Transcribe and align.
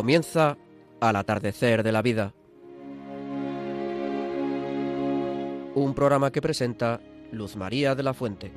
Comienza 0.00 0.56
al 0.98 1.14
atardecer 1.14 1.82
de 1.82 1.92
la 1.92 2.00
vida. 2.00 2.32
Un 5.74 5.92
programa 5.94 6.32
que 6.32 6.40
presenta 6.40 7.02
Luz 7.32 7.54
María 7.54 7.94
de 7.94 8.02
la 8.02 8.14
Fuente. 8.14 8.50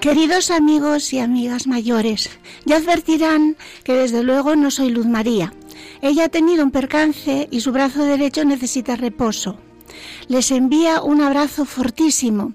Queridos 0.00 0.52
amigos 0.52 1.12
y 1.12 1.18
amigas 1.18 1.66
mayores, 1.66 2.30
ya 2.64 2.76
advertirán 2.76 3.56
que 3.82 3.94
desde 3.94 4.22
luego 4.22 4.54
no 4.54 4.70
soy 4.70 4.90
Luz 4.90 5.06
María. 5.06 5.52
Ella 6.00 6.26
ha 6.26 6.28
tenido 6.28 6.62
un 6.62 6.70
percance 6.70 7.48
y 7.50 7.60
su 7.60 7.72
brazo 7.72 8.04
derecho 8.04 8.44
necesita 8.44 8.94
reposo. 8.94 9.58
Les 10.30 10.52
envía 10.52 11.02
un 11.02 11.22
abrazo 11.22 11.64
fortísimo 11.64 12.54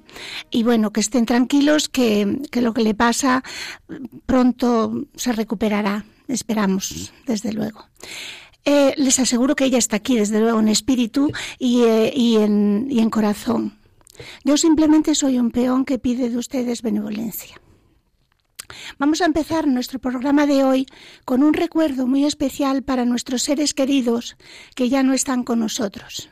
y 0.50 0.64
bueno, 0.64 0.94
que 0.94 1.02
estén 1.02 1.26
tranquilos 1.26 1.90
que, 1.90 2.40
lo 2.54 2.74
que 2.74 2.82
le 2.82 2.94
pasa 2.94 3.44
pronto 4.26 5.04
se 5.16 5.34
recuperará, 5.34 6.06
esperamos, 6.30 7.12
desde 7.26 7.52
luego. 7.52 7.86
Eh, 8.64 8.94
les 8.96 9.20
aseguro 9.20 9.58
que 9.58 9.66
ella 9.66 9.78
está 9.78 9.98
aquí, 9.98 10.16
desde 10.16 10.40
luego, 10.40 10.62
en 10.62 10.70
espíritu 10.70 11.34
y, 11.60 11.82
eh, 11.82 12.14
y, 12.16 12.38
en, 12.38 12.88
y 12.90 13.00
en 13.00 13.10
corazón. 13.10 13.78
Yo 14.46 14.56
simplemente 14.56 15.14
soy 15.14 15.38
un 15.38 15.52
peón 15.52 15.84
que 15.84 16.00
pide 16.00 16.30
de 16.30 16.38
ustedes 16.38 16.82
benevolencia. 16.82 17.60
Vamos 19.00 19.20
a 19.20 19.26
empezar 19.26 19.68
nuestro 19.68 20.00
programa 20.00 20.46
de 20.46 20.64
hoy 20.64 20.86
con 21.26 21.44
un 21.44 21.54
recuerdo 21.54 22.08
muy 22.08 22.24
especial 22.24 22.84
para 22.84 23.04
nuestros 23.04 23.44
seres 23.44 23.74
queridos 23.74 24.38
que 24.76 24.88
ya 24.88 25.04
no 25.04 25.12
están 25.12 25.44
con 25.44 25.60
nosotros. 25.60 26.30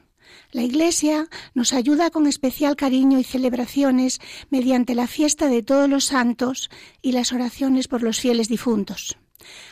La 0.53 0.61
Iglesia 0.61 1.27
nos 1.55 1.73
ayuda 1.73 2.11
con 2.11 2.27
especial 2.27 2.75
cariño 2.75 3.17
y 3.17 3.23
celebraciones 3.23 4.21
mediante 4.51 4.93
la 4.93 5.07
fiesta 5.07 5.47
de 5.47 5.63
todos 5.63 5.89
los 5.89 6.05
santos 6.05 6.69
y 7.01 7.11
las 7.11 7.33
oraciones 7.33 7.87
por 7.87 8.03
los 8.03 8.19
fieles 8.19 8.49
difuntos. 8.49 9.17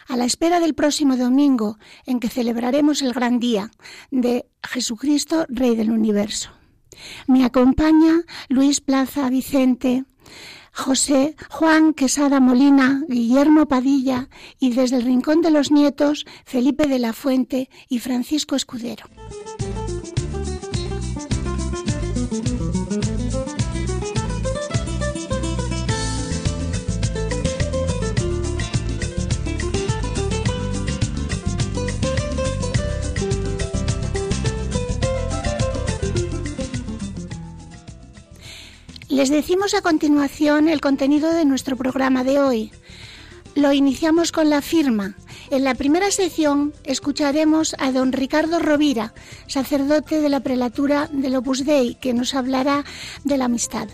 A 0.07 0.17
la 0.17 0.25
espera 0.25 0.59
del 0.59 0.73
próximo 0.73 1.17
domingo 1.17 1.77
en 2.07 2.19
que 2.19 2.29
celebraremos 2.29 3.03
el 3.03 3.13
gran 3.13 3.39
día 3.39 3.69
de 4.09 4.47
Jesucristo, 4.63 5.45
Rey 5.49 5.75
del 5.75 5.91
Universo. 5.91 6.49
Me 7.27 7.45
acompaña 7.45 8.23
Luis 8.49 8.81
Plaza 8.81 9.29
Vicente, 9.29 10.05
José 10.73 11.35
Juan 11.51 11.93
Quesada 11.93 12.39
Molina, 12.39 13.03
Guillermo 13.07 13.67
Padilla 13.67 14.29
y 14.59 14.73
desde 14.73 14.97
el 14.97 15.03
Rincón 15.03 15.41
de 15.41 15.51
los 15.51 15.71
Nietos, 15.71 16.25
Felipe 16.43 16.87
de 16.87 16.97
la 16.97 17.13
Fuente 17.13 17.69
y 17.87 17.99
Francisco 17.99 18.55
Escudero. 18.55 19.05
Les 39.21 39.29
decimos 39.29 39.75
a 39.75 39.83
continuación 39.83 40.67
el 40.67 40.81
contenido 40.81 41.31
de 41.31 41.45
nuestro 41.45 41.77
programa 41.77 42.23
de 42.23 42.39
hoy. 42.39 42.71
Lo 43.53 43.71
iniciamos 43.71 44.31
con 44.31 44.49
la 44.49 44.63
firma. 44.63 45.15
En 45.51 45.63
la 45.63 45.75
primera 45.75 46.09
sección 46.09 46.73
escucharemos 46.85 47.75
a 47.77 47.91
don 47.91 48.13
Ricardo 48.13 48.57
Rovira, 48.57 49.13
sacerdote 49.45 50.21
de 50.21 50.29
la 50.29 50.39
prelatura 50.39 51.07
del 51.13 51.35
Opus 51.35 51.65
Dei, 51.65 51.93
que 52.01 52.15
nos 52.15 52.33
hablará 52.33 52.83
de 53.23 53.37
la 53.37 53.45
amistad. 53.45 53.87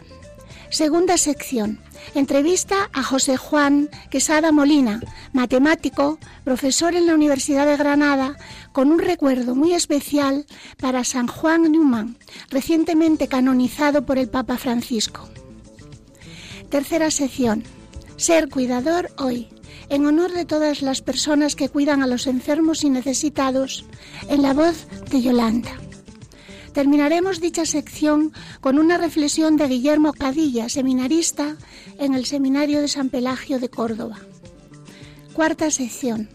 Segunda 0.70 1.18
sección. 1.18 1.80
Entrevista 2.14 2.90
a 2.92 3.02
José 3.02 3.38
Juan 3.38 3.90
Quesada 4.10 4.52
Molina, 4.52 5.00
matemático, 5.32 6.20
profesor 6.44 6.94
en 6.94 7.08
la 7.08 7.16
Universidad 7.16 7.66
de 7.66 7.78
Granada, 7.78 8.36
con 8.74 8.92
un 8.92 9.00
recuerdo 9.00 9.56
muy 9.56 9.74
especial 9.74 10.46
para 10.78 11.04
San 11.04 11.28
Juan 11.28 11.72
Newman, 11.72 12.18
recientemente 12.50 13.28
canonizado 13.28 14.06
por 14.06 14.18
el 14.18 14.30
Papa 14.30 14.58
Francisco. 14.58 15.30
Tercera 16.70 17.12
sección. 17.12 17.64
Ser 18.18 18.50
cuidador 18.50 19.10
hoy, 19.18 19.48
en 19.90 20.06
honor 20.06 20.32
de 20.34 20.46
todas 20.46 20.82
las 20.82 21.02
personas 21.02 21.56
que 21.56 21.70
cuidan 21.70 22.04
a 22.04 22.08
los 22.08 22.28
enfermos 22.28 22.84
y 22.84 22.90
necesitados, 22.90 23.86
en 24.28 24.42
la 24.42 24.54
voz 24.54 24.88
de 25.10 25.22
Yolanda. 25.22 25.87
Terminaremos 26.78 27.42
dicha 27.42 27.66
sección 27.66 28.34
con 28.62 28.78
una 28.78 29.00
reflexión 29.00 29.58
de 29.58 29.68
Guillermo 29.68 30.14
Cadilla, 30.14 30.70
seminarista 30.70 31.58
en 31.98 32.14
el 32.14 32.28
Seminario 32.28 32.82
de 32.82 32.88
San 32.88 33.10
Pelagio 33.10 33.60
de 33.60 33.68
Córdoba. 33.68 34.20
Cuarta 35.34 35.72
sección. 35.72 36.30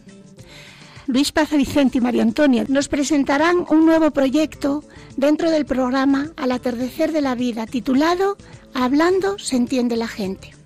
Luis 1.06 1.30
Paz 1.30 1.52
Vicente 1.52 1.98
y 1.98 2.00
María 2.00 2.24
Antonia 2.24 2.64
nos 2.66 2.88
presentarán 2.88 3.64
un 3.70 3.86
nuevo 3.86 4.10
proyecto 4.10 4.82
dentro 5.16 5.48
del 5.48 5.64
programa 5.64 6.32
Al 6.36 6.50
atardecer 6.50 7.12
de 7.12 7.20
la 7.20 7.36
vida, 7.36 7.64
titulado 7.66 8.36
Hablando 8.74 9.38
se 9.38 9.54
entiende 9.54 9.94
la 9.94 10.08
gente. 10.08 10.56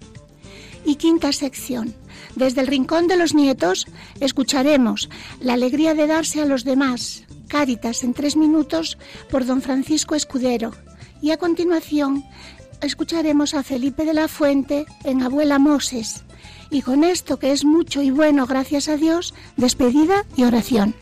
Y 0.86 0.94
quinta 0.94 1.34
sección. 1.34 1.94
Desde 2.34 2.62
el 2.62 2.66
Rincón 2.66 3.08
de 3.08 3.18
los 3.18 3.34
Nietos 3.34 3.86
escucharemos 4.20 5.10
la 5.38 5.52
alegría 5.52 5.92
de 5.92 6.06
darse 6.06 6.40
a 6.40 6.46
los 6.46 6.64
demás, 6.64 7.25
Cáritas 7.48 8.04
en 8.04 8.14
tres 8.14 8.36
minutos 8.36 8.98
por 9.30 9.46
don 9.46 9.62
Francisco 9.62 10.14
Escudero. 10.14 10.72
Y 11.20 11.30
a 11.30 11.36
continuación 11.36 12.24
escucharemos 12.80 13.54
a 13.54 13.62
Felipe 13.62 14.04
de 14.04 14.14
la 14.14 14.28
Fuente 14.28 14.86
en 15.04 15.22
Abuela 15.22 15.58
Moses. 15.58 16.24
Y 16.70 16.82
con 16.82 17.04
esto, 17.04 17.38
que 17.38 17.52
es 17.52 17.64
mucho 17.64 18.02
y 18.02 18.10
bueno, 18.10 18.46
gracias 18.46 18.88
a 18.88 18.96
Dios, 18.96 19.34
despedida 19.56 20.24
y 20.36 20.44
oración. 20.44 20.94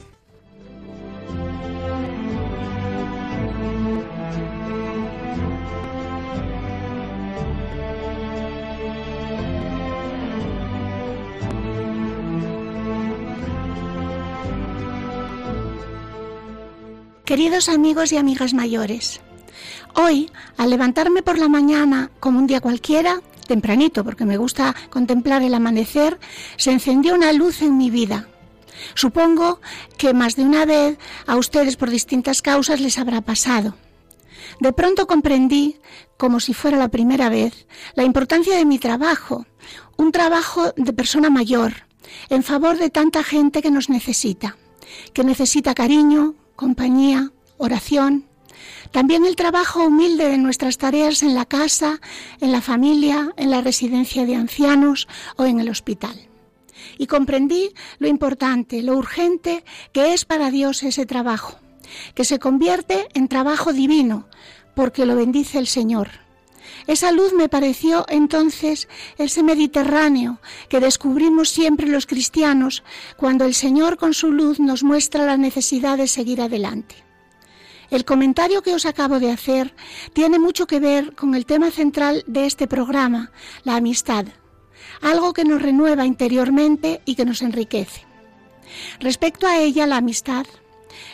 Queridos 17.34 17.68
amigos 17.68 18.12
y 18.12 18.16
amigas 18.16 18.54
mayores, 18.54 19.20
hoy, 19.96 20.30
al 20.56 20.70
levantarme 20.70 21.20
por 21.20 21.36
la 21.36 21.48
mañana 21.48 22.12
como 22.20 22.38
un 22.38 22.46
día 22.46 22.60
cualquiera, 22.60 23.22
tempranito, 23.48 24.04
porque 24.04 24.24
me 24.24 24.36
gusta 24.36 24.72
contemplar 24.88 25.42
el 25.42 25.52
amanecer, 25.52 26.20
se 26.56 26.70
encendió 26.70 27.12
una 27.12 27.32
luz 27.32 27.60
en 27.60 27.76
mi 27.76 27.90
vida. 27.90 28.28
Supongo 28.94 29.60
que 29.98 30.14
más 30.14 30.36
de 30.36 30.44
una 30.44 30.64
vez 30.64 30.96
a 31.26 31.34
ustedes 31.34 31.74
por 31.74 31.90
distintas 31.90 32.40
causas 32.40 32.78
les 32.78 32.98
habrá 32.98 33.20
pasado. 33.20 33.74
De 34.60 34.72
pronto 34.72 35.08
comprendí, 35.08 35.80
como 36.16 36.38
si 36.38 36.54
fuera 36.54 36.76
la 36.76 36.86
primera 36.86 37.30
vez, 37.30 37.66
la 37.96 38.04
importancia 38.04 38.56
de 38.56 38.64
mi 38.64 38.78
trabajo, 38.78 39.44
un 39.96 40.12
trabajo 40.12 40.72
de 40.76 40.92
persona 40.92 41.30
mayor, 41.30 41.88
en 42.28 42.44
favor 42.44 42.78
de 42.78 42.90
tanta 42.90 43.24
gente 43.24 43.60
que 43.60 43.72
nos 43.72 43.90
necesita, 43.90 44.56
que 45.12 45.24
necesita 45.24 45.74
cariño, 45.74 46.36
compañía, 46.56 47.32
oración. 47.56 48.26
También 48.90 49.24
el 49.24 49.36
trabajo 49.36 49.84
humilde 49.84 50.28
de 50.28 50.38
nuestras 50.38 50.78
tareas 50.78 51.22
en 51.22 51.34
la 51.34 51.44
casa, 51.44 52.00
en 52.40 52.52
la 52.52 52.60
familia, 52.60 53.32
en 53.36 53.50
la 53.50 53.60
residencia 53.60 54.24
de 54.24 54.36
ancianos 54.36 55.08
o 55.36 55.44
en 55.44 55.60
el 55.60 55.68
hospital. 55.68 56.28
Y 56.98 57.06
comprendí 57.06 57.72
lo 57.98 58.08
importante, 58.08 58.82
lo 58.82 58.96
urgente 58.96 59.64
que 59.92 60.14
es 60.14 60.24
para 60.24 60.50
Dios 60.50 60.82
ese 60.82 61.06
trabajo, 61.06 61.58
que 62.14 62.24
se 62.24 62.38
convierte 62.38 63.08
en 63.14 63.28
trabajo 63.28 63.72
divino, 63.72 64.28
porque 64.74 65.06
lo 65.06 65.16
bendice 65.16 65.58
el 65.58 65.66
Señor. 65.66 66.23
Esa 66.86 67.12
luz 67.12 67.32
me 67.32 67.48
pareció 67.48 68.04
entonces 68.08 68.88
ese 69.16 69.42
Mediterráneo 69.42 70.40
que 70.68 70.80
descubrimos 70.80 71.48
siempre 71.48 71.86
los 71.86 72.06
cristianos 72.06 72.82
cuando 73.16 73.44
el 73.44 73.54
Señor 73.54 73.96
con 73.96 74.12
su 74.12 74.30
luz 74.30 74.60
nos 74.60 74.82
muestra 74.82 75.24
la 75.24 75.36
necesidad 75.36 75.96
de 75.96 76.08
seguir 76.08 76.42
adelante. 76.42 76.96
El 77.90 78.04
comentario 78.04 78.62
que 78.62 78.74
os 78.74 78.86
acabo 78.86 79.20
de 79.20 79.30
hacer 79.30 79.74
tiene 80.12 80.38
mucho 80.38 80.66
que 80.66 80.80
ver 80.80 81.14
con 81.14 81.34
el 81.34 81.46
tema 81.46 81.70
central 81.70 82.24
de 82.26 82.46
este 82.46 82.66
programa, 82.66 83.30
la 83.62 83.76
amistad, 83.76 84.26
algo 85.00 85.32
que 85.32 85.44
nos 85.44 85.62
renueva 85.62 86.06
interiormente 86.06 87.00
y 87.04 87.14
que 87.14 87.24
nos 87.24 87.40
enriquece. 87.42 88.06
Respecto 89.00 89.46
a 89.46 89.58
ella, 89.58 89.86
la 89.86 89.98
amistad, 89.98 90.46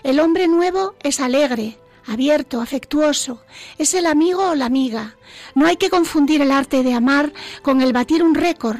el 0.03 0.21
hombre 0.21 0.49
nuevo 0.49 0.95
es 1.03 1.21
alegre, 1.21 1.80
abierto, 2.11 2.61
afectuoso. 2.61 3.43
Es 3.79 3.95
el 3.95 4.07
amigo 4.07 4.51
o 4.51 4.55
la 4.55 4.67
amiga. 4.67 5.17
No 5.55 5.67
hay 5.67 5.77
que 5.77 5.91
confundir 5.91 6.43
el 6.43 6.51
arte 6.51 6.83
de 6.83 6.93
amar 6.93 7.33
con 7.63 7.81
el 7.81 7.93
batir 7.93 8.23
un 8.23 8.35
récord. 8.35 8.79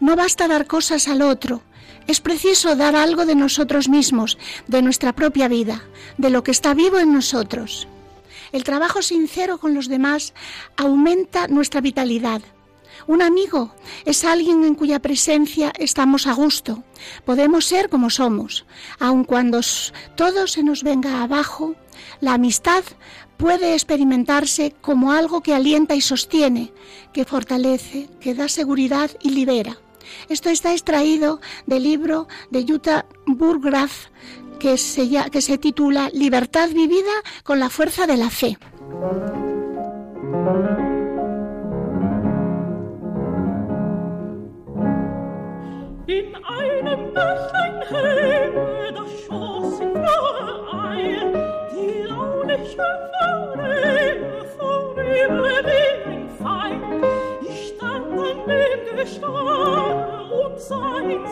No 0.00 0.16
basta 0.16 0.48
dar 0.48 0.66
cosas 0.66 1.06
al 1.06 1.22
otro. 1.22 1.62
Es 2.08 2.20
preciso 2.20 2.74
dar 2.74 2.96
algo 2.96 3.24
de 3.24 3.36
nosotros 3.36 3.88
mismos, 3.88 4.36
de 4.66 4.82
nuestra 4.82 5.12
propia 5.12 5.46
vida, 5.46 5.84
de 6.18 6.30
lo 6.30 6.42
que 6.42 6.50
está 6.50 6.74
vivo 6.74 6.98
en 6.98 7.12
nosotros. 7.12 7.86
El 8.50 8.64
trabajo 8.64 9.00
sincero 9.00 9.58
con 9.58 9.74
los 9.74 9.88
demás 9.88 10.34
aumenta 10.76 11.46
nuestra 11.46 11.80
vitalidad. 11.80 12.42
Un 13.06 13.22
amigo 13.22 13.74
es 14.04 14.24
alguien 14.24 14.64
en 14.64 14.74
cuya 14.74 15.00
presencia 15.00 15.72
estamos 15.78 16.26
a 16.26 16.34
gusto. 16.34 16.82
Podemos 17.24 17.64
ser 17.64 17.88
como 17.88 18.10
somos. 18.10 18.64
Aun 18.98 19.24
cuando 19.24 19.60
todo 20.14 20.46
se 20.46 20.62
nos 20.62 20.82
venga 20.82 21.22
abajo, 21.22 21.74
la 22.20 22.34
amistad 22.34 22.84
puede 23.36 23.74
experimentarse 23.74 24.74
como 24.80 25.12
algo 25.12 25.42
que 25.42 25.54
alienta 25.54 25.94
y 25.94 26.00
sostiene, 26.00 26.72
que 27.12 27.24
fortalece, 27.24 28.08
que 28.20 28.34
da 28.34 28.48
seguridad 28.48 29.10
y 29.20 29.30
libera. 29.30 29.78
Esto 30.28 30.50
está 30.50 30.72
extraído 30.72 31.40
del 31.66 31.82
libro 31.82 32.28
de 32.50 32.64
Jutta 32.66 33.06
Burgraf 33.26 34.06
que 34.58 34.78
se, 34.78 35.08
que 35.30 35.42
se 35.42 35.58
titula 35.58 36.08
Libertad 36.12 36.70
vivida 36.70 37.12
con 37.42 37.58
la 37.58 37.68
fuerza 37.68 38.06
de 38.06 38.16
la 38.16 38.30
fe. 38.30 38.56
In 46.06 46.34
einem 46.44 47.14
Bächlein 47.14 47.80
hell, 47.88 48.92
das 48.92 49.20
schoss 49.24 49.78
in 49.78 49.92
froher 49.94 50.90
Eil, 50.90 51.32
die 51.70 52.02
launische 52.08 52.76
Fahne 53.20 54.44
vorüber 54.58 55.62
ein 55.64 56.28
Pfeil. 56.28 57.02
Ich 57.42 57.68
stand 57.68 58.18
an 58.18 58.48
dem 58.48 58.96
Gestade 58.96 60.24
und 60.24 60.58
sah 60.58 60.98
in 60.98 61.24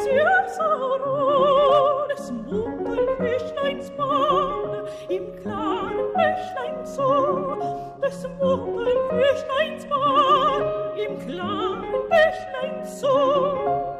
Ruhe 1.04 2.06
des 2.08 2.30
Mundelfischleins 2.30 3.90
Bahn 3.96 4.86
im 5.08 5.42
klaren 5.42 6.12
Bächlein 6.14 6.86
zu, 6.86 7.58
des 8.00 8.28
Mundelfischleins 8.38 9.84
Bahn 9.86 10.62
im 10.96 11.18
klaren 11.18 12.08
Bächlein 12.08 12.86
zu. 12.86 13.99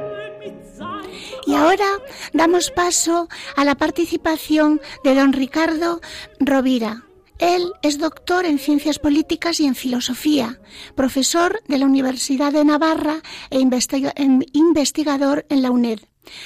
Y 1.45 1.55
ahora 1.55 1.87
damos 2.33 2.71
paso 2.71 3.27
a 3.55 3.65
la 3.65 3.75
participación 3.75 4.81
de 5.03 5.15
don 5.15 5.33
Ricardo 5.33 6.01
Rovira. 6.39 7.03
Él 7.39 7.73
es 7.81 7.97
doctor 7.97 8.45
en 8.45 8.59
Ciencias 8.59 8.99
Políticas 8.99 9.59
y 9.59 9.65
en 9.65 9.73
Filosofía, 9.73 10.59
profesor 10.95 11.59
de 11.67 11.79
la 11.79 11.87
Universidad 11.87 12.53
de 12.53 12.63
Navarra 12.63 13.21
e 13.49 13.59
investigador 13.59 15.45
en 15.49 15.61
la 15.63 15.71
UNED. 15.71 16.01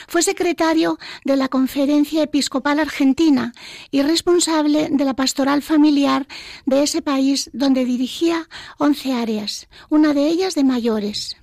Fue 0.07 0.23
secretario 0.23 0.97
de 1.25 1.35
la 1.35 1.49
Conferencia 1.49 2.23
Episcopal 2.23 2.79
Argentina 2.79 3.51
y 3.91 4.03
responsable 4.03 4.87
de 4.89 5.05
la 5.05 5.15
pastoral 5.15 5.61
familiar 5.61 6.27
de 6.65 6.83
ese 6.83 7.01
país 7.01 7.49
donde 7.51 7.83
dirigía 7.83 8.47
11 8.77 9.13
áreas, 9.13 9.67
una 9.89 10.13
de 10.13 10.27
ellas 10.27 10.55
de 10.55 10.63
mayores. 10.63 11.35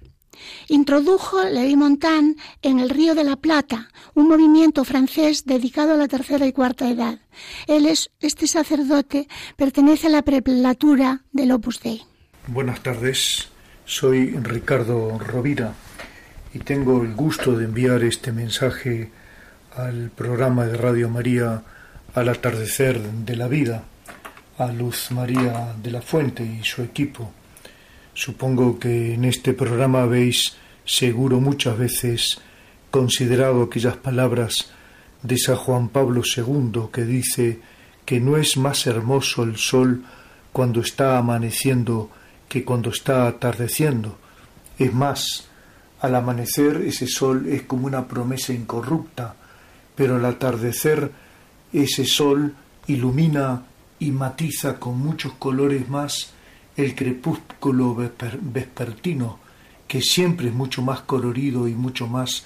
Introdujo 0.68 1.42
Levi 1.44 1.76
Montan 1.76 2.36
en 2.62 2.78
el 2.78 2.90
Río 2.90 3.14
de 3.14 3.24
la 3.24 3.36
Plata, 3.36 3.88
un 4.14 4.28
movimiento 4.28 4.84
francés 4.84 5.44
dedicado 5.44 5.94
a 5.94 5.96
la 5.96 6.08
tercera 6.08 6.46
y 6.46 6.52
cuarta 6.52 6.88
edad. 6.88 7.18
Él 7.66 7.86
es, 7.86 8.10
este 8.20 8.46
sacerdote 8.46 9.28
pertenece 9.56 10.06
a 10.06 10.10
la 10.10 10.22
prelatura 10.22 11.22
del 11.32 11.52
Opus 11.52 11.80
Dei. 11.80 12.02
Buenas 12.46 12.82
tardes, 12.82 13.48
soy 13.84 14.30
Ricardo 14.30 15.18
Rovira 15.18 15.74
y 16.54 16.58
tengo 16.60 17.02
el 17.02 17.14
gusto 17.14 17.56
de 17.56 17.64
enviar 17.64 18.02
este 18.02 18.32
mensaje 18.32 19.10
al 19.76 20.10
programa 20.10 20.66
de 20.66 20.76
Radio 20.76 21.08
María 21.08 21.62
al 22.14 22.28
atardecer 22.28 23.00
de 23.00 23.36
la 23.36 23.48
vida, 23.48 23.84
a 24.58 24.70
Luz 24.70 25.10
María 25.10 25.74
de 25.82 25.90
la 25.90 26.02
Fuente 26.02 26.44
y 26.44 26.62
su 26.62 26.82
equipo 26.82 27.32
Supongo 28.14 28.78
que 28.78 29.14
en 29.14 29.24
este 29.24 29.54
programa 29.54 30.02
habéis 30.02 30.56
seguro 30.84 31.40
muchas 31.40 31.78
veces 31.78 32.40
considerado 32.90 33.62
aquellas 33.62 33.96
palabras 33.96 34.70
de 35.22 35.38
San 35.38 35.56
Juan 35.56 35.88
Pablo 35.88 36.22
II 36.24 36.88
que 36.92 37.04
dice 37.04 37.60
que 38.04 38.20
no 38.20 38.36
es 38.36 38.56
más 38.56 38.86
hermoso 38.86 39.44
el 39.44 39.56
sol 39.56 40.04
cuando 40.52 40.80
está 40.80 41.16
amaneciendo 41.16 42.10
que 42.48 42.64
cuando 42.64 42.90
está 42.90 43.26
atardeciendo. 43.26 44.18
Es 44.78 44.92
más, 44.92 45.48
al 46.00 46.14
amanecer 46.14 46.82
ese 46.84 47.06
sol 47.06 47.46
es 47.48 47.62
como 47.62 47.86
una 47.86 48.06
promesa 48.06 48.52
incorrupta, 48.52 49.36
pero 49.94 50.16
al 50.16 50.24
atardecer 50.26 51.10
ese 51.72 52.04
sol 52.04 52.54
ilumina 52.88 53.62
y 53.98 54.10
matiza 54.10 54.78
con 54.78 54.98
muchos 54.98 55.32
colores 55.34 55.88
más 55.88 56.32
el 56.76 56.94
crepúsculo 56.94 57.94
vespertino, 57.94 59.38
que 59.86 60.00
siempre 60.00 60.48
es 60.48 60.54
mucho 60.54 60.82
más 60.82 61.00
colorido 61.00 61.68
y 61.68 61.74
mucho 61.74 62.06
más 62.06 62.44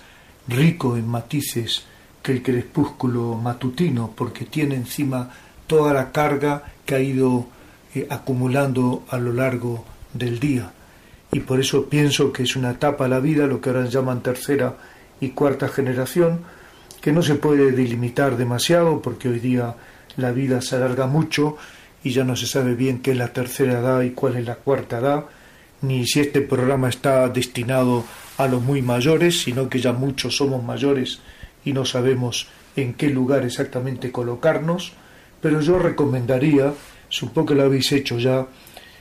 rico 0.49 0.97
en 0.97 1.09
matices 1.09 1.85
que 2.23 2.33
el 2.33 2.43
crepúsculo 2.43 3.35
matutino, 3.35 4.13
porque 4.17 4.47
tiene 4.47 4.75
encima 4.75 5.31
toda 5.67 5.93
la 5.93 6.11
carga 6.11 6.65
que 6.85 6.95
ha 6.97 7.01
ido 7.01 7.47
eh, 7.95 8.07
acumulando 8.11 9.05
a 9.09 9.19
lo 9.19 9.33
largo 9.33 9.85
del 10.13 10.41
día. 10.41 10.73
Y 11.33 11.41
por 11.41 11.61
eso 11.61 11.87
pienso 11.87 12.33
que 12.33 12.45
es 12.45 12.57
una 12.57 12.73
etapa 12.73 13.05
de 13.05 13.11
la 13.11 13.21
vida, 13.21 13.47
lo 13.47 13.61
que 13.61 13.71
ahora 13.71 13.87
llaman 13.87 14.23
tercera 14.23 14.77
y 15.21 15.31
cuarta 15.31 15.69
generación, 15.69 16.41
que 17.01 17.13
no 17.13 17.23
se 17.23 17.37
puede 17.37 17.73
delimitar 17.73 18.37
demasiado, 18.37 19.01
porque 19.03 19.29
hoy 19.29 19.39
día 19.39 19.77
la 20.17 20.33
vida 20.33 20.61
se 20.63 20.77
alarga 20.77 21.07
mucho 21.07 21.57
y 22.07 22.11
ya 22.11 22.23
no 22.23 22.37
se 22.37 22.47
sabe 22.47 22.77
bien 22.77 23.01
qué 23.01 23.11
es 23.11 23.17
la 23.17 23.33
tercera 23.33 23.81
edad 23.81 24.01
y 24.03 24.11
cuál 24.11 24.37
es 24.37 24.47
la 24.47 24.55
cuarta 24.55 25.01
edad, 25.01 25.25
ni 25.83 26.07
si 26.07 26.21
este 26.21 26.41
programa 26.41 26.89
está 26.89 27.29
destinado 27.29 28.05
a 28.39 28.47
los 28.47 28.63
muy 28.63 28.81
mayores, 28.81 29.41
sino 29.41 29.69
que 29.69 29.81
ya 29.81 29.93
muchos 29.93 30.37
somos 30.37 30.63
mayores 30.63 31.19
y 31.65 31.73
no 31.73 31.85
sabemos 31.85 32.47
en 32.77 32.95
qué 32.95 33.09
lugar 33.11 33.45
exactamente 33.45 34.13
colocarnos, 34.13 34.93
pero 35.41 35.61
yo 35.61 35.81
recomendaría, 35.81 36.73
supongo 37.09 37.49
que 37.49 37.55
lo 37.57 37.65
habéis 37.65 37.91
hecho 37.91 38.21
ya, 38.21 38.47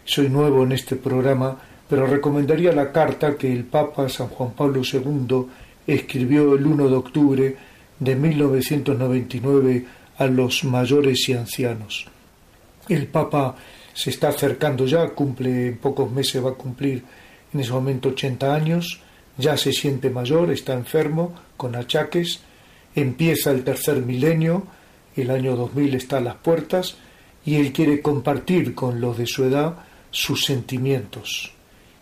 soy 0.03 0.27
nuevo 0.29 0.63
en 0.63 0.71
este 0.71 0.95
programa, 0.95 1.59
pero 1.87 2.07
recomendaría 2.07 2.71
la 2.71 2.91
carta 2.91 3.35
que 3.35 3.53
el 3.53 3.65
Papa 3.65 4.09
San 4.09 4.29
Juan 4.29 4.53
Pablo 4.53 4.81
II 4.81 5.45
escribió 5.85 6.55
el 6.55 6.65
1 6.65 6.89
de 6.89 6.95
octubre 6.95 7.55
de 7.99 8.15
1999 8.15 9.85
a 10.17 10.25
los 10.25 10.63
mayores 10.63 11.29
y 11.29 11.33
ancianos. 11.33 12.07
El 12.87 13.07
Papa 13.07 13.55
se 13.93 14.09
está 14.09 14.29
acercando 14.29 14.85
ya, 14.85 15.09
cumple 15.09 15.67
en 15.67 15.77
pocos 15.77 16.11
meses, 16.11 16.43
va 16.43 16.51
a 16.51 16.55
cumplir 16.55 17.03
en 17.53 17.59
ese 17.59 17.71
momento 17.71 18.09
80 18.09 18.53
años, 18.53 18.99
ya 19.37 19.57
se 19.57 19.71
siente 19.71 20.09
mayor, 20.09 20.51
está 20.51 20.73
enfermo, 20.73 21.33
con 21.57 21.75
achaques, 21.75 22.41
empieza 22.93 23.51
el 23.51 23.63
tercer 23.63 23.97
milenio, 23.97 24.67
el 25.15 25.31
año 25.31 25.55
2000 25.55 25.95
está 25.95 26.17
a 26.17 26.21
las 26.21 26.35
puertas, 26.35 26.97
y 27.45 27.55
él 27.55 27.71
quiere 27.71 28.01
compartir 28.01 28.75
con 28.75 28.99
los 28.99 29.17
de 29.17 29.27
su 29.27 29.45
edad 29.45 29.77
sus 30.11 30.45
sentimientos. 30.45 31.53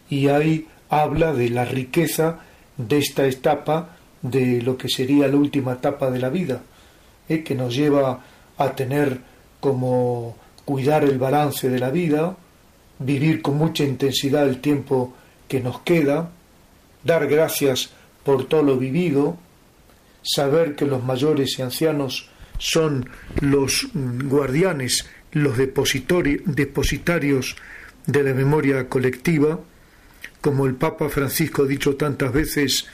Y 0.09 0.27
ahí 0.27 0.67
habla 0.89 1.33
de 1.33 1.49
la 1.49 1.65
riqueza 1.65 2.39
de 2.77 2.97
esta 2.97 3.25
etapa, 3.25 3.97
de 4.21 4.61
lo 4.61 4.77
que 4.77 4.89
sería 4.89 5.27
la 5.27 5.37
última 5.37 5.73
etapa 5.73 6.09
de 6.09 6.19
la 6.19 6.29
vida, 6.29 6.61
¿eh? 7.29 7.43
que 7.43 7.55
nos 7.55 7.75
lleva 7.75 8.23
a 8.57 8.75
tener 8.75 9.19
como 9.59 10.35
cuidar 10.65 11.03
el 11.03 11.17
balance 11.17 11.69
de 11.69 11.79
la 11.79 11.91
vida, 11.91 12.37
vivir 12.99 13.41
con 13.41 13.57
mucha 13.57 13.83
intensidad 13.83 14.47
el 14.47 14.61
tiempo 14.61 15.13
que 15.47 15.59
nos 15.59 15.81
queda, 15.81 16.31
dar 17.03 17.27
gracias 17.27 17.91
por 18.23 18.45
todo 18.45 18.63
lo 18.63 18.77
vivido, 18.77 19.37
saber 20.21 20.75
que 20.75 20.85
los 20.85 21.03
mayores 21.03 21.59
y 21.59 21.61
ancianos 21.61 22.29
son 22.57 23.09
los 23.41 23.87
guardianes, 23.93 25.05
los 25.31 25.57
depositarios 25.57 27.55
de 28.05 28.23
la 28.23 28.33
memoria 28.33 28.87
colectiva, 28.87 29.59
como 30.41 30.65
el 30.65 30.75
Papa 30.75 31.09
Francisco 31.09 31.63
ha 31.63 31.67
dicho 31.67 31.95
tantas 31.95 32.31
veces 32.31 32.87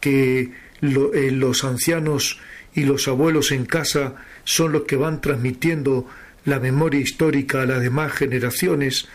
que 0.00 0.52
eh, 0.82 1.30
los 1.32 1.64
ancianos 1.64 2.38
y 2.74 2.84
los 2.84 3.08
abuelos 3.08 3.50
en 3.50 3.66
casa 3.66 4.14
son 4.44 4.72
los 4.72 4.82
que 4.82 4.96
van 4.96 5.20
transmitiendo 5.20 6.06
la 6.48 6.60
memoria 6.60 7.00
histórica 7.00 7.60
a 7.60 7.66
las 7.66 7.82
demás 7.82 8.12
generaciones. 8.12 9.06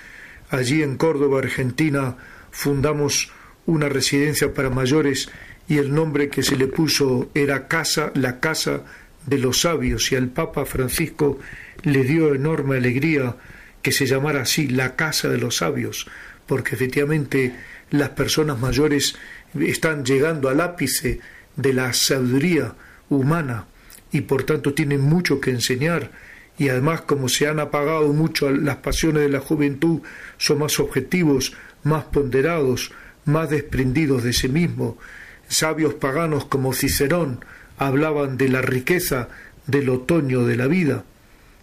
Allí 0.51 0.83
en 0.83 0.97
Córdoba, 0.97 1.39
Argentina, 1.39 2.15
fundamos 2.51 3.31
una 3.65 3.89
residencia 3.89 4.53
para 4.53 4.69
mayores 4.69 5.31
y 5.67 5.79
el 5.79 5.95
nombre 5.95 6.29
que 6.29 6.43
se 6.43 6.55
le 6.55 6.67
puso 6.67 7.31
era 7.33 7.67
Casa, 7.67 8.11
la 8.13 8.39
Casa 8.39 8.83
de 9.25 9.39
los 9.39 9.61
Sabios 9.61 10.11
y 10.11 10.15
al 10.15 10.27
Papa 10.27 10.65
Francisco 10.65 11.39
le 11.81 12.03
dio 12.03 12.35
enorme 12.35 12.77
alegría 12.77 13.35
que 13.81 13.91
se 13.91 14.05
llamara 14.05 14.41
así 14.41 14.67
la 14.67 14.95
Casa 14.95 15.27
de 15.29 15.39
los 15.39 15.57
Sabios, 15.57 16.07
porque 16.45 16.75
efectivamente 16.75 17.55
las 17.89 18.09
personas 18.09 18.59
mayores 18.59 19.15
están 19.59 20.05
llegando 20.05 20.49
al 20.49 20.61
ápice 20.61 21.19
de 21.55 21.73
la 21.73 21.93
sabiduría 21.93 22.75
humana 23.09 23.65
y 24.11 24.21
por 24.21 24.43
tanto 24.43 24.75
tienen 24.75 25.01
mucho 25.01 25.41
que 25.41 25.49
enseñar 25.49 26.11
y 26.57 26.69
además 26.69 27.01
como 27.01 27.29
se 27.29 27.47
han 27.47 27.59
apagado 27.59 28.13
mucho 28.13 28.49
las 28.51 28.77
pasiones 28.77 29.23
de 29.23 29.29
la 29.29 29.39
juventud, 29.39 30.01
son 30.37 30.59
más 30.59 30.79
objetivos, 30.79 31.53
más 31.83 32.05
ponderados, 32.05 32.91
más 33.25 33.49
desprendidos 33.49 34.23
de 34.23 34.33
sí 34.33 34.49
mismo. 34.49 34.97
Sabios 35.47 35.95
paganos 35.95 36.45
como 36.45 36.73
Cicerón 36.73 37.43
hablaban 37.77 38.37
de 38.37 38.49
la 38.49 38.61
riqueza 38.61 39.29
del 39.67 39.89
otoño 39.89 40.45
de 40.45 40.55
la 40.55 40.67
vida, 40.67 41.03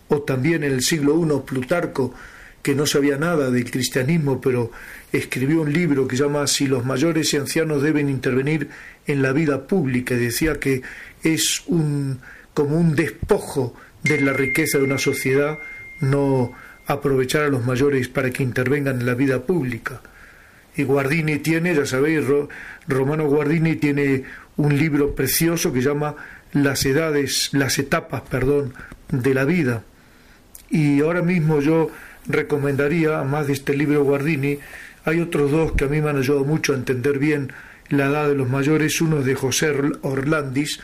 o 0.08 0.22
también 0.22 0.64
en 0.64 0.72
el 0.72 0.82
siglo 0.82 1.14
I 1.20 1.46
Plutarco, 1.46 2.14
que 2.62 2.74
no 2.74 2.84
sabía 2.84 3.16
nada 3.16 3.50
del 3.50 3.70
cristianismo, 3.70 4.40
pero 4.40 4.70
escribió 5.12 5.62
un 5.62 5.72
libro 5.72 6.06
que 6.06 6.16
llama 6.16 6.46
Si 6.46 6.66
los 6.66 6.84
mayores 6.84 7.32
y 7.32 7.36
ancianos 7.36 7.82
deben 7.82 8.08
intervenir 8.10 8.68
en 9.06 9.22
la 9.22 9.32
vida 9.32 9.66
pública, 9.66 10.14
y 10.14 10.18
decía 10.18 10.60
que 10.60 10.82
es 11.22 11.62
un 11.66 12.20
como 12.52 12.76
un 12.76 12.94
despojo 12.94 13.74
de 14.02 14.20
la 14.20 14.32
riqueza 14.32 14.78
de 14.78 14.84
una 14.84 14.98
sociedad 14.98 15.58
no 16.00 16.52
aprovechar 16.86 17.42
a 17.42 17.48
los 17.48 17.64
mayores 17.64 18.08
para 18.08 18.30
que 18.30 18.42
intervengan 18.42 19.00
en 19.00 19.06
la 19.06 19.14
vida 19.14 19.42
pública. 19.42 20.00
Y 20.76 20.84
Guardini 20.84 21.38
tiene, 21.38 21.74
ya 21.74 21.84
sabéis, 21.86 22.24
Romano 22.88 23.26
Guardini 23.26 23.76
tiene 23.76 24.24
un 24.56 24.78
libro 24.78 25.14
precioso 25.14 25.72
que 25.72 25.82
llama 25.82 26.16
Las 26.52 26.84
edades, 26.84 27.50
las 27.52 27.78
etapas, 27.78 28.22
perdón, 28.22 28.74
de 29.10 29.34
la 29.34 29.44
vida. 29.44 29.82
Y 30.70 31.00
ahora 31.00 31.22
mismo 31.22 31.60
yo 31.60 31.90
recomendaría, 32.26 33.22
más 33.24 33.46
de 33.46 33.54
este 33.54 33.76
libro 33.76 34.04
Guardini, 34.04 34.58
hay 35.04 35.20
otros 35.20 35.50
dos 35.50 35.72
que 35.72 35.84
a 35.84 35.88
mí 35.88 36.00
me 36.00 36.10
han 36.10 36.18
ayudado 36.18 36.44
mucho 36.44 36.72
a 36.72 36.76
entender 36.76 37.18
bien 37.18 37.52
la 37.88 38.06
edad 38.06 38.28
de 38.28 38.34
los 38.34 38.48
mayores. 38.48 39.00
Uno 39.00 39.20
es 39.20 39.24
de 39.24 39.34
José 39.34 39.72
Orlandis, 40.02 40.80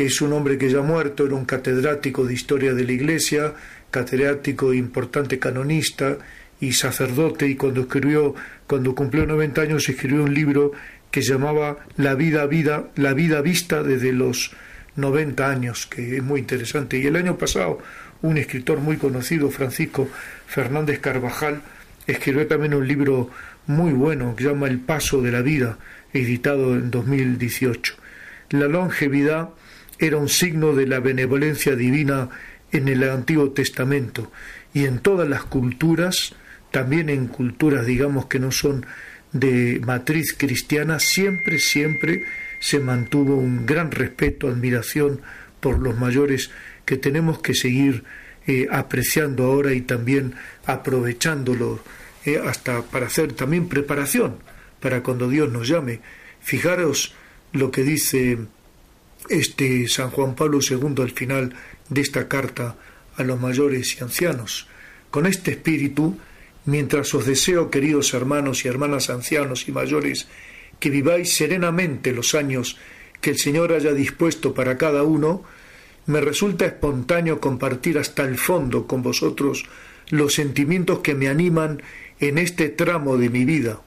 que 0.00 0.06
es 0.06 0.22
un 0.22 0.32
hombre 0.32 0.56
que 0.56 0.70
ya 0.70 0.78
ha 0.78 0.82
muerto, 0.82 1.26
era 1.26 1.34
un 1.34 1.44
catedrático 1.44 2.24
de 2.24 2.32
historia 2.32 2.72
de 2.72 2.84
la 2.84 2.92
Iglesia, 2.92 3.52
catedrático 3.90 4.72
importante 4.72 5.38
canonista 5.38 6.16
y 6.58 6.72
sacerdote, 6.72 7.46
y 7.46 7.54
cuando 7.54 7.82
escribió, 7.82 8.34
cuando 8.66 8.94
cumplió 8.94 9.26
90 9.26 9.60
años, 9.60 9.86
escribió 9.86 10.24
un 10.24 10.32
libro 10.32 10.72
que 11.10 11.20
llamaba 11.20 11.80
La 11.98 12.14
vida, 12.14 12.46
vida, 12.46 12.84
la 12.96 13.12
vida 13.12 13.42
vista 13.42 13.82
desde 13.82 14.14
los 14.14 14.52
90 14.96 15.50
años, 15.50 15.86
que 15.86 16.16
es 16.16 16.22
muy 16.22 16.40
interesante. 16.40 16.96
Y 16.96 17.04
el 17.04 17.16
año 17.16 17.36
pasado, 17.36 17.78
un 18.22 18.38
escritor 18.38 18.80
muy 18.80 18.96
conocido, 18.96 19.50
Francisco 19.50 20.08
Fernández 20.46 20.98
Carvajal, 21.00 21.60
escribió 22.06 22.46
también 22.46 22.72
un 22.72 22.88
libro 22.88 23.28
muy 23.66 23.92
bueno 23.92 24.34
que 24.34 24.44
se 24.44 24.48
llama 24.48 24.66
El 24.66 24.78
paso 24.78 25.20
de 25.20 25.30
la 25.30 25.42
vida, 25.42 25.76
editado 26.14 26.74
en 26.74 26.90
2018. 26.90 27.96
La 28.52 28.66
longevidad 28.66 29.50
era 30.00 30.16
un 30.16 30.28
signo 30.28 30.74
de 30.74 30.86
la 30.86 30.98
benevolencia 30.98 31.76
divina 31.76 32.30
en 32.72 32.88
el 32.88 33.08
Antiguo 33.08 33.50
Testamento 33.50 34.32
y 34.72 34.86
en 34.86 34.98
todas 34.98 35.28
las 35.28 35.44
culturas, 35.44 36.34
también 36.70 37.10
en 37.10 37.26
culturas 37.26 37.84
digamos 37.86 38.26
que 38.26 38.38
no 38.38 38.50
son 38.50 38.86
de 39.32 39.80
matriz 39.84 40.34
cristiana, 40.36 40.98
siempre, 40.98 41.58
siempre 41.58 42.24
se 42.60 42.80
mantuvo 42.80 43.36
un 43.36 43.66
gran 43.66 43.90
respeto, 43.90 44.48
admiración 44.48 45.20
por 45.60 45.78
los 45.78 45.98
mayores 45.98 46.50
que 46.84 46.96
tenemos 46.96 47.40
que 47.40 47.54
seguir 47.54 48.04
eh, 48.46 48.66
apreciando 48.70 49.44
ahora 49.44 49.74
y 49.74 49.82
también 49.82 50.34
aprovechándolo 50.64 51.82
eh, 52.24 52.40
hasta 52.42 52.82
para 52.82 53.06
hacer 53.06 53.34
también 53.34 53.68
preparación 53.68 54.36
para 54.80 55.02
cuando 55.02 55.28
Dios 55.28 55.52
nos 55.52 55.68
llame. 55.68 56.00
Fijaros 56.40 57.14
lo 57.52 57.70
que 57.70 57.82
dice 57.82 58.38
este 59.28 59.86
San 59.88 60.10
Juan 60.10 60.34
Pablo 60.34 60.58
II 60.60 61.02
al 61.02 61.10
final 61.10 61.54
de 61.88 62.00
esta 62.00 62.28
carta 62.28 62.76
a 63.16 63.22
los 63.24 63.40
mayores 63.40 63.96
y 63.98 64.02
ancianos. 64.02 64.68
Con 65.10 65.26
este 65.26 65.52
espíritu, 65.52 66.18
mientras 66.64 67.12
os 67.14 67.26
deseo, 67.26 67.70
queridos 67.70 68.14
hermanos 68.14 68.64
y 68.64 68.68
hermanas 68.68 69.10
ancianos 69.10 69.68
y 69.68 69.72
mayores, 69.72 70.28
que 70.78 70.90
viváis 70.90 71.34
serenamente 71.34 72.12
los 72.12 72.34
años 72.34 72.78
que 73.20 73.30
el 73.30 73.38
Señor 73.38 73.72
haya 73.72 73.92
dispuesto 73.92 74.54
para 74.54 74.78
cada 74.78 75.02
uno, 75.02 75.44
me 76.06 76.20
resulta 76.20 76.64
espontáneo 76.64 77.40
compartir 77.40 77.98
hasta 77.98 78.24
el 78.24 78.38
fondo 78.38 78.86
con 78.86 79.02
vosotros 79.02 79.66
los 80.08 80.34
sentimientos 80.34 81.00
que 81.00 81.14
me 81.14 81.28
animan 81.28 81.82
en 82.18 82.38
este 82.38 82.68
tramo 82.68 83.16
de 83.16 83.30
mi 83.30 83.44
vida. 83.44 83.80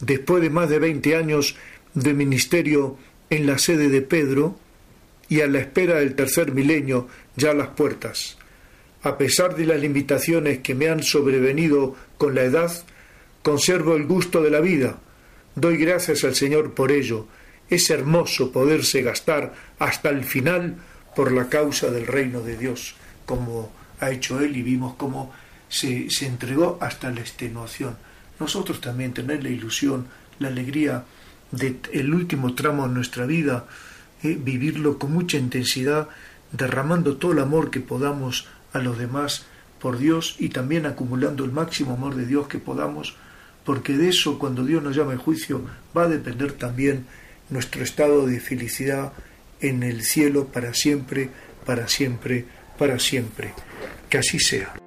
Después 0.00 0.42
de 0.42 0.50
más 0.50 0.68
de 0.68 0.78
veinte 0.78 1.16
años 1.16 1.56
de 1.94 2.14
ministerio 2.14 2.98
en 3.30 3.46
la 3.46 3.58
sede 3.58 3.88
de 3.88 4.02
Pedro 4.02 4.58
y 5.28 5.40
a 5.40 5.46
la 5.46 5.58
espera 5.58 5.96
del 5.96 6.14
tercer 6.14 6.52
milenio 6.52 7.08
ya 7.36 7.54
las 7.54 7.68
puertas. 7.68 8.36
A 9.02 9.18
pesar 9.18 9.56
de 9.56 9.66
las 9.66 9.80
limitaciones 9.80 10.58
que 10.58 10.74
me 10.74 10.88
han 10.88 11.02
sobrevenido 11.02 11.96
con 12.18 12.34
la 12.34 12.42
edad, 12.42 12.72
conservo 13.42 13.94
el 13.96 14.06
gusto 14.06 14.42
de 14.42 14.50
la 14.50 14.60
vida. 14.60 14.98
Doy 15.54 15.76
gracias 15.76 16.24
al 16.24 16.34
Señor 16.34 16.74
por 16.74 16.92
ello. 16.92 17.26
Es 17.68 17.90
hermoso 17.90 18.52
poderse 18.52 19.02
gastar 19.02 19.54
hasta 19.78 20.08
el 20.10 20.24
final 20.24 20.76
por 21.14 21.32
la 21.32 21.48
causa 21.48 21.90
del 21.90 22.06
reino 22.06 22.42
de 22.42 22.56
Dios, 22.56 22.94
como 23.24 23.72
ha 24.00 24.10
hecho 24.10 24.40
Él 24.40 24.56
y 24.56 24.62
vimos 24.62 24.94
cómo 24.96 25.32
se, 25.68 26.10
se 26.10 26.26
entregó 26.26 26.78
hasta 26.80 27.10
la 27.10 27.20
extenuación. 27.20 27.96
Nosotros 28.38 28.80
también 28.80 29.14
tener 29.14 29.42
la 29.42 29.48
ilusión, 29.48 30.06
la 30.38 30.48
alegría 30.48 31.04
del 31.50 31.78
el 31.92 32.12
último 32.14 32.54
tramo 32.54 32.86
de 32.88 32.94
nuestra 32.94 33.26
vida, 33.26 33.66
eh, 34.22 34.38
vivirlo 34.40 34.98
con 34.98 35.12
mucha 35.12 35.38
intensidad, 35.38 36.08
derramando 36.52 37.16
todo 37.16 37.32
el 37.32 37.40
amor 37.40 37.70
que 37.70 37.80
podamos 37.80 38.48
a 38.72 38.78
los 38.78 38.98
demás 38.98 39.46
por 39.80 39.98
Dios 39.98 40.36
y 40.38 40.48
también 40.48 40.86
acumulando 40.86 41.44
el 41.44 41.52
máximo 41.52 41.94
amor 41.94 42.14
de 42.14 42.26
Dios 42.26 42.48
que 42.48 42.58
podamos, 42.58 43.16
porque 43.64 43.96
de 43.96 44.08
eso 44.08 44.38
cuando 44.38 44.64
Dios 44.64 44.82
nos 44.82 44.96
llame 44.96 45.14
en 45.14 45.18
juicio 45.18 45.64
va 45.96 46.04
a 46.04 46.08
depender 46.08 46.52
también 46.52 47.06
nuestro 47.50 47.82
estado 47.82 48.26
de 48.26 48.40
felicidad 48.40 49.12
en 49.60 49.82
el 49.82 50.02
cielo 50.02 50.48
para 50.48 50.74
siempre, 50.74 51.30
para 51.64 51.88
siempre, 51.88 52.44
para 52.78 52.98
siempre. 52.98 53.54
Que 54.08 54.18
así 54.18 54.38
sea. 54.38 54.85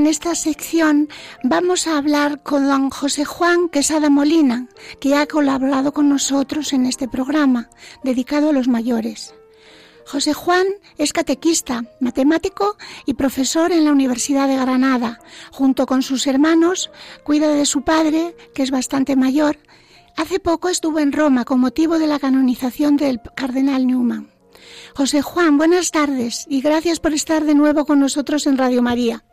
En 0.00 0.06
esta 0.06 0.34
sección, 0.34 1.10
vamos 1.42 1.86
a 1.86 1.98
hablar 1.98 2.42
con 2.42 2.66
don 2.66 2.88
José 2.88 3.26
Juan 3.26 3.68
Quesada 3.68 4.08
Molina, 4.08 4.66
que 4.98 5.14
ha 5.14 5.26
colaborado 5.26 5.92
con 5.92 6.08
nosotros 6.08 6.72
en 6.72 6.86
este 6.86 7.06
programa 7.06 7.68
dedicado 8.02 8.48
a 8.48 8.52
los 8.54 8.66
mayores. 8.66 9.34
José 10.06 10.32
Juan 10.32 10.66
es 10.96 11.12
catequista, 11.12 11.84
matemático 12.00 12.78
y 13.04 13.12
profesor 13.12 13.72
en 13.72 13.84
la 13.84 13.92
Universidad 13.92 14.48
de 14.48 14.56
Granada. 14.56 15.20
Junto 15.52 15.84
con 15.84 16.00
sus 16.00 16.26
hermanos, 16.26 16.90
cuida 17.22 17.48
de 17.48 17.66
su 17.66 17.82
padre, 17.82 18.34
que 18.54 18.62
es 18.62 18.70
bastante 18.70 19.16
mayor. 19.16 19.58
Hace 20.16 20.40
poco 20.40 20.70
estuvo 20.70 20.98
en 20.98 21.12
Roma 21.12 21.44
con 21.44 21.60
motivo 21.60 21.98
de 21.98 22.06
la 22.06 22.18
canonización 22.18 22.96
del 22.96 23.20
cardenal 23.36 23.86
Newman. 23.86 24.30
José 24.94 25.20
Juan, 25.20 25.58
buenas 25.58 25.90
tardes 25.90 26.46
y 26.48 26.62
gracias 26.62 27.00
por 27.00 27.12
estar 27.12 27.44
de 27.44 27.54
nuevo 27.54 27.84
con 27.84 28.00
nosotros 28.00 28.46
en 28.46 28.56
Radio 28.56 28.80
María. 28.80 29.24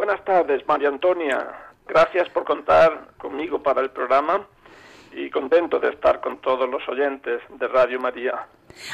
Buenas 0.00 0.24
tardes, 0.24 0.66
María 0.66 0.88
Antonia. 0.88 1.46
Gracias 1.86 2.26
por 2.30 2.44
contar 2.44 3.08
conmigo 3.18 3.62
para 3.62 3.82
el 3.82 3.90
programa 3.90 4.46
y 5.12 5.28
contento 5.28 5.78
de 5.78 5.90
estar 5.90 6.22
con 6.22 6.38
todos 6.38 6.66
los 6.70 6.88
oyentes 6.88 7.42
de 7.50 7.68
Radio 7.68 8.00
María. 8.00 8.46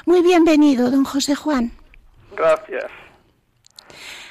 Muy 0.04 0.20
bienvenido, 0.20 0.90
don 0.90 1.04
José 1.04 1.36
Juan. 1.36 1.70
Gracias. 2.32 2.86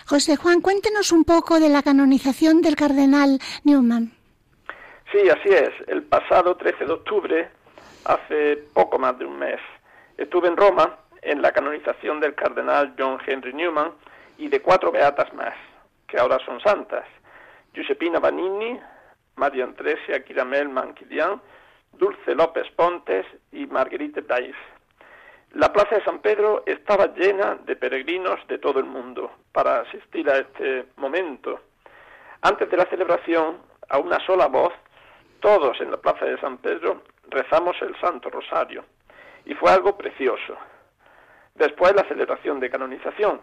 José 0.05 0.35
Juan, 0.35 0.59
cuéntenos 0.59 1.13
un 1.13 1.23
poco 1.23 1.61
de 1.61 1.69
la 1.69 1.81
canonización 1.81 2.61
del 2.61 2.75
cardenal 2.75 3.39
Newman. 3.63 4.11
Sí, 5.13 5.29
así 5.29 5.47
es. 5.47 5.71
El 5.87 6.03
pasado 6.03 6.57
13 6.57 6.87
de 6.87 6.91
octubre, 6.91 7.49
hace 8.03 8.57
poco 8.73 8.99
más 8.99 9.17
de 9.17 9.23
un 9.23 9.39
mes, 9.39 9.61
estuve 10.17 10.49
en 10.49 10.57
Roma 10.57 10.97
en 11.21 11.41
la 11.41 11.53
canonización 11.53 12.19
del 12.19 12.35
cardenal 12.35 12.95
John 12.99 13.17
Henry 13.25 13.53
Newman 13.53 13.93
y 14.37 14.49
de 14.49 14.61
cuatro 14.61 14.91
beatas 14.91 15.33
más, 15.33 15.53
que 16.15 16.21
ahora 16.21 16.39
son 16.45 16.61
santas. 16.61 17.03
Giuseppina 17.73 18.19
Vanini, 18.19 18.79
María 19.35 19.65
Andresia 19.65 20.23
Quiramel 20.23 20.69
Manquilian, 20.69 21.41
Dulce 21.91 22.33
López 22.33 22.71
Pontes 22.73 23.25
y 23.51 23.67
Marguerite 23.67 24.21
Brais. 24.21 24.55
La 25.55 25.73
plaza 25.73 25.95
de 25.95 26.05
San 26.05 26.19
Pedro 26.19 26.63
estaba 26.65 27.07
llena 27.07 27.55
de 27.65 27.75
peregrinos 27.75 28.39
de 28.47 28.59
todo 28.59 28.79
el 28.79 28.85
mundo 28.85 29.29
para 29.51 29.81
asistir 29.81 30.29
a 30.29 30.37
este 30.37 30.85
momento. 30.95 31.59
Antes 32.41 32.71
de 32.71 32.77
la 32.77 32.85
celebración, 32.85 33.57
a 33.89 33.97
una 33.97 34.25
sola 34.25 34.47
voz, 34.47 34.71
todos 35.41 35.81
en 35.81 35.91
la 35.91 35.97
plaza 35.97 36.23
de 36.23 36.39
San 36.39 36.59
Pedro 36.59 37.01
rezamos 37.27 37.75
el 37.81 37.93
Santo 37.99 38.29
Rosario 38.29 38.85
y 39.43 39.53
fue 39.53 39.69
algo 39.69 39.97
precioso. 39.97 40.55
Después 41.55 41.93
la 41.93 42.07
celebración 42.07 42.61
de 42.61 42.69
canonización, 42.69 43.41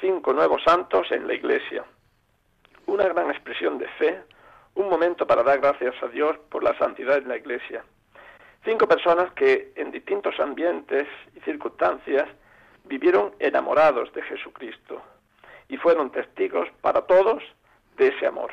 cinco 0.00 0.32
nuevos 0.32 0.62
santos 0.62 1.10
en 1.10 1.26
la 1.26 1.34
iglesia. 1.34 1.84
Una 2.86 3.04
gran 3.08 3.30
expresión 3.30 3.78
de 3.78 3.88
fe, 3.88 4.22
un 4.74 4.88
momento 4.88 5.26
para 5.26 5.42
dar 5.42 5.60
gracias 5.60 5.94
a 6.02 6.08
Dios 6.08 6.36
por 6.50 6.62
la 6.62 6.76
santidad 6.78 7.18
en 7.18 7.28
la 7.28 7.36
iglesia. 7.36 7.84
Cinco 8.64 8.86
personas 8.86 9.32
que 9.32 9.72
en 9.76 9.90
distintos 9.90 10.38
ambientes 10.40 11.06
y 11.34 11.40
circunstancias 11.40 12.28
vivieron 12.84 13.34
enamorados 13.38 14.12
de 14.12 14.22
Jesucristo 14.22 15.02
y 15.68 15.76
fueron 15.76 16.10
testigos 16.10 16.68
para 16.80 17.02
todos 17.02 17.42
de 17.96 18.08
ese 18.08 18.26
amor. 18.26 18.52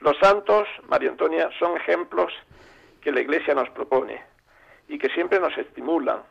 Los 0.00 0.16
santos, 0.18 0.68
María 0.88 1.10
Antonia, 1.10 1.50
son 1.58 1.76
ejemplos 1.76 2.32
que 3.00 3.12
la 3.12 3.20
Iglesia 3.20 3.54
nos 3.54 3.68
propone 3.70 4.22
y 4.88 4.98
que 4.98 5.08
siempre 5.10 5.40
nos 5.40 5.56
estimulan 5.56 6.22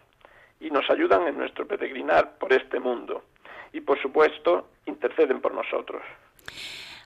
y 0.60 0.72
nos 0.72 0.90
ayudan 0.90 1.28
en 1.28 1.38
nuestro 1.38 1.68
peregrinar 1.68 2.38
por 2.38 2.52
este 2.52 2.80
mundo 2.80 3.24
y 3.74 3.82
por 3.82 4.02
supuesto 4.02 4.68
interceden 4.86 5.42
por 5.42 5.54
nosotros. 5.54 6.02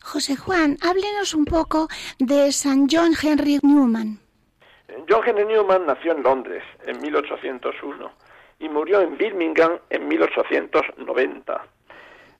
José 0.03 0.35
Juan, 0.35 0.77
háblenos 0.81 1.33
un 1.33 1.45
poco 1.45 1.87
de 2.19 2.51
San 2.51 2.87
John 2.89 3.13
Henry 3.21 3.59
Newman. 3.61 4.19
John 5.07 5.21
Henry 5.25 5.45
Newman 5.45 5.85
nació 5.85 6.13
en 6.13 6.23
Londres 6.23 6.63
en 6.85 6.99
1801 7.01 8.11
y 8.59 8.69
murió 8.69 9.01
en 9.01 9.17
Birmingham 9.17 9.79
en 9.89 10.07
1890. 10.07 11.65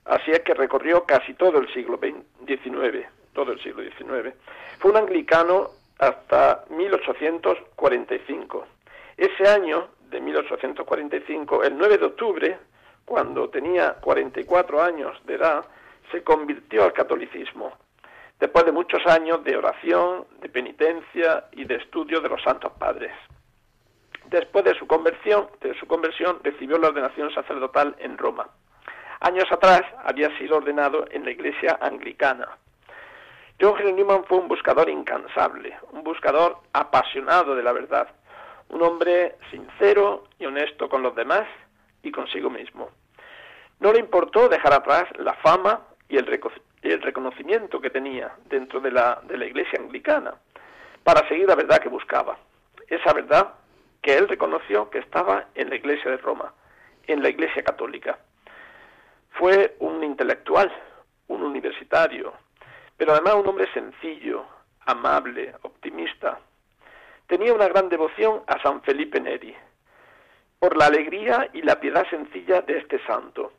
Así 0.04 0.30
es 0.32 0.40
que 0.40 0.54
recorrió 0.54 1.04
casi 1.04 1.34
todo 1.34 1.58
el 1.58 1.72
siglo 1.72 1.98
XIX, 1.98 3.06
todo 3.32 3.52
el 3.52 3.62
siglo 3.62 3.82
XIX. 3.82 4.34
Fue 4.78 4.90
un 4.90 4.96
anglicano 4.96 5.70
hasta 5.98 6.64
1845. 6.70 8.66
Ese 9.16 9.48
año 9.48 9.88
de 10.10 10.20
1845, 10.20 11.62
el 11.62 11.78
9 11.78 11.98
de 11.98 12.06
octubre, 12.06 12.58
cuando 13.04 13.50
tenía 13.50 13.94
44 13.94 14.82
años 14.82 15.18
de 15.24 15.34
edad, 15.34 15.64
se 16.10 16.22
convirtió 16.22 16.84
al 16.84 16.92
catolicismo 16.92 17.72
después 18.42 18.64
de 18.64 18.72
muchos 18.72 19.06
años 19.06 19.44
de 19.44 19.56
oración, 19.56 20.26
de 20.40 20.48
penitencia 20.48 21.44
y 21.52 21.64
de 21.64 21.76
estudio 21.76 22.20
de 22.20 22.28
los 22.28 22.42
santos 22.42 22.72
padres. 22.72 23.12
Después 24.24 24.64
de 24.64 24.74
su 24.74 24.84
conversión, 24.88 25.46
de 25.60 25.78
su 25.78 25.86
conversión 25.86 26.40
recibió 26.42 26.76
la 26.76 26.88
ordenación 26.88 27.32
sacerdotal 27.32 27.94
en 28.00 28.18
Roma. 28.18 28.48
Años 29.20 29.44
atrás 29.52 29.82
había 30.04 30.36
sido 30.38 30.56
ordenado 30.56 31.04
en 31.12 31.24
la 31.24 31.30
iglesia 31.30 31.78
anglicana. 31.80 32.48
John 33.60 33.76
Henry 33.78 33.92
Newman 33.92 34.24
fue 34.24 34.38
un 34.38 34.48
buscador 34.48 34.90
incansable, 34.90 35.78
un 35.92 36.02
buscador 36.02 36.58
apasionado 36.72 37.54
de 37.54 37.62
la 37.62 37.72
verdad, 37.72 38.08
un 38.70 38.82
hombre 38.82 39.36
sincero 39.52 40.24
y 40.40 40.46
honesto 40.46 40.88
con 40.88 41.04
los 41.04 41.14
demás 41.14 41.46
y 42.02 42.10
consigo 42.10 42.50
mismo. 42.50 42.90
No 43.80 43.92
le 43.92 43.98
importó 43.98 44.48
dejar 44.48 44.72
atrás 44.72 45.04
la 45.18 45.34
fama 45.34 45.80
y 46.08 46.16
el, 46.16 46.26
reconocimiento 47.02 47.80
que 47.80 47.90
tenía 47.90 48.32
dentro 48.46 48.80
de 48.80 48.90
la, 48.90 49.20
de 49.24 49.36
la 49.36 49.46
iglesia 49.46 49.78
anglicana 49.80 50.34
para 51.02 51.26
seguir 51.28 51.48
la 51.48 51.54
verdad 51.54 51.78
que 51.78 51.88
buscaba. 51.88 52.38
Esa 52.88 53.12
verdad 53.12 53.54
que 54.02 54.16
él 54.16 54.28
reconoció 54.28 54.90
que 54.90 54.98
estaba 54.98 55.46
en 55.54 55.70
la 55.70 55.76
iglesia 55.76 56.10
de 56.10 56.16
Roma, 56.18 56.52
en 57.06 57.22
la 57.22 57.28
iglesia 57.28 57.62
católica. 57.62 58.18
Fue 59.30 59.76
un 59.78 60.04
intelectual, 60.04 60.72
un 61.28 61.42
universitario, 61.42 62.34
pero 62.96 63.12
además 63.12 63.34
un 63.34 63.48
hombre 63.48 63.68
sencillo, 63.72 64.44
amable, 64.86 65.54
optimista. 65.62 66.38
Tenía 67.26 67.54
una 67.54 67.68
gran 67.68 67.88
devoción 67.88 68.42
a 68.46 68.60
San 68.62 68.82
Felipe 68.82 69.20
Neri, 69.20 69.56
por 70.62 70.76
la 70.76 70.86
alegría 70.86 71.50
y 71.54 71.62
la 71.62 71.80
piedad 71.80 72.08
sencilla 72.08 72.60
de 72.60 72.78
este 72.78 73.04
santo. 73.04 73.52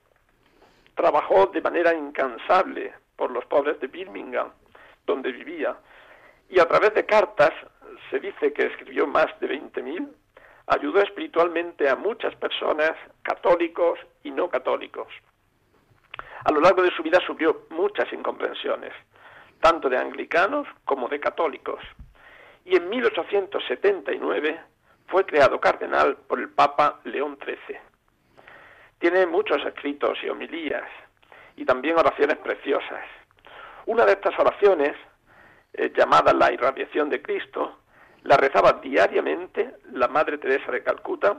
Trabajó 0.96 1.48
de 1.48 1.60
manera 1.60 1.94
incansable 1.94 2.94
por 3.18 3.30
los 3.30 3.44
pobres 3.48 3.78
de 3.82 3.88
Birmingham, 3.88 4.54
donde 5.06 5.34
vivía, 5.34 5.76
y 6.48 6.62
a 6.62 6.66
través 6.66 6.94
de 6.94 7.06
cartas, 7.06 7.52
se 8.10 8.22
dice 8.22 8.54
que 8.54 8.68
escribió 8.68 9.06
más 9.06 9.28
de 9.42 9.50
20.000, 9.50 10.08
ayudó 10.68 11.02
espiritualmente 11.02 11.90
a 11.90 11.98
muchas 11.98 12.34
personas, 12.36 12.94
católicos 13.22 14.00
y 14.24 14.32
no 14.32 14.48
católicos. 14.48 15.10
A 16.46 16.54
lo 16.54 16.62
largo 16.62 16.84
de 16.84 16.96
su 16.96 17.04
vida 17.04 17.20
sufrió 17.28 17.68
muchas 17.72 18.14
incomprensiones, 18.14 18.94
tanto 19.60 19.90
de 19.90 19.98
anglicanos 19.98 20.70
como 20.86 21.10
de 21.10 21.20
católicos, 21.20 21.84
y 22.64 22.78
en 22.78 22.88
1879 22.88 24.58
fue 25.08 25.26
creado 25.26 25.60
cardenal 25.60 26.18
por 26.28 26.40
el 26.40 26.50
Papa 26.50 27.00
León 27.04 27.38
XIII. 27.44 27.78
Tiene 29.00 29.26
muchos 29.26 29.64
escritos 29.66 30.18
y 30.24 30.30
homilías, 30.30 30.90
y 31.56 31.66
también 31.66 31.98
oraciones 31.98 32.38
preciosas. 32.38 33.06
Una 33.86 34.06
de 34.06 34.14
estas 34.14 34.38
oraciones, 34.40 34.96
eh, 35.74 35.92
llamada 35.96 36.34
la 36.34 36.52
irradiación 36.52 37.10
de 37.10 37.22
Cristo, 37.22 37.80
la 38.24 38.38
rezaba 38.38 38.74
diariamente 38.74 39.76
la 39.92 40.08
Madre 40.08 40.38
Teresa 40.38 40.72
de 40.72 40.84
Calcuta 40.84 41.38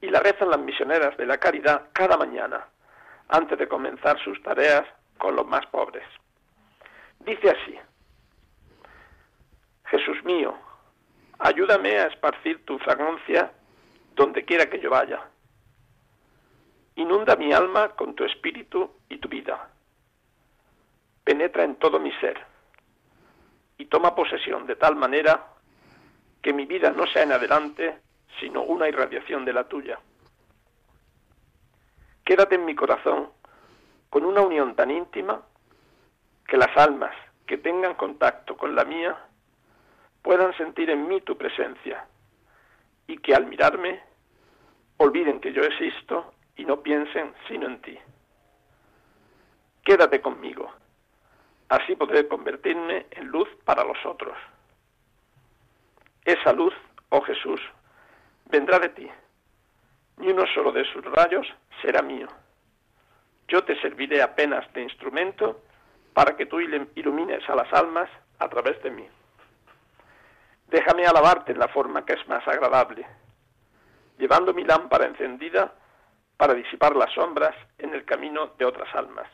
y 0.00 0.08
la 0.08 0.20
rezan 0.20 0.50
las 0.50 0.60
misioneras 0.60 1.16
de 1.16 1.26
la 1.26 1.38
caridad 1.38 1.88
cada 1.92 2.16
mañana, 2.16 2.66
antes 3.28 3.58
de 3.58 3.68
comenzar 3.68 4.18
sus 4.22 4.40
tareas 4.42 4.84
con 5.18 5.34
los 5.34 5.46
más 5.46 5.66
pobres. 5.66 6.04
Dice 7.20 7.50
así, 7.50 7.78
Jesús 9.86 10.22
mío, 10.24 10.56
ayúdame 11.40 11.98
a 11.98 12.06
esparcir 12.06 12.64
tu 12.64 12.78
fragancia 12.78 13.52
donde 14.14 14.44
quiera 14.44 14.68
que 14.68 14.80
yo 14.80 14.90
vaya 14.90 15.20
Inunda 17.00 17.34
mi 17.34 17.50
alma 17.50 17.90
con 17.96 18.14
tu 18.14 18.24
espíritu 18.24 18.90
y 19.08 19.16
tu 19.16 19.28
vida. 19.28 19.70
Penetra 21.24 21.64
en 21.64 21.76
todo 21.76 21.98
mi 21.98 22.12
ser 22.12 22.38
y 23.78 23.86
toma 23.86 24.14
posesión 24.14 24.66
de 24.66 24.76
tal 24.76 24.96
manera 24.96 25.46
que 26.42 26.52
mi 26.52 26.66
vida 26.66 26.90
no 26.90 27.06
sea 27.06 27.22
en 27.22 27.32
adelante, 27.32 28.00
sino 28.38 28.62
una 28.64 28.86
irradiación 28.86 29.46
de 29.46 29.52
la 29.54 29.64
tuya. 29.64 29.98
Quédate 32.22 32.56
en 32.56 32.66
mi 32.66 32.74
corazón 32.74 33.30
con 34.10 34.26
una 34.26 34.42
unión 34.42 34.74
tan 34.76 34.90
íntima 34.90 35.40
que 36.46 36.58
las 36.58 36.76
almas 36.76 37.14
que 37.46 37.56
tengan 37.56 37.94
contacto 37.94 38.58
con 38.58 38.74
la 38.74 38.84
mía 38.84 39.16
puedan 40.22 40.56
sentir 40.56 40.90
en 40.90 41.08
mí 41.08 41.20
tu 41.20 41.36
presencia 41.36 42.06
y 43.06 43.18
que 43.18 43.34
al 43.34 43.46
mirarme 43.46 44.00
olviden 44.98 45.40
que 45.40 45.52
yo 45.52 45.62
existo 45.62 46.34
y 46.56 46.64
no 46.64 46.82
piensen 46.82 47.32
sino 47.48 47.66
en 47.66 47.80
ti. 47.80 47.98
Quédate 49.82 50.20
conmigo, 50.20 50.70
así 51.68 51.96
podré 51.96 52.28
convertirme 52.28 53.06
en 53.10 53.28
luz 53.28 53.48
para 53.64 53.82
los 53.84 53.98
otros. 54.04 54.36
Esa 56.24 56.52
luz, 56.52 56.74
oh 57.08 57.22
Jesús, 57.22 57.60
vendrá 58.46 58.78
de 58.78 58.90
ti, 58.90 59.08
ni 60.18 60.28
uno 60.28 60.44
solo 60.54 60.70
de 60.70 60.84
sus 60.92 61.04
rayos 61.04 61.46
será 61.80 62.02
mío. 62.02 62.28
Yo 63.48 63.64
te 63.64 63.80
serviré 63.80 64.22
apenas 64.22 64.70
de 64.74 64.82
instrumento 64.82 65.62
para 66.12 66.36
que 66.36 66.46
tú 66.46 66.60
ilumines 66.60 67.48
a 67.48 67.56
las 67.56 67.72
almas 67.72 68.08
a 68.38 68.48
través 68.48 68.80
de 68.82 68.90
mí. 68.90 69.08
Déjame 70.70 71.04
alabarte 71.04 71.50
en 71.50 71.58
la 71.58 71.66
forma 71.66 72.04
que 72.04 72.12
es 72.12 72.28
más 72.28 72.46
agradable, 72.46 73.04
llevando 74.18 74.54
mi 74.54 74.62
lámpara 74.62 75.06
encendida 75.06 75.72
para 76.36 76.54
disipar 76.54 76.94
las 76.94 77.12
sombras 77.12 77.56
en 77.78 77.92
el 77.92 78.04
camino 78.04 78.52
de 78.56 78.64
otras 78.64 78.94
almas. 78.94 79.26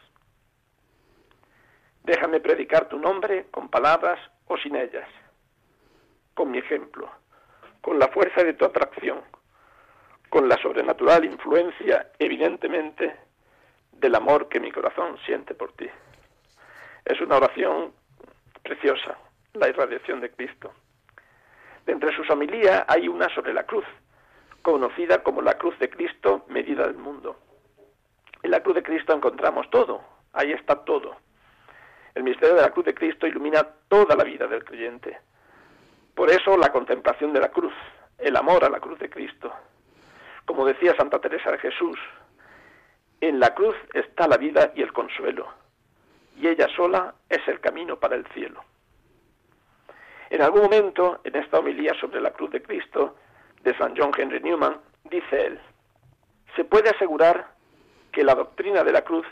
Déjame 2.05 2.41
predicar 2.41 2.89
tu 2.89 2.99
nombre 2.99 3.49
con 3.51 3.69
palabras 3.69 4.19
o 4.47 4.57
sin 4.57 4.77
ellas, 4.77 5.07
con 6.33 6.51
mi 6.51 6.59
ejemplo, 6.59 7.11
con 7.83 7.99
la 7.99 8.09
fuerza 8.09 8.43
de 8.43 8.55
tu 8.55 8.65
atracción, 8.65 9.21
con 10.31 10.49
la 10.49 10.57
sobrenatural 10.57 11.27
influencia, 11.27 12.13
evidentemente, 12.19 13.15
del 13.93 14.15
amor 14.15 14.49
que 14.49 14.61
mi 14.61 14.73
corazón 14.73 15.19
siente 15.27 15.55
por 15.55 15.73
ti. 15.73 15.89
Es 17.05 17.21
una 17.21 17.37
oración 17.37 17.93
preciosa, 18.63 19.19
la 19.53 19.69
irradiación 19.69 20.21
de 20.21 20.31
Cristo. 20.31 20.73
Entre 21.87 22.15
sus 22.15 22.29
homilías 22.31 22.85
hay 22.89 23.09
una 23.09 23.29
sobre 23.35 23.55
la 23.55 23.65
cruz, 23.65 23.85
conocida 24.63 25.23
como 25.23 25.41
la 25.41 25.57
cruz 25.57 25.79
de 25.79 25.89
Cristo, 25.89 26.45
medida 26.49 26.87
del 26.87 26.97
mundo. 26.97 27.37
En 28.43 28.51
la 28.51 28.61
cruz 28.63 28.75
de 28.75 28.83
Cristo 28.83 29.13
encontramos 29.13 29.71
todo, 29.71 30.03
ahí 30.33 30.53
está 30.53 30.85
todo. 30.85 31.17
El 32.15 32.25
misterio 32.25 32.57
de 32.57 32.63
la 32.63 32.71
cruz 32.71 32.87
de 32.87 32.95
Cristo 32.95 33.27
ilumina 33.27 33.63
toda 33.89 34.17
la 34.17 34.25
vida 34.25 34.47
del 34.47 34.65
creyente. 34.65 35.19
Por 36.15 36.31
eso 36.31 36.57
la 36.57 36.73
contemplación 36.73 37.33
de 37.33 37.41
la 37.41 37.51
cruz, 37.51 37.75
el 38.19 38.37
amor 38.37 38.65
a 38.65 38.71
la 38.71 38.81
cruz 38.81 38.99
de 38.99 39.11
Cristo. 39.11 39.53
Como 40.45 40.65
decía 40.65 40.97
Santa 40.97 41.19
Teresa 41.21 41.53
de 41.53 41.59
Jesús, 41.59 41.99
en 43.21 43.39
la 43.39 43.55
cruz 43.55 43.77
está 43.95 44.27
la 44.27 44.37
vida 44.37 44.73
y 44.75 44.83
el 44.83 44.93
consuelo, 44.93 45.49
y 46.37 46.49
ella 46.49 46.69
sola 46.75 47.15
es 47.29 47.47
el 47.49 47.61
camino 47.61 47.97
para 47.97 48.17
el 48.17 48.27
cielo. 48.29 48.65
En 50.31 50.43
algún 50.43 50.63
momento, 50.63 51.21
en 51.25 51.37
esta 51.37 51.59
homilía 51.59 51.95
sobre 52.01 52.21
la 52.21 52.33
cruz 52.33 52.51
de 52.51 52.63
Cristo, 52.63 53.17
de 53.63 53.77
San 53.77 53.95
John 53.97 54.13
Henry 54.17 54.41
Newman, 54.41 54.81
dice 55.05 55.47
él, 55.47 55.61
se 56.55 56.65
puede 56.65 56.91
asegurar 56.91 57.55
que 58.13 58.25
la 58.25 58.35
doctrina 58.35 58.83
de 58.83 58.93
la 58.93 59.03
cruz 59.03 59.27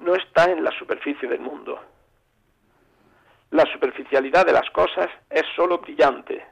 no 0.00 0.14
está 0.14 0.50
en 0.50 0.64
la 0.64 0.70
superficie 0.72 1.28
del 1.28 1.40
mundo. 1.40 1.80
La 3.50 3.64
superficialidad 3.72 4.46
de 4.46 4.52
las 4.52 4.68
cosas 4.70 5.08
es 5.28 5.42
sólo 5.56 5.78
brillante 5.78 6.44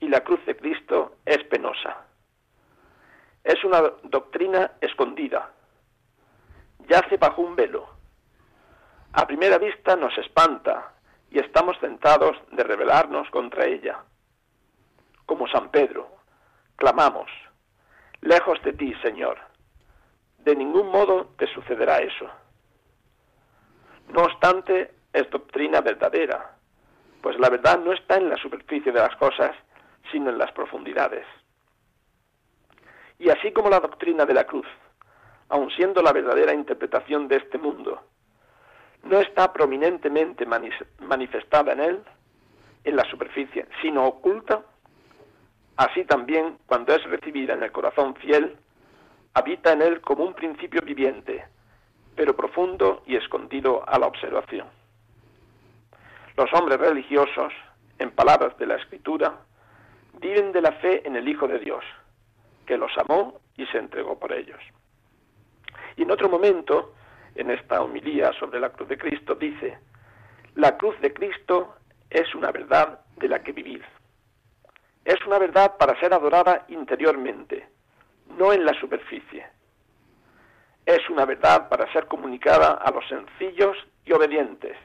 y 0.00 0.08
la 0.08 0.20
cruz 0.20 0.44
de 0.46 0.56
Cristo 0.56 1.16
es 1.24 1.42
penosa. 1.44 2.06
Es 3.44 3.62
una 3.64 3.82
doctrina 4.04 4.72
escondida, 4.80 5.50
yace 6.88 7.16
bajo 7.16 7.42
un 7.42 7.56
velo. 7.56 7.88
A 9.12 9.26
primera 9.26 9.58
vista 9.58 9.96
nos 9.96 10.16
espanta 10.18 10.94
y 11.30 11.38
estamos 11.38 11.78
tentados 11.80 12.36
de 12.52 12.64
rebelarnos 12.64 13.28
contra 13.30 13.66
ella. 13.66 14.00
Como 15.26 15.46
San 15.48 15.70
Pedro, 15.70 16.08
clamamos, 16.76 17.30
lejos 18.20 18.60
de 18.62 18.72
ti, 18.72 18.94
Señor. 19.02 19.38
De 20.38 20.56
ningún 20.56 20.90
modo 20.90 21.30
te 21.36 21.46
sucederá 21.46 21.98
eso. 21.98 22.28
No 24.08 24.22
obstante, 24.22 24.92
es 25.12 25.30
doctrina 25.30 25.80
verdadera, 25.80 26.56
pues 27.22 27.38
la 27.38 27.48
verdad 27.48 27.78
no 27.78 27.92
está 27.92 28.16
en 28.16 28.28
la 28.28 28.36
superficie 28.36 28.90
de 28.90 29.00
las 29.00 29.14
cosas, 29.16 29.54
sino 30.10 30.30
en 30.30 30.38
las 30.38 30.50
profundidades. 30.52 31.26
Y 33.18 33.28
así 33.28 33.52
como 33.52 33.68
la 33.68 33.80
doctrina 33.80 34.24
de 34.24 34.34
la 34.34 34.44
cruz, 34.44 34.66
aun 35.48 35.70
siendo 35.72 36.02
la 36.02 36.12
verdadera 36.12 36.54
interpretación 36.54 37.28
de 37.28 37.36
este 37.36 37.58
mundo, 37.58 38.02
no 39.02 39.20
está 39.20 39.52
prominentemente 39.52 40.46
manifestada 40.46 41.72
en 41.72 41.80
él, 41.80 42.00
en 42.84 42.96
la 42.96 43.04
superficie, 43.10 43.66
sino 43.82 44.06
oculta, 44.06 44.62
así 45.76 46.04
también 46.04 46.58
cuando 46.66 46.94
es 46.94 47.02
recibida 47.04 47.54
en 47.54 47.62
el 47.62 47.72
corazón 47.72 48.14
fiel, 48.16 48.56
habita 49.34 49.72
en 49.72 49.82
él 49.82 50.00
como 50.00 50.24
un 50.24 50.34
principio 50.34 50.82
viviente, 50.82 51.44
pero 52.16 52.36
profundo 52.36 53.02
y 53.06 53.16
escondido 53.16 53.82
a 53.88 53.98
la 53.98 54.06
observación. 54.06 54.66
Los 56.36 56.52
hombres 56.52 56.78
religiosos, 56.78 57.52
en 57.98 58.10
palabras 58.10 58.56
de 58.58 58.66
la 58.66 58.76
Escritura, 58.76 59.40
viven 60.20 60.52
de 60.52 60.62
la 60.62 60.72
fe 60.72 61.06
en 61.06 61.16
el 61.16 61.28
Hijo 61.28 61.46
de 61.46 61.58
Dios, 61.58 61.84
que 62.66 62.76
los 62.76 62.90
amó 62.98 63.40
y 63.56 63.66
se 63.66 63.78
entregó 63.78 64.18
por 64.18 64.32
ellos. 64.32 64.60
Y 65.96 66.02
en 66.02 66.10
otro 66.10 66.28
momento, 66.28 66.94
en 67.40 67.50
esta 67.50 67.82
homilía 67.82 68.32
sobre 68.38 68.60
la 68.60 68.70
cruz 68.70 68.88
de 68.88 68.98
Cristo, 68.98 69.34
dice, 69.34 69.78
la 70.54 70.76
cruz 70.76 70.98
de 71.00 71.12
Cristo 71.12 71.74
es 72.10 72.34
una 72.34 72.50
verdad 72.52 73.00
de 73.16 73.28
la 73.28 73.42
que 73.42 73.52
vivir. 73.52 73.84
Es 75.04 75.16
una 75.26 75.38
verdad 75.38 75.76
para 75.78 75.98
ser 76.00 76.12
adorada 76.12 76.66
interiormente, 76.68 77.68
no 78.36 78.52
en 78.52 78.64
la 78.64 78.74
superficie. 78.74 79.46
Es 80.84 81.08
una 81.08 81.24
verdad 81.24 81.68
para 81.68 81.90
ser 81.92 82.06
comunicada 82.06 82.72
a 82.72 82.90
los 82.90 83.06
sencillos 83.08 83.76
y 84.04 84.12
obedientes, 84.12 84.76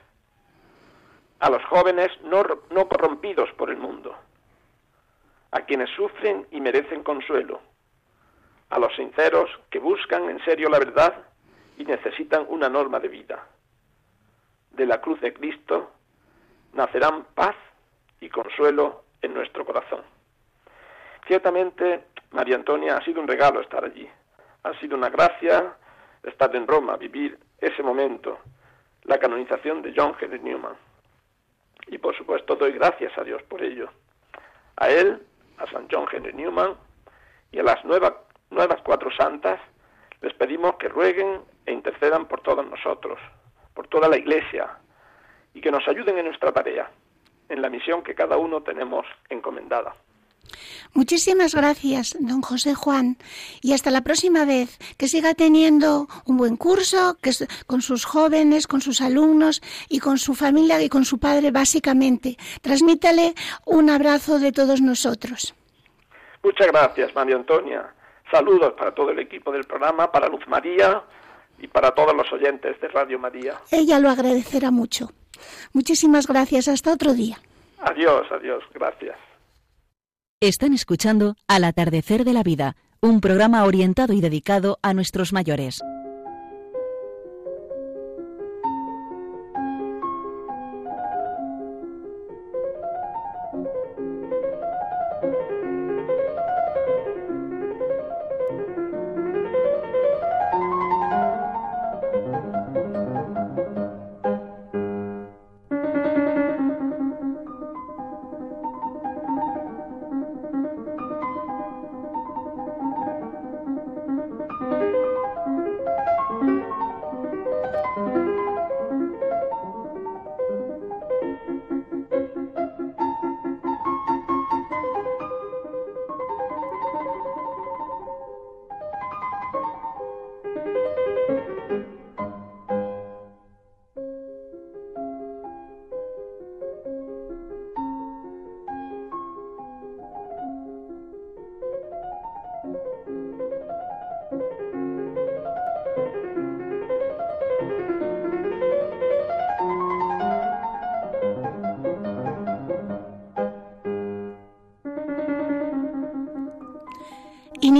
a 1.39 1.49
los 1.49 1.63
jóvenes 1.65 2.09
no, 2.23 2.43
no 2.71 2.87
corrompidos 2.87 3.51
por 3.53 3.69
el 3.69 3.77
mundo, 3.77 4.15
a 5.51 5.61
quienes 5.61 5.89
sufren 5.91 6.47
y 6.51 6.61
merecen 6.61 7.03
consuelo, 7.03 7.59
a 8.69 8.79
los 8.79 8.95
sinceros 8.95 9.49
que 9.69 9.79
buscan 9.79 10.29
en 10.29 10.43
serio 10.45 10.69
la 10.69 10.79
verdad 10.79 11.34
y 11.77 11.85
necesitan 11.85 12.45
una 12.49 12.69
norma 12.69 12.99
de 12.99 13.07
vida. 13.07 13.47
De 14.71 14.85
la 14.85 15.01
cruz 15.01 15.19
de 15.21 15.33
Cristo 15.33 15.91
nacerán 16.73 17.25
paz 17.33 17.55
y 18.19 18.29
consuelo 18.29 19.03
en 19.21 19.33
nuestro 19.33 19.65
corazón. 19.65 20.01
Ciertamente, 21.27 22.05
María 22.31 22.55
Antonia, 22.55 22.97
ha 22.97 23.03
sido 23.03 23.21
un 23.21 23.27
regalo 23.27 23.61
estar 23.61 23.83
allí. 23.83 24.07
Ha 24.63 24.73
sido 24.79 24.95
una 24.95 25.09
gracia 25.09 25.75
estar 26.23 26.55
en 26.55 26.67
Roma, 26.67 26.97
vivir 26.97 27.39
ese 27.59 27.81
momento, 27.83 28.39
la 29.03 29.19
canonización 29.19 29.81
de 29.81 29.93
John 29.95 30.15
Henry 30.19 30.39
Newman. 30.39 30.75
Y 31.87 31.97
por 31.97 32.15
supuesto 32.15 32.55
doy 32.55 32.73
gracias 32.73 33.17
a 33.17 33.23
Dios 33.23 33.41
por 33.43 33.63
ello. 33.63 33.89
A 34.77 34.89
él, 34.89 35.21
a 35.57 35.69
San 35.71 35.87
John 35.89 36.07
Henry 36.11 36.33
Newman 36.33 36.75
y 37.51 37.59
a 37.59 37.63
las 37.63 37.83
nuevas, 37.85 38.13
nuevas 38.49 38.81
cuatro 38.83 39.09
santas 39.11 39.59
les 40.21 40.33
pedimos 40.33 40.75
que 40.75 40.87
rueguen 40.87 41.41
e 41.65 41.71
intercedan 41.71 42.27
por 42.27 42.41
todos 42.41 42.65
nosotros, 42.65 43.19
por 43.73 43.87
toda 43.87 44.07
la 44.07 44.17
Iglesia, 44.17 44.77
y 45.53 45.61
que 45.61 45.71
nos 45.71 45.87
ayuden 45.87 46.17
en 46.17 46.25
nuestra 46.25 46.51
tarea, 46.51 46.89
en 47.49 47.61
la 47.61 47.69
misión 47.69 48.03
que 48.03 48.15
cada 48.15 48.37
uno 48.37 48.61
tenemos 48.61 49.05
encomendada. 49.29 49.95
Muchísimas 50.93 51.55
gracias, 51.55 52.15
don 52.19 52.41
José 52.41 52.75
Juan, 52.75 53.17
y 53.61 53.73
hasta 53.73 53.91
la 53.91 54.01
próxima 54.01 54.45
vez, 54.45 54.77
que 54.97 55.07
siga 55.07 55.33
teniendo 55.33 56.07
un 56.25 56.37
buen 56.37 56.55
curso 56.55 57.17
que 57.21 57.31
con 57.67 57.81
sus 57.81 58.05
jóvenes, 58.05 58.67
con 58.67 58.81
sus 58.81 59.01
alumnos 59.01 59.61
y 59.89 59.99
con 59.99 60.17
su 60.17 60.35
familia 60.35 60.81
y 60.81 60.89
con 60.89 61.03
su 61.03 61.19
padre, 61.19 61.51
básicamente. 61.51 62.37
Transmítale 62.61 63.33
un 63.65 63.89
abrazo 63.89 64.39
de 64.39 64.51
todos 64.51 64.81
nosotros. 64.81 65.53
Muchas 66.43 66.67
gracias, 66.67 67.13
María 67.15 67.35
Antonia. 67.35 67.93
Saludos 68.31 68.73
para 68.73 68.93
todo 68.93 69.11
el 69.11 69.19
equipo 69.19 69.51
del 69.51 69.63
programa, 69.65 70.11
para 70.11 70.27
Luz 70.27 70.47
María 70.47 71.03
y 71.59 71.67
para 71.67 71.91
todos 71.91 72.15
los 72.15 72.31
oyentes 72.33 72.79
de 72.81 72.87
Radio 72.87 73.19
María. 73.19 73.55
Ella 73.71 73.99
lo 73.99 74.09
agradecerá 74.09 74.71
mucho. 74.71 75.09
Muchísimas 75.73 76.27
gracias. 76.27 76.67
Hasta 76.67 76.93
otro 76.93 77.13
día. 77.13 77.37
Adiós, 77.79 78.25
adiós. 78.31 78.63
Gracias. 78.73 79.17
Están 80.41 80.73
escuchando 80.73 81.35
Al 81.47 81.63
atardecer 81.63 82.25
de 82.25 82.33
la 82.33 82.43
vida, 82.43 82.75
un 83.01 83.21
programa 83.21 83.63
orientado 83.63 84.13
y 84.13 84.21
dedicado 84.21 84.77
a 84.81 84.93
nuestros 84.93 85.31
mayores. 85.33 85.81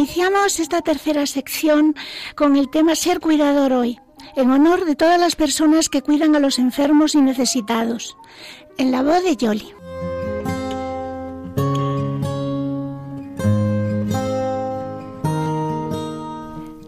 Iniciamos 0.06 0.60
esta 0.60 0.82
tercera 0.82 1.26
sección 1.26 1.96
con 2.36 2.58
el 2.58 2.70
tema 2.70 2.94
Ser 2.94 3.20
cuidador 3.20 3.74
hoy, 3.74 4.00
en 4.36 4.52
honor 4.52 4.86
de 4.86 4.96
todas 4.96 5.20
las 5.20 5.36
personas 5.36 5.90
que 5.90 6.04
cuidan 6.04 6.36
a 6.36 6.40
los 6.40 6.60
enfermos 6.60 7.16
y 7.16 7.22
necesitados, 7.22 8.16
en 8.78 8.92
la 8.92 9.02
voz 9.02 9.24
de 9.24 9.36
Yoli. 9.36 9.74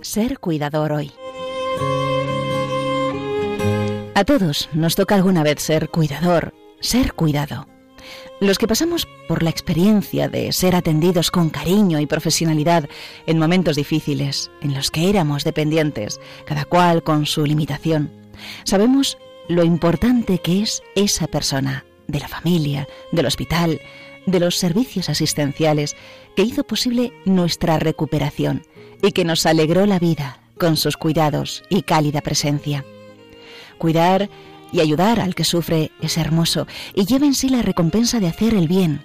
Ser 0.03 0.37
cuidador 0.37 0.91
hoy. 0.91 1.11
A 4.13 4.23
todos 4.25 4.69
nos 4.73 4.95
toca 4.95 5.15
alguna 5.15 5.41
vez 5.41 5.59
ser 5.63 5.89
cuidador, 5.89 6.53
ser 6.81 7.13
cuidado. 7.13 7.66
Los 8.39 8.59
que 8.59 8.67
pasamos 8.67 9.07
por 9.27 9.41
la 9.41 9.49
experiencia 9.49 10.29
de 10.29 10.51
ser 10.51 10.75
atendidos 10.75 11.31
con 11.31 11.49
cariño 11.49 11.99
y 11.99 12.05
profesionalidad 12.05 12.87
en 13.25 13.39
momentos 13.39 13.75
difíciles, 13.75 14.51
en 14.61 14.75
los 14.75 14.91
que 14.91 15.09
éramos 15.09 15.43
dependientes, 15.43 16.19
cada 16.45 16.65
cual 16.65 17.01
con 17.01 17.25
su 17.25 17.45
limitación, 17.45 18.11
sabemos 18.63 19.17
lo 19.47 19.63
importante 19.63 20.37
que 20.37 20.61
es 20.61 20.83
esa 20.95 21.25
persona, 21.25 21.85
de 22.05 22.19
la 22.19 22.27
familia, 22.27 22.87
del 23.11 23.25
hospital, 23.25 23.81
de 24.27 24.39
los 24.39 24.55
servicios 24.55 25.09
asistenciales, 25.09 25.95
que 26.35 26.43
hizo 26.43 26.63
posible 26.63 27.13
nuestra 27.25 27.79
recuperación 27.79 28.61
y 29.01 29.13
que 29.13 29.25
nos 29.25 29.47
alegró 29.47 29.87
la 29.87 29.97
vida 29.97 30.41
con 30.59 30.77
sus 30.77 30.95
cuidados 30.95 31.63
y 31.69 31.81
cálida 31.81 32.21
presencia. 32.21 32.85
Cuidar 33.79 34.29
y 34.71 34.79
ayudar 34.79 35.19
al 35.19 35.35
que 35.35 35.43
sufre 35.43 35.91
es 36.01 36.17
hermoso 36.17 36.67
y 36.93 37.05
lleva 37.05 37.25
en 37.25 37.33
sí 37.33 37.49
la 37.49 37.61
recompensa 37.61 38.19
de 38.19 38.27
hacer 38.27 38.53
el 38.53 38.67
bien. 38.67 39.01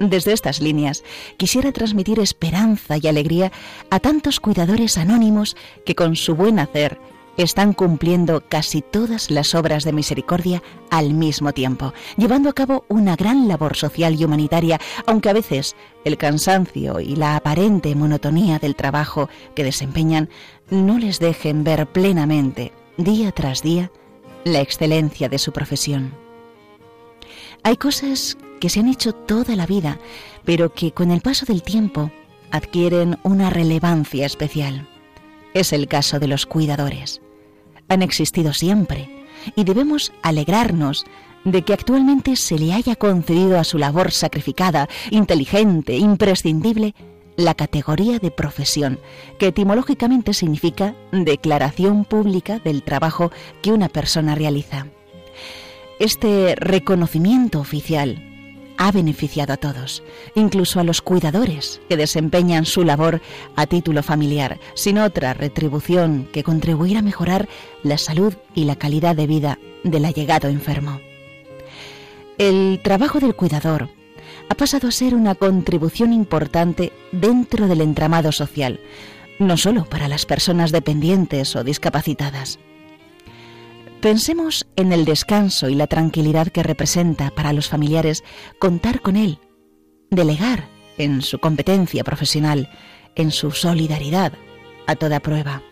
Desde 0.00 0.32
estas 0.32 0.60
líneas 0.60 1.02
quisiera 1.36 1.72
transmitir 1.72 2.20
esperanza 2.20 2.96
y 3.00 3.08
alegría 3.08 3.50
a 3.90 3.98
tantos 3.98 4.38
cuidadores 4.38 4.96
anónimos 4.96 5.56
que 5.84 5.96
con 5.96 6.14
su 6.14 6.36
buen 6.36 6.58
hacer 6.60 7.00
están 7.36 7.72
cumpliendo 7.72 8.42
casi 8.48 8.82
todas 8.82 9.30
las 9.30 9.54
obras 9.54 9.84
de 9.84 9.92
misericordia 9.92 10.62
al 10.90 11.14
mismo 11.14 11.52
tiempo, 11.52 11.94
llevando 12.16 12.48
a 12.50 12.52
cabo 12.52 12.84
una 12.88 13.16
gran 13.16 13.46
labor 13.46 13.76
social 13.76 14.20
y 14.20 14.24
humanitaria, 14.24 14.80
aunque 15.06 15.30
a 15.30 15.32
veces 15.32 15.76
el 16.04 16.16
cansancio 16.16 17.00
y 17.00 17.14
la 17.14 17.36
aparente 17.36 17.94
monotonía 17.94 18.58
del 18.58 18.74
trabajo 18.74 19.28
que 19.54 19.64
desempeñan 19.64 20.28
no 20.70 20.98
les 20.98 21.20
dejen 21.20 21.62
ver 21.62 21.86
plenamente, 21.86 22.72
día 22.96 23.30
tras 23.30 23.62
día, 23.62 23.90
la 24.44 24.60
excelencia 24.60 25.28
de 25.28 25.38
su 25.38 25.52
profesión. 25.52 26.14
Hay 27.62 27.76
cosas 27.76 28.36
que 28.60 28.68
se 28.68 28.80
han 28.80 28.88
hecho 28.88 29.12
toda 29.12 29.56
la 29.56 29.66
vida, 29.66 29.98
pero 30.44 30.72
que 30.72 30.92
con 30.92 31.10
el 31.10 31.20
paso 31.20 31.46
del 31.46 31.62
tiempo 31.62 32.10
adquieren 32.50 33.18
una 33.22 33.50
relevancia 33.50 34.26
especial. 34.26 34.88
Es 35.54 35.72
el 35.72 35.88
caso 35.88 36.18
de 36.18 36.28
los 36.28 36.46
cuidadores. 36.46 37.20
Han 37.88 38.02
existido 38.02 38.52
siempre 38.52 39.24
y 39.56 39.64
debemos 39.64 40.12
alegrarnos 40.22 41.04
de 41.44 41.62
que 41.62 41.72
actualmente 41.72 42.36
se 42.36 42.58
le 42.58 42.72
haya 42.72 42.96
concedido 42.96 43.58
a 43.58 43.64
su 43.64 43.78
labor 43.78 44.12
sacrificada, 44.12 44.88
inteligente, 45.10 45.96
imprescindible, 45.96 46.94
la 47.38 47.54
categoría 47.54 48.18
de 48.18 48.32
profesión, 48.32 48.98
que 49.38 49.46
etimológicamente 49.46 50.34
significa 50.34 50.94
declaración 51.12 52.04
pública 52.04 52.58
del 52.58 52.82
trabajo 52.82 53.30
que 53.62 53.72
una 53.72 53.88
persona 53.88 54.34
realiza. 54.34 54.88
Este 56.00 56.56
reconocimiento 56.56 57.60
oficial 57.60 58.24
ha 58.76 58.90
beneficiado 58.90 59.52
a 59.52 59.56
todos, 59.56 60.02
incluso 60.34 60.80
a 60.80 60.84
los 60.84 61.00
cuidadores 61.00 61.80
que 61.88 61.96
desempeñan 61.96 62.66
su 62.66 62.82
labor 62.82 63.20
a 63.54 63.66
título 63.66 64.02
familiar, 64.02 64.58
sin 64.74 64.98
otra 64.98 65.32
retribución 65.32 66.28
que 66.32 66.42
contribuir 66.42 66.96
a 66.96 67.02
mejorar 67.02 67.48
la 67.84 67.98
salud 67.98 68.34
y 68.54 68.64
la 68.64 68.76
calidad 68.76 69.14
de 69.14 69.28
vida 69.28 69.58
del 69.84 70.04
allegado 70.04 70.48
enfermo. 70.48 71.00
El 72.36 72.80
trabajo 72.82 73.20
del 73.20 73.36
cuidador 73.36 73.90
ha 74.48 74.54
pasado 74.54 74.88
a 74.88 74.92
ser 74.92 75.14
una 75.14 75.34
contribución 75.34 76.12
importante 76.12 76.92
dentro 77.12 77.68
del 77.68 77.80
entramado 77.80 78.32
social, 78.32 78.80
no 79.38 79.56
solo 79.56 79.84
para 79.84 80.08
las 80.08 80.26
personas 80.26 80.72
dependientes 80.72 81.54
o 81.56 81.64
discapacitadas. 81.64 82.58
Pensemos 84.00 84.66
en 84.76 84.92
el 84.92 85.04
descanso 85.04 85.68
y 85.68 85.74
la 85.74 85.86
tranquilidad 85.88 86.48
que 86.48 86.62
representa 86.62 87.30
para 87.30 87.52
los 87.52 87.68
familiares 87.68 88.22
contar 88.58 89.00
con 89.00 89.16
él, 89.16 89.38
delegar 90.10 90.68
en 90.98 91.20
su 91.22 91.38
competencia 91.38 92.04
profesional, 92.04 92.70
en 93.16 93.32
su 93.32 93.50
solidaridad 93.50 94.32
a 94.86 94.96
toda 94.96 95.20
prueba. 95.20 95.62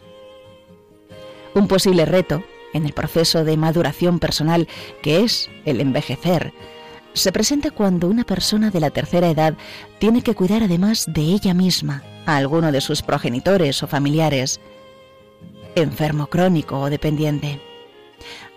Un 1.55 1.69
posible 1.69 2.05
reto 2.05 2.43
en 2.75 2.85
el 2.85 2.93
proceso 2.93 3.45
de 3.45 3.57
maduración 3.57 4.19
personal 4.19 4.69
que 5.03 5.23
es 5.23 5.49
el 5.65 5.81
envejecer 5.81 6.53
se 7.17 7.33
presenta 7.33 7.71
cuando 7.71 8.09
una 8.09 8.25
persona 8.25 8.71
de 8.71 8.79
la 8.79 8.91
tercera 8.91 9.31
edad 9.31 9.55
tiene 9.99 10.23
que 10.23 10.35
cuidar 10.35 10.63
además 10.63 11.07
de 11.09 11.23
ella 11.23 11.55
misma 11.55 12.03
a 12.27 12.37
alguno 12.37 12.73
de 12.73 12.83
sus 12.83 13.03
progenitores 13.03 13.83
o 13.83 13.87
familiares, 13.87 14.61
enfermo 15.75 16.27
crónico 16.27 16.79
o 16.79 16.91
dependiente. 16.91 17.61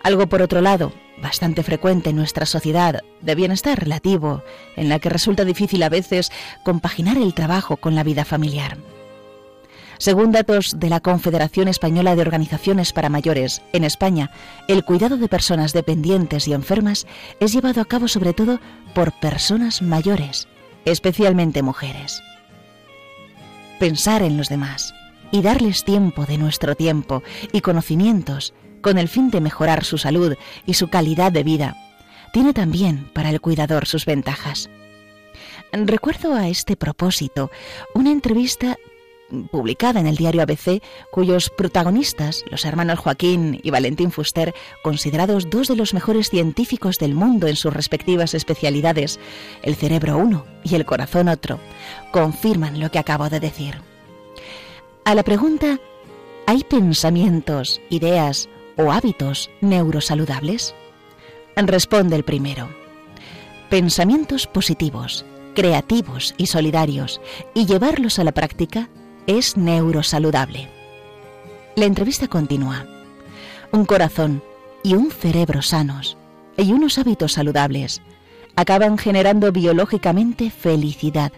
Algo 0.02 0.26
por 0.26 0.42
otro 0.42 0.60
lado, 0.60 0.92
bastante 1.22 1.62
frecuente 1.62 2.10
en 2.10 2.16
nuestra 2.16 2.44
sociedad 2.44 3.00
de 3.22 3.34
bienestar 3.34 3.78
relativo, 3.78 4.42
en 4.76 4.90
la 4.90 4.98
que 4.98 5.08
resulta 5.08 5.44
difícil 5.44 5.82
a 5.82 5.88
veces 5.88 6.30
compaginar 6.62 7.16
el 7.16 7.32
trabajo 7.32 7.78
con 7.78 7.94
la 7.94 8.04
vida 8.04 8.26
familiar. 8.26 8.76
Según 10.00 10.32
datos 10.32 10.80
de 10.80 10.88
la 10.88 11.00
Confederación 11.00 11.68
Española 11.68 12.16
de 12.16 12.22
Organizaciones 12.22 12.94
para 12.94 13.10
Mayores, 13.10 13.60
en 13.74 13.84
España, 13.84 14.30
el 14.66 14.82
cuidado 14.82 15.18
de 15.18 15.28
personas 15.28 15.74
dependientes 15.74 16.48
y 16.48 16.54
enfermas 16.54 17.06
es 17.38 17.52
llevado 17.52 17.82
a 17.82 17.84
cabo 17.84 18.08
sobre 18.08 18.32
todo 18.32 18.60
por 18.94 19.12
personas 19.20 19.82
mayores, 19.82 20.48
especialmente 20.86 21.60
mujeres. 21.60 22.22
Pensar 23.78 24.22
en 24.22 24.38
los 24.38 24.48
demás 24.48 24.94
y 25.32 25.42
darles 25.42 25.84
tiempo 25.84 26.24
de 26.24 26.38
nuestro 26.38 26.76
tiempo 26.76 27.22
y 27.52 27.60
conocimientos 27.60 28.54
con 28.80 28.96
el 28.96 29.06
fin 29.06 29.28
de 29.28 29.42
mejorar 29.42 29.84
su 29.84 29.98
salud 29.98 30.34
y 30.64 30.72
su 30.72 30.88
calidad 30.88 31.30
de 31.30 31.42
vida, 31.42 31.76
tiene 32.32 32.54
también 32.54 33.10
para 33.12 33.28
el 33.28 33.42
cuidador 33.42 33.84
sus 33.84 34.06
ventajas. 34.06 34.70
Recuerdo 35.72 36.34
a 36.34 36.48
este 36.48 36.74
propósito 36.74 37.50
una 37.94 38.10
entrevista 38.10 38.78
publicada 39.50 40.00
en 40.00 40.06
el 40.06 40.16
diario 40.16 40.42
ABC, 40.42 40.82
cuyos 41.10 41.50
protagonistas, 41.50 42.44
los 42.50 42.64
hermanos 42.64 42.98
Joaquín 42.98 43.60
y 43.62 43.70
Valentín 43.70 44.10
Fuster, 44.10 44.54
considerados 44.82 45.48
dos 45.50 45.68
de 45.68 45.76
los 45.76 45.94
mejores 45.94 46.30
científicos 46.30 46.98
del 46.98 47.14
mundo 47.14 47.46
en 47.46 47.56
sus 47.56 47.72
respectivas 47.72 48.34
especialidades, 48.34 49.18
el 49.62 49.76
cerebro 49.76 50.18
uno 50.18 50.44
y 50.64 50.74
el 50.74 50.84
corazón 50.84 51.28
otro, 51.28 51.58
confirman 52.12 52.80
lo 52.80 52.90
que 52.90 52.98
acabo 52.98 53.28
de 53.28 53.40
decir. 53.40 53.80
A 55.04 55.14
la 55.14 55.22
pregunta, 55.22 55.78
¿hay 56.46 56.64
pensamientos, 56.64 57.80
ideas 57.90 58.48
o 58.76 58.92
hábitos 58.92 59.50
neurosaludables? 59.60 60.74
Responde 61.56 62.16
el 62.16 62.24
primero. 62.24 62.70
Pensamientos 63.68 64.46
positivos, 64.46 65.26
creativos 65.54 66.34
y 66.38 66.46
solidarios 66.46 67.20
y 67.54 67.66
llevarlos 67.66 68.18
a 68.18 68.24
la 68.24 68.32
práctica 68.32 68.88
es 69.26 69.56
neurosaludable. 69.56 70.68
La 71.76 71.84
entrevista 71.84 72.28
continúa. 72.28 72.86
Un 73.72 73.84
corazón 73.84 74.42
y 74.82 74.94
un 74.94 75.10
cerebro 75.10 75.62
sanos 75.62 76.16
y 76.56 76.72
unos 76.72 76.98
hábitos 76.98 77.32
saludables 77.32 78.02
acaban 78.56 78.98
generando 78.98 79.52
biológicamente 79.52 80.50
felicidad, 80.50 81.32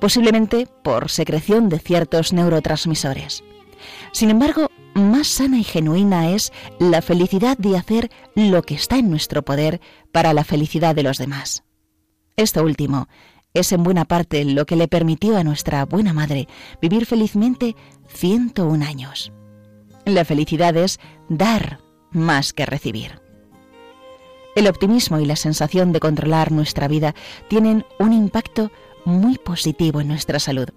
posiblemente 0.00 0.66
por 0.82 1.10
secreción 1.10 1.68
de 1.68 1.78
ciertos 1.78 2.32
neurotransmisores. 2.32 3.42
Sin 4.12 4.30
embargo, 4.30 4.70
más 4.94 5.28
sana 5.28 5.58
y 5.58 5.64
genuina 5.64 6.30
es 6.30 6.52
la 6.78 7.02
felicidad 7.02 7.56
de 7.58 7.76
hacer 7.76 8.10
lo 8.34 8.62
que 8.62 8.74
está 8.74 8.96
en 8.96 9.10
nuestro 9.10 9.44
poder 9.44 9.80
para 10.12 10.32
la 10.32 10.44
felicidad 10.44 10.94
de 10.94 11.02
los 11.02 11.18
demás. 11.18 11.64
Esto 12.36 12.62
último 12.62 13.08
es 13.54 13.72
en 13.72 13.82
buena 13.82 14.04
parte 14.04 14.44
lo 14.44 14.66
que 14.66 14.76
le 14.76 14.88
permitió 14.88 15.36
a 15.36 15.44
nuestra 15.44 15.84
buena 15.84 16.12
madre 16.12 16.48
vivir 16.80 17.06
felizmente 17.06 17.76
101 18.08 18.84
años. 18.84 19.32
La 20.04 20.24
felicidad 20.24 20.76
es 20.76 20.98
dar 21.28 21.80
más 22.10 22.52
que 22.52 22.66
recibir. 22.66 23.20
El 24.56 24.66
optimismo 24.66 25.20
y 25.20 25.26
la 25.26 25.36
sensación 25.36 25.92
de 25.92 26.00
controlar 26.00 26.50
nuestra 26.50 26.88
vida 26.88 27.14
tienen 27.48 27.84
un 27.98 28.12
impacto 28.12 28.72
muy 29.04 29.38
positivo 29.38 30.00
en 30.00 30.08
nuestra 30.08 30.38
salud, 30.38 30.68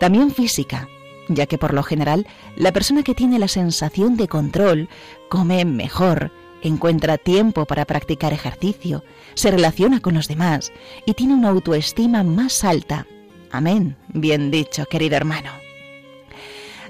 también 0.00 0.30
física, 0.30 0.88
ya 1.28 1.46
que 1.46 1.58
por 1.58 1.74
lo 1.74 1.82
general 1.82 2.26
la 2.56 2.72
persona 2.72 3.02
que 3.02 3.14
tiene 3.14 3.38
la 3.38 3.48
sensación 3.48 4.16
de 4.16 4.28
control 4.28 4.88
come 5.28 5.64
mejor, 5.64 6.32
encuentra 6.62 7.18
tiempo 7.18 7.66
para 7.66 7.84
practicar 7.84 8.32
ejercicio, 8.32 9.04
se 9.34 9.50
relaciona 9.50 10.00
con 10.00 10.14
los 10.14 10.28
demás 10.28 10.72
y 11.06 11.14
tiene 11.14 11.34
una 11.34 11.48
autoestima 11.48 12.22
más 12.22 12.64
alta 12.64 13.06
Amén. 13.50 13.96
Bien 14.08 14.50
dicho, 14.50 14.86
querido 14.86 15.16
hermano. 15.16 15.50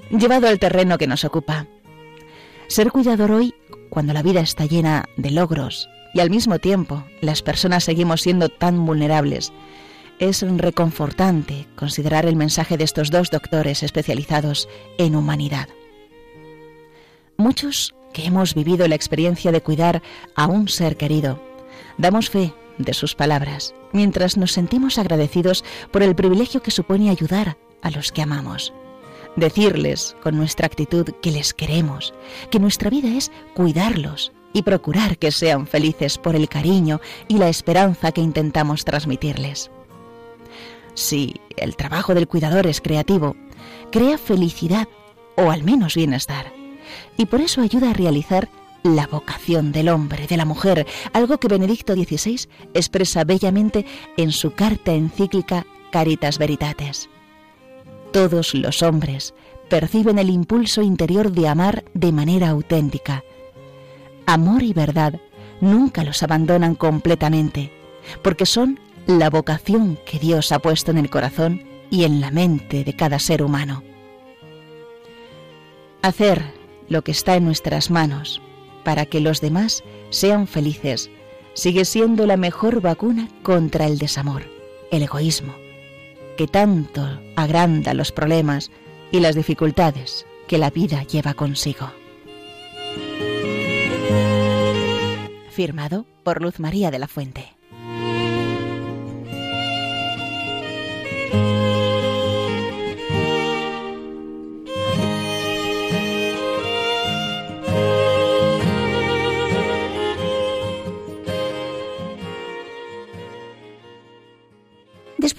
Llevado 0.09 0.47
al 0.47 0.59
terreno 0.59 0.97
que 0.97 1.07
nos 1.07 1.23
ocupa. 1.23 1.67
Ser 2.67 2.91
cuidador 2.91 3.31
hoy, 3.31 3.53
cuando 3.89 4.13
la 4.13 4.23
vida 4.23 4.41
está 4.41 4.65
llena 4.65 5.05
de 5.17 5.31
logros 5.31 5.89
y 6.13 6.19
al 6.19 6.29
mismo 6.29 6.59
tiempo 6.59 7.03
las 7.21 7.41
personas 7.41 7.83
seguimos 7.83 8.21
siendo 8.21 8.49
tan 8.49 8.85
vulnerables, 8.85 9.53
es 10.19 10.41
reconfortante 10.41 11.67
considerar 11.75 12.25
el 12.25 12.35
mensaje 12.35 12.77
de 12.77 12.83
estos 12.83 13.09
dos 13.09 13.29
doctores 13.29 13.83
especializados 13.83 14.67
en 14.97 15.15
humanidad. 15.15 15.69
Muchos 17.37 17.95
que 18.13 18.25
hemos 18.25 18.55
vivido 18.55 18.87
la 18.87 18.95
experiencia 18.95 19.51
de 19.51 19.61
cuidar 19.61 20.01
a 20.35 20.47
un 20.47 20.67
ser 20.67 20.97
querido, 20.97 21.41
damos 21.97 22.29
fe 22.29 22.53
de 22.77 22.93
sus 22.93 23.15
palabras, 23.15 23.73
mientras 23.91 24.37
nos 24.37 24.53
sentimos 24.53 24.97
agradecidos 24.97 25.63
por 25.91 26.01
el 26.01 26.15
privilegio 26.15 26.61
que 26.61 26.71
supone 26.71 27.09
ayudar 27.09 27.57
a 27.81 27.91
los 27.91 28.11
que 28.11 28.21
amamos. 28.21 28.73
Decirles 29.35 30.15
con 30.23 30.35
nuestra 30.35 30.65
actitud 30.65 31.09
que 31.21 31.31
les 31.31 31.53
queremos, 31.53 32.13
que 32.49 32.59
nuestra 32.59 32.89
vida 32.89 33.09
es 33.09 33.31
cuidarlos 33.53 34.31
y 34.53 34.63
procurar 34.63 35.17
que 35.17 35.31
sean 35.31 35.67
felices 35.67 36.17
por 36.17 36.35
el 36.35 36.49
cariño 36.49 36.99
y 37.27 37.37
la 37.37 37.49
esperanza 37.49 38.11
que 38.11 38.21
intentamos 38.21 38.85
transmitirles. 38.85 39.69
Si 40.95 41.35
el 41.55 41.75
trabajo 41.75 42.15
del 42.15 42.27
cuidador 42.27 42.65
es 42.65 42.81
creativo, 42.81 43.35
crea 43.91 44.17
felicidad 44.17 44.87
o 45.37 45.51
al 45.51 45.63
menos 45.63 45.95
bienestar, 45.95 46.51
y 47.17 47.25
por 47.25 47.41
eso 47.41 47.61
ayuda 47.61 47.91
a 47.91 47.93
realizar 47.93 48.49
la 48.83 49.07
vocación 49.07 49.71
del 49.71 49.89
hombre, 49.89 50.27
de 50.27 50.37
la 50.37 50.45
mujer, 50.45 50.87
algo 51.13 51.37
que 51.37 51.47
Benedicto 51.47 51.93
XVI 51.93 52.47
expresa 52.73 53.23
bellamente 53.23 53.85
en 54.17 54.31
su 54.31 54.51
carta 54.51 54.93
encíclica 54.93 55.65
Caritas 55.91 56.37
Veritates. 56.37 57.09
Todos 58.11 58.53
los 58.53 58.81
hombres 58.81 59.33
perciben 59.69 60.17
el 60.17 60.29
impulso 60.29 60.81
interior 60.81 61.31
de 61.31 61.47
amar 61.47 61.83
de 61.93 62.11
manera 62.11 62.49
auténtica. 62.49 63.23
Amor 64.25 64.63
y 64.63 64.73
verdad 64.73 65.19
nunca 65.61 66.03
los 66.03 66.23
abandonan 66.23 66.75
completamente, 66.75 67.71
porque 68.21 68.45
son 68.45 68.79
la 69.07 69.29
vocación 69.29 69.97
que 70.05 70.19
Dios 70.19 70.51
ha 70.51 70.59
puesto 70.59 70.91
en 70.91 70.97
el 70.97 71.09
corazón 71.09 71.63
y 71.89 72.03
en 72.03 72.21
la 72.21 72.31
mente 72.31 72.83
de 72.83 72.95
cada 72.95 73.19
ser 73.19 73.43
humano. 73.43 73.83
Hacer 76.01 76.58
lo 76.89 77.03
que 77.03 77.11
está 77.11 77.35
en 77.35 77.45
nuestras 77.45 77.89
manos 77.89 78.41
para 78.83 79.05
que 79.05 79.19
los 79.19 79.41
demás 79.41 79.83
sean 80.09 80.47
felices 80.47 81.09
sigue 81.53 81.85
siendo 81.85 82.25
la 82.25 82.37
mejor 82.37 82.81
vacuna 82.81 83.27
contra 83.43 83.85
el 83.85 83.97
desamor, 83.97 84.43
el 84.91 85.03
egoísmo, 85.03 85.53
que 86.37 86.47
tanto 86.47 87.01
agranda 87.35 87.93
los 87.93 88.11
problemas 88.11 88.71
y 89.11 89.19
las 89.19 89.35
dificultades 89.35 90.25
que 90.47 90.57
la 90.57 90.69
vida 90.69 91.03
lleva 91.03 91.33
consigo. 91.33 91.91
Firmado 95.51 96.05
por 96.23 96.41
Luz 96.41 96.59
María 96.59 96.91
de 96.91 96.99
la 96.99 97.07
Fuente. 97.07 97.58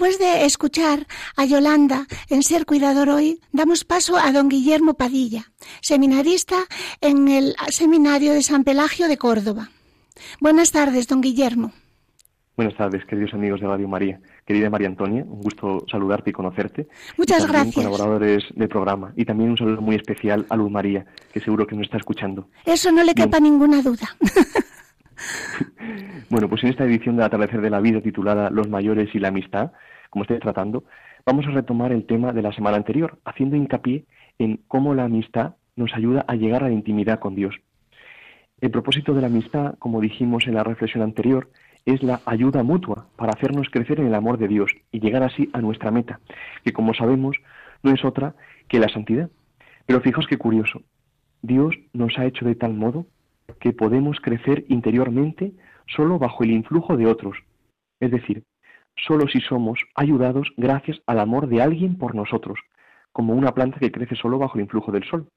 Después 0.00 0.18
de 0.18 0.46
escuchar 0.46 1.06
a 1.36 1.44
Yolanda 1.44 2.06
en 2.30 2.42
Ser 2.42 2.64
Cuidador 2.64 3.10
Hoy, 3.10 3.38
damos 3.52 3.84
paso 3.84 4.16
a 4.16 4.32
don 4.32 4.48
Guillermo 4.48 4.94
Padilla, 4.94 5.52
seminarista 5.82 6.56
en 7.02 7.28
el 7.28 7.54
Seminario 7.68 8.32
de 8.32 8.42
San 8.42 8.64
Pelagio 8.64 9.08
de 9.08 9.18
Córdoba. 9.18 9.68
Buenas 10.40 10.72
tardes, 10.72 11.06
don 11.06 11.20
Guillermo. 11.20 11.72
Buenas 12.56 12.78
tardes, 12.78 13.04
queridos 13.04 13.34
amigos 13.34 13.60
de 13.60 13.66
Radio 13.66 13.88
María. 13.88 14.18
Querida 14.46 14.70
María 14.70 14.88
Antonia, 14.88 15.22
un 15.22 15.42
gusto 15.42 15.84
saludarte 15.90 16.30
y 16.30 16.32
conocerte. 16.32 16.88
Muchas 17.18 17.44
y 17.44 17.48
gracias. 17.48 17.74
colaboradores 17.74 18.44
del 18.54 18.70
programa. 18.70 19.12
Y 19.16 19.26
también 19.26 19.50
un 19.50 19.58
saludo 19.58 19.82
muy 19.82 19.96
especial 19.96 20.46
a 20.48 20.56
Luz 20.56 20.70
María, 20.70 21.04
que 21.30 21.40
seguro 21.40 21.66
que 21.66 21.76
nos 21.76 21.84
está 21.84 21.98
escuchando. 21.98 22.48
Eso 22.64 22.90
no 22.90 23.04
le 23.04 23.14
quepa 23.14 23.38
ninguna 23.38 23.82
duda. 23.82 24.16
Bueno, 26.30 26.48
pues 26.48 26.62
en 26.62 26.70
esta 26.70 26.84
edición 26.84 27.16
de 27.16 27.24
Atardecer 27.24 27.60
de 27.60 27.70
la 27.70 27.80
Vida 27.80 28.00
titulada 28.00 28.50
Los 28.50 28.68
mayores 28.68 29.12
y 29.14 29.18
la 29.18 29.28
amistad, 29.28 29.72
como 30.10 30.22
estoy 30.22 30.38
tratando, 30.38 30.84
vamos 31.26 31.46
a 31.46 31.50
retomar 31.50 31.92
el 31.92 32.06
tema 32.06 32.32
de 32.32 32.42
la 32.42 32.52
semana 32.52 32.76
anterior, 32.76 33.18
haciendo 33.24 33.56
hincapié 33.56 34.04
en 34.38 34.60
cómo 34.68 34.94
la 34.94 35.04
amistad 35.04 35.56
nos 35.76 35.92
ayuda 35.94 36.24
a 36.28 36.36
llegar 36.36 36.62
a 36.62 36.68
la 36.68 36.74
intimidad 36.74 37.18
con 37.18 37.34
Dios. 37.34 37.56
El 38.60 38.70
propósito 38.70 39.14
de 39.14 39.22
la 39.22 39.26
amistad, 39.26 39.74
como 39.78 40.00
dijimos 40.00 40.46
en 40.46 40.54
la 40.54 40.62
reflexión 40.62 41.02
anterior, 41.02 41.50
es 41.86 42.02
la 42.02 42.20
ayuda 42.26 42.62
mutua 42.62 43.06
para 43.16 43.32
hacernos 43.32 43.68
crecer 43.70 44.00
en 44.00 44.06
el 44.06 44.14
amor 44.14 44.38
de 44.38 44.48
Dios 44.48 44.70
y 44.92 45.00
llegar 45.00 45.22
así 45.22 45.48
a 45.52 45.60
nuestra 45.60 45.90
meta, 45.90 46.20
que 46.64 46.72
como 46.72 46.94
sabemos 46.94 47.36
no 47.82 47.92
es 47.92 48.04
otra 48.04 48.34
que 48.68 48.78
la 48.78 48.88
santidad. 48.88 49.30
Pero 49.86 50.00
fijaos 50.00 50.26
qué 50.26 50.36
curioso, 50.36 50.82
Dios 51.42 51.74
nos 51.92 52.18
ha 52.18 52.26
hecho 52.26 52.44
de 52.44 52.54
tal 52.54 52.74
modo 52.74 53.06
que 53.58 53.72
podemos 53.72 54.20
crecer 54.20 54.64
interiormente 54.68 55.52
solo 55.86 56.18
bajo 56.18 56.44
el 56.44 56.52
influjo 56.52 56.96
de 56.96 57.06
otros, 57.06 57.36
es 58.00 58.10
decir, 58.10 58.44
solo 58.96 59.26
si 59.28 59.40
somos 59.40 59.80
ayudados 59.94 60.52
gracias 60.56 61.00
al 61.06 61.20
amor 61.20 61.48
de 61.48 61.62
alguien 61.62 61.96
por 61.96 62.14
nosotros, 62.14 62.58
como 63.12 63.34
una 63.34 63.52
planta 63.52 63.78
que 63.78 63.90
crece 63.90 64.14
solo 64.16 64.38
bajo 64.38 64.56
el 64.56 64.64
influjo 64.64 64.92
del 64.92 65.04
sol. 65.04 65.28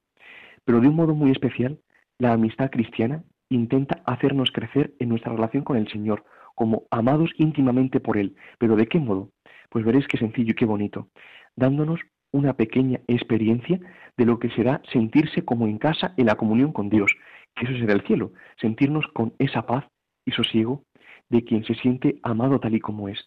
Pero 0.66 0.80
de 0.80 0.88
un 0.88 0.96
modo 0.96 1.14
muy 1.14 1.32
especial, 1.32 1.80
la 2.20 2.34
amistad 2.34 2.70
cristiana 2.70 3.24
intenta 3.50 4.02
hacernos 4.06 4.52
crecer 4.52 4.94
en 5.00 5.10
nuestra 5.10 5.34
relación 5.34 5.64
con 5.64 5.78
el 5.78 5.88
Señor, 5.90 6.24
como 6.56 6.84
amados 6.92 7.32
íntimamente 7.38 8.00
por 8.00 8.18
Él. 8.18 8.36
¿Pero 8.60 8.76
de 8.76 8.88
qué 8.88 9.00
modo? 9.00 9.30
Pues 9.70 9.86
veréis 9.86 10.08
qué 10.08 10.18
sencillo 10.18 10.52
y 10.52 10.56
qué 10.56 10.66
bonito, 10.66 11.10
dándonos 11.56 12.00
una 12.32 12.54
pequeña 12.54 13.00
experiencia 13.08 13.80
de 14.18 14.26
lo 14.26 14.40
que 14.40 14.50
será 14.52 14.82
sentirse 14.92 15.44
como 15.44 15.68
en 15.68 15.78
casa 15.78 16.14
en 16.18 16.28
la 16.28 16.36
comunión 16.36 16.72
con 16.72 16.90
Dios, 16.90 17.16
eso 17.56 17.72
será 17.78 17.94
el 17.94 18.06
cielo, 18.06 18.34
sentirnos 18.60 19.06
con 19.14 19.34
esa 19.40 19.66
paz 19.66 19.86
y 20.26 20.32
sosiego 20.32 20.84
de 21.30 21.44
quien 21.44 21.64
se 21.64 21.76
siente 21.76 22.20
amado 22.24 22.60
tal 22.60 22.76
y 22.76 22.80
como 22.80 23.10
es. 23.10 23.20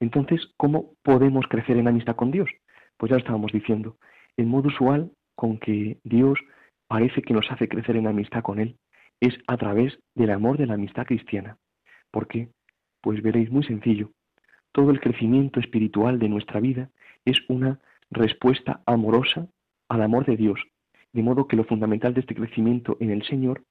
Entonces, 0.00 0.40
¿cómo 0.56 0.94
podemos 1.02 1.46
crecer 1.48 1.76
en 1.76 1.88
amistad 1.88 2.16
con 2.16 2.30
Dios? 2.30 2.48
Pues 2.96 3.10
ya 3.10 3.16
lo 3.16 3.20
estábamos 3.20 3.52
diciendo, 3.52 3.96
el 4.36 4.46
modo 4.46 4.68
usual 4.68 5.12
con 5.34 5.58
que 5.58 5.98
Dios 6.04 6.38
parece 6.88 7.22
que 7.22 7.34
nos 7.34 7.50
hace 7.50 7.68
crecer 7.68 7.96
en 7.96 8.06
amistad 8.06 8.42
con 8.42 8.58
Él 8.58 8.76
es 9.20 9.34
a 9.46 9.56
través 9.56 9.98
del 10.14 10.30
amor 10.30 10.58
de 10.58 10.66
la 10.66 10.74
amistad 10.74 11.06
cristiana. 11.06 11.56
¿Por 12.10 12.28
qué? 12.28 12.48
Pues 13.00 13.22
veréis 13.22 13.50
muy 13.50 13.64
sencillo. 13.64 14.10
Todo 14.72 14.90
el 14.90 15.00
crecimiento 15.00 15.60
espiritual 15.60 16.18
de 16.18 16.28
nuestra 16.28 16.60
vida 16.60 16.90
es 17.24 17.38
una 17.48 17.80
respuesta 18.10 18.82
amorosa 18.86 19.48
al 19.88 20.02
amor 20.02 20.26
de 20.26 20.36
Dios, 20.36 20.60
de 21.16 21.22
modo 21.22 21.48
que 21.48 21.56
lo 21.56 21.64
fundamental 21.64 22.12
de 22.12 22.20
este 22.20 22.34
crecimiento 22.34 22.98
en 23.00 23.10
el 23.10 23.24
Señor, 23.24 23.64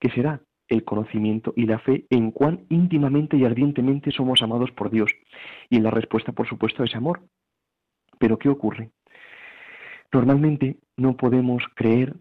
que 0.00 0.10
será 0.10 0.40
el 0.68 0.84
conocimiento 0.84 1.52
y 1.56 1.66
la 1.66 1.80
fe 1.80 2.06
en 2.08 2.30
cuán 2.30 2.66
íntimamente 2.70 3.36
y 3.36 3.44
ardientemente 3.44 4.12
somos 4.12 4.42
amados 4.42 4.70
por 4.70 4.90
Dios, 4.90 5.10
y 5.68 5.80
la 5.80 5.90
respuesta, 5.90 6.30
por 6.30 6.48
supuesto, 6.48 6.84
es 6.84 6.94
amor. 6.94 7.20
Pero 8.20 8.38
¿qué 8.38 8.48
ocurre? 8.48 8.90
Normalmente 10.12 10.76
no 10.96 11.16
podemos 11.16 11.64
creer 11.74 12.14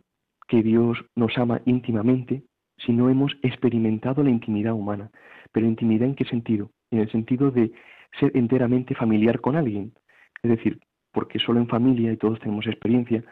que 0.48 0.64
Dios 0.64 0.98
nos 1.16 1.38
ama 1.38 1.62
íntimamente 1.66 2.44
si 2.78 2.94
no 2.94 3.10
hemos 3.10 3.32
experimentado 3.44 4.24
la 4.24 4.32
intimidad 4.32 4.74
humana. 4.74 5.12
Pero 5.52 5.68
intimidad 5.68 6.08
en 6.08 6.16
qué 6.16 6.26
sentido? 6.26 6.72
En 6.90 7.00
el 7.00 7.12
sentido 7.12 7.52
de 7.52 7.72
ser 8.20 8.32
enteramente 8.36 8.96
familiar 8.96 9.40
con 9.40 9.56
alguien. 9.56 9.94
Es 10.42 10.50
decir, 10.50 10.80
porque 11.12 11.38
solo 11.38 11.60
en 11.60 11.68
familia, 11.68 12.12
y 12.12 12.18
todos 12.18 12.40
tenemos 12.40 12.66
experiencia, 12.66 13.24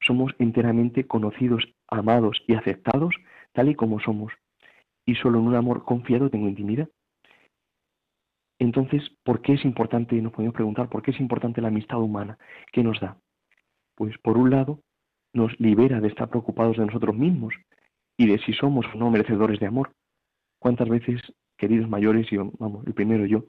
somos 0.00 0.32
enteramente 0.38 1.06
conocidos, 1.06 1.64
amados 1.88 2.42
y 2.46 2.54
aceptados 2.54 3.14
tal 3.52 3.70
y 3.70 3.74
como 3.74 4.00
somos. 4.00 4.32
Y 5.06 5.14
solo 5.14 5.38
en 5.38 5.46
un 5.46 5.54
amor 5.54 5.84
confiado 5.84 6.30
tengo 6.30 6.48
intimidad. 6.48 6.88
Entonces, 8.58 9.02
¿por 9.24 9.42
qué 9.42 9.54
es 9.54 9.64
importante, 9.64 10.20
nos 10.20 10.32
podemos 10.32 10.54
preguntar, 10.54 10.88
por 10.88 11.02
qué 11.02 11.10
es 11.10 11.20
importante 11.20 11.60
la 11.60 11.68
amistad 11.68 12.00
humana? 12.00 12.38
¿Qué 12.72 12.82
nos 12.82 13.00
da? 13.00 13.18
Pues 13.94 14.16
por 14.18 14.38
un 14.38 14.50
lado, 14.50 14.80
nos 15.32 15.58
libera 15.60 16.00
de 16.00 16.08
estar 16.08 16.28
preocupados 16.28 16.76
de 16.76 16.86
nosotros 16.86 17.14
mismos 17.14 17.54
y 18.16 18.26
de 18.26 18.38
si 18.38 18.52
somos 18.54 18.86
o 18.94 18.98
no 18.98 19.10
merecedores 19.10 19.60
de 19.60 19.66
amor. 19.66 19.92
¿Cuántas 20.58 20.88
veces, 20.88 21.20
queridos 21.58 21.88
mayores, 21.88 22.32
y 22.32 22.36
vamos, 22.36 22.86
el 22.86 22.94
primero 22.94 23.26
yo, 23.26 23.44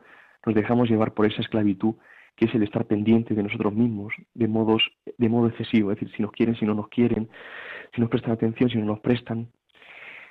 nos 0.46 0.56
dejamos 0.56 0.90
llevar 0.90 1.14
por 1.14 1.26
esa 1.26 1.42
esclavitud 1.42 1.96
que 2.38 2.46
es 2.46 2.56
el 2.56 2.64
estar 2.64 2.86
pendiente 2.86 3.34
de 3.34 3.44
nosotros 3.44 3.74
mismos 3.74 4.14
de, 4.36 4.48
modos, 4.48 4.84
de 5.18 5.28
modo 5.28 5.48
excesivo, 5.48 5.92
es 5.92 6.00
decir, 6.00 6.16
si 6.16 6.22
nos 6.22 6.32
quieren, 6.32 6.56
si 6.56 6.66
no 6.66 6.76
nos 6.76 6.88
quieren, 6.88 7.30
si 7.94 8.00
nos 8.00 8.10
prestan 8.10 8.32
atención, 8.32 8.70
si 8.70 8.78
no 8.78 8.86
nos 8.86 9.00
prestan. 9.00 9.50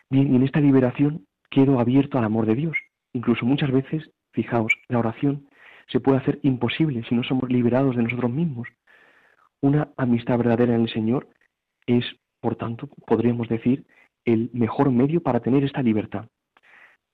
Bien, 0.08 0.32
y 0.32 0.36
en 0.36 0.44
esta 0.44 0.60
liberación 0.60 1.26
quedo 1.50 1.80
abierto 1.80 2.16
al 2.16 2.24
amor 2.24 2.46
de 2.46 2.54
Dios. 2.54 2.76
Incluso 3.12 3.44
muchas 3.44 3.72
veces, 3.72 4.08
fijaos, 4.32 4.72
la 4.88 5.00
oración 5.00 5.48
se 5.88 5.98
puede 5.98 6.18
hacer 6.18 6.38
imposible 6.42 7.02
si 7.08 7.14
no 7.16 7.24
somos 7.24 7.50
liberados 7.50 7.96
de 7.96 8.04
nosotros 8.04 8.30
mismos. 8.30 8.68
Una 9.60 9.88
amistad 9.96 10.38
verdadera 10.38 10.76
en 10.76 10.82
el 10.82 10.90
Señor 10.90 11.28
es, 11.86 12.04
por 12.40 12.54
tanto, 12.54 12.88
podríamos 13.06 13.48
decir, 13.48 13.84
el 14.24 14.50
mejor 14.52 14.92
medio 14.92 15.22
para 15.22 15.40
tener 15.40 15.64
esta 15.64 15.82
libertad. 15.82 16.28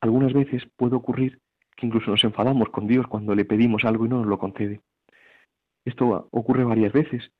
Algunas 0.02 0.34
veces 0.34 0.62
puede 0.76 0.96
ocurrir 0.96 1.38
que 1.76 1.86
incluso 1.86 2.10
nos 2.10 2.24
enfadamos 2.24 2.68
con 2.70 2.86
Dios 2.86 3.06
cuando 3.06 3.34
le 3.34 3.44
pedimos 3.44 3.84
algo 3.84 4.06
y 4.06 4.08
no 4.08 4.18
nos 4.18 4.26
lo 4.26 4.38
concede. 4.38 4.80
Esto 5.84 6.28
ocurre 6.30 6.64
varias 6.64 6.92
veces, 6.92 7.32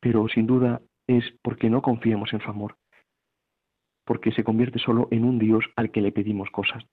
pero 0.00 0.28
sin 0.28 0.46
duda 0.46 0.80
es 1.06 1.24
porque 1.42 1.68
no 1.68 1.82
confiamos 1.82 2.32
en 2.32 2.40
su 2.40 2.50
amor, 2.50 2.76
porque 4.04 4.32
se 4.32 4.44
convierte 4.44 4.78
solo 4.78 5.08
en 5.10 5.24
un 5.24 5.38
Dios 5.38 5.64
al 5.76 5.90
que 5.90 6.00
le 6.00 6.12
pedimos 6.12 6.50
cosas. 6.50 6.84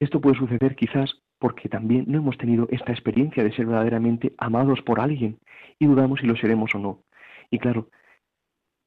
Esto 0.00 0.20
puede 0.20 0.36
suceder 0.36 0.76
quizás 0.76 1.22
porque 1.38 1.68
también 1.68 2.04
no 2.08 2.18
hemos 2.18 2.38
tenido 2.38 2.66
esta 2.70 2.92
experiencia 2.92 3.44
de 3.44 3.52
ser 3.52 3.66
verdaderamente 3.66 4.34
amados 4.38 4.80
por 4.82 5.00
alguien 5.00 5.38
y 5.78 5.86
dudamos 5.86 6.20
si 6.20 6.26
lo 6.26 6.36
seremos 6.36 6.74
o 6.74 6.78
no. 6.78 7.02
Y 7.50 7.58
claro, 7.58 7.88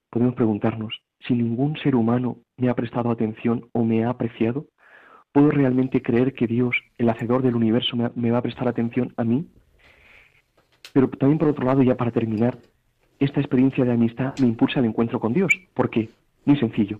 podemos 0.10 0.36
preguntarnos, 0.36 1.02
si 1.20 1.34
ningún 1.34 1.78
ser 1.78 1.96
humano 1.96 2.38
me 2.58 2.70
ha 2.70 2.76
prestado 2.76 3.12
atención 3.12 3.70
o 3.74 3.84
me 3.84 4.04
ha 4.04 4.10
apreciado, 4.10 4.68
¿puedo 5.32 5.52
realmente 5.52 6.02
creer 6.02 6.34
que 6.34 6.48
Dios, 6.48 6.76
el 6.98 7.10
hacedor 7.10 7.42
del 7.42 7.56
universo, 7.56 7.98
me, 8.16 8.32
va 8.32 8.40
a 8.40 8.42
prestar 8.42 8.68
atención 8.68 9.14
a 9.18 9.24
mí? 9.24 9.48
Pero 10.94 11.08
también 11.10 11.38
por 11.38 11.50
otro 11.50 11.66
lado, 11.66 11.84
ya 11.84 11.96
para 11.96 12.12
terminar, 12.12 12.58
esta 13.20 13.40
experiencia 13.40 13.86
de 13.86 13.92
amistad 13.92 14.34
me 14.40 14.48
impulsa 14.48 14.80
al 14.80 14.86
encuentro 14.86 15.20
con 15.20 15.34
Dios. 15.34 15.54
¿Por 15.74 15.90
qué? 15.90 16.10
Muy 16.46 16.58
sencillo. 16.58 17.00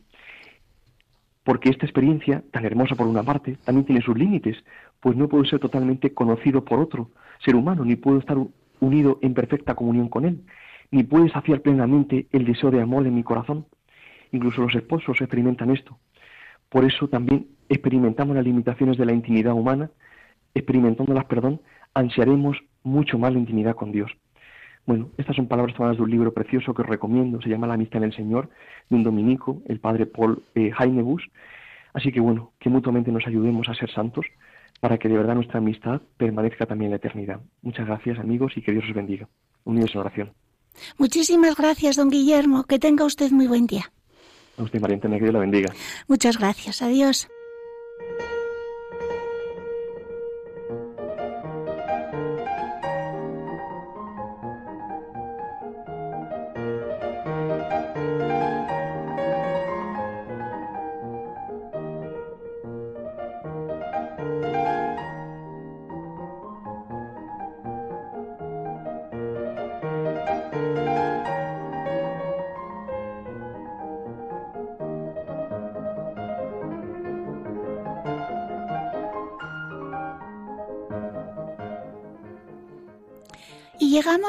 Porque 1.44 1.70
esta 1.70 1.86
experiencia, 1.86 2.44
tan 2.52 2.66
hermosa 2.66 2.96
por 2.96 3.08
una 3.08 3.24
parte, 3.24 3.58
también 3.64 3.86
tiene 3.86 4.02
sus 4.02 4.18
límites, 4.18 4.58
pues 5.00 5.16
no 5.16 5.28
puedo 5.28 5.46
ser 5.46 5.60
totalmente 5.60 6.14
conocido 6.14 6.64
por 6.64 6.80
otro 6.80 7.10
ser 7.44 7.56
humano, 7.56 7.86
ni 7.86 7.96
puedo 7.96 8.20
estar 8.20 8.38
unido 8.80 9.18
en 9.22 9.34
perfecta 9.34 9.76
comunión 9.76 10.10
con 10.10 10.26
él, 10.26 10.44
ni 10.92 11.04
puede 11.04 11.30
saciar 11.30 11.62
plenamente 11.62 12.28
el 12.32 12.46
deseo 12.46 12.70
de 12.70 12.82
amor 12.82 13.08
en 13.08 13.16
mi 13.16 13.24
corazón. 13.24 13.66
Incluso 14.32 14.62
los 14.62 14.76
esposos 14.76 15.20
experimentan 15.22 15.72
esto. 15.72 15.98
Por 16.70 16.86
eso 16.86 17.08
también 17.08 17.48
experimentamos 17.68 18.36
las 18.36 18.46
limitaciones 18.46 18.98
de 18.98 19.06
la 19.06 19.14
intimidad 19.14 19.54
humana, 19.54 19.90
experimentándolas, 20.54 21.26
perdón, 21.26 21.62
ansiaremos 21.94 22.58
mucho 22.84 23.18
más 23.18 23.34
la 23.34 23.40
intimidad 23.40 23.76
con 23.76 23.92
Dios. 23.92 24.12
Bueno, 24.86 25.10
estas 25.18 25.36
son 25.36 25.48
palabras 25.48 25.76
tomadas 25.76 25.98
de 25.98 26.04
un 26.04 26.10
libro 26.10 26.34
precioso 26.34 26.74
que 26.74 26.82
os 26.82 26.88
recomiendo, 26.88 27.42
se 27.42 27.50
llama 27.50 27.68
La 27.68 27.76
amistad 27.76 27.98
en 27.98 28.10
el 28.10 28.16
Señor, 28.16 28.50
de 28.90 28.96
un 28.96 29.04
dominico, 29.04 29.62
el 29.68 29.80
padre 29.80 30.06
Paul 30.06 30.42
eh, 30.56 30.72
Así 31.94 32.12
que 32.12 32.20
bueno, 32.20 32.54
que 32.60 32.70
mutuamente 32.70 33.12
nos 33.12 33.26
ayudemos 33.28 33.68
a 33.70 33.76
ser 33.76 33.92
santos 33.92 34.26
para 34.80 34.98
que 34.98 35.10
de 35.10 35.18
verdad 35.18 35.36
nuestra 35.36 35.60
amistad 35.60 36.02
permanezca 36.18 36.66
también 36.66 36.88
en 36.88 36.92
la 36.92 36.98
eternidad. 36.98 37.42
Muchas 37.62 37.86
gracias 37.86 38.20
amigos 38.20 38.54
y 38.56 38.62
que 38.62 38.72
Dios 38.72 38.86
os 38.88 38.96
bendiga. 38.96 39.28
Unidos 39.64 39.92
en 39.94 40.00
oración. 40.00 40.32
Muchísimas 40.98 41.56
gracias, 41.56 41.98
don 41.98 42.10
Guillermo. 42.10 42.64
Que 42.64 42.80
tenga 42.80 43.06
usted 43.06 43.32
muy 43.32 43.48
buen 43.48 43.68
día. 43.68 43.92
A 44.60 44.64
usted, 44.64 44.82
María 44.82 45.00
Dios 45.00 45.34
la 45.34 45.40
bendiga. 45.40 45.74
Muchas 46.08 46.38
gracias. 46.38 46.82
Adiós. 46.82 47.30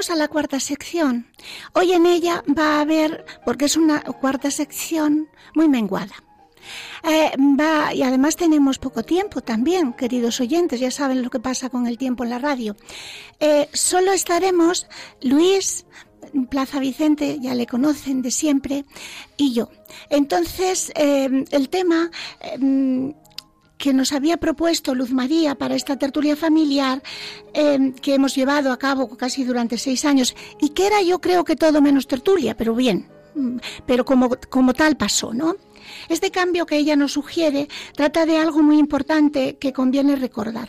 A 0.09 0.15
la 0.15 0.29
cuarta 0.29 0.59
sección. 0.61 1.27
Hoy 1.75 1.93
en 1.93 2.07
ella 2.07 2.43
va 2.59 2.77
a 2.77 2.81
haber, 2.81 3.27
porque 3.45 3.67
es 3.67 3.77
una 3.77 4.01
cuarta 4.01 4.51
sección 4.51 5.29
muy 5.55 5.69
menguada. 5.69 6.15
Eh, 7.03 7.33
va, 7.39 7.93
y 7.93 8.03
además 8.03 8.37
tenemos 8.37 8.79
poco 8.79 9.03
tiempo 9.03 9.43
también, 9.43 9.93
queridos 9.93 10.41
oyentes, 10.41 10.81
ya 10.81 10.91
saben 10.91 11.23
lo 11.23 11.29
que 11.29 11.41
pasa 11.41 11.69
con 11.69 11.87
el 11.87 11.99
tiempo 11.99 12.25
en 12.25 12.31
la 12.31 12.39
radio. 12.39 12.77
Eh, 13.41 13.69
solo 13.75 14.13
estaremos 14.13 14.87
Luis, 15.21 15.85
Plaza 16.51 16.81
Vicente, 16.81 17.39
ya 17.39 17.55
le 17.55 17.67
conocen 17.67 18.23
de 18.23 18.31
siempre, 18.31 18.87
y 19.37 19.53
yo. 19.53 19.69
Entonces, 20.09 20.93
eh, 20.95 21.45
el 21.51 21.69
tema 21.69 22.11
que 23.81 23.95
nos 23.95 24.13
había 24.13 24.37
propuesto 24.37 24.95
Luz 24.95 25.11
María 25.11 25.55
para 25.55 25.75
esta 25.75 25.97
tertulia 25.97 26.37
familiar 26.37 27.03
em, 27.55 27.95
que 27.95 28.15
hemos 28.15 28.35
llevado 28.37 28.73
a 28.73 28.79
cabo 28.79 29.17
casi 29.17 29.43
durante 29.43 29.79
seis 29.79 30.05
años 30.05 30.37
y 30.61 30.69
que 30.69 30.87
era 30.87 31.01
yo 31.01 31.19
creo 31.21 31.45
que 31.45 31.57
todo 31.57 31.81
menos 31.81 32.07
tertulia, 32.07 32.55
pero 32.55 32.75
bien, 32.75 33.09
mm, 33.35 33.57
pero 33.87 34.05
como, 34.05 34.37
como 34.51 34.75
tal 34.75 34.99
pasó, 34.99 35.33
¿no? 35.33 35.57
Este 36.11 36.31
cambio 36.31 36.67
que 36.67 36.77
ella 36.77 36.95
nos 36.95 37.13
sugiere 37.13 37.69
trata 37.97 38.27
de 38.27 38.37
algo 38.37 38.63
muy 38.63 38.79
importante 38.79 39.57
que 39.57 39.73
conviene 39.73 40.15
recordar. 40.15 40.69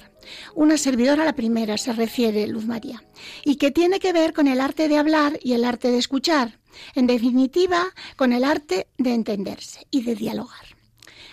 Una 0.55 0.78
servidora, 0.78 1.26
la 1.26 1.36
primera, 1.36 1.78
se 1.78 1.91
refiere 1.91 2.47
Luz 2.47 2.66
María, 2.66 3.03
y 3.43 3.57
que 3.57 3.72
tiene 3.72 3.99
que 3.99 4.14
ver 4.14 4.32
con 4.32 4.47
el 4.47 4.62
arte 4.62 4.88
de 4.88 4.97
hablar 4.97 5.38
y 5.43 5.51
el 5.51 5.66
arte 5.66 5.91
de 5.91 5.97
escuchar, 5.97 6.59
en 6.95 7.07
definitiva, 7.07 7.88
con 8.16 8.32
el 8.32 8.45
arte 8.45 8.88
de 8.97 9.14
entenderse 9.14 9.86
y 9.91 10.03
de 10.03 10.16
dialogar. 10.16 10.70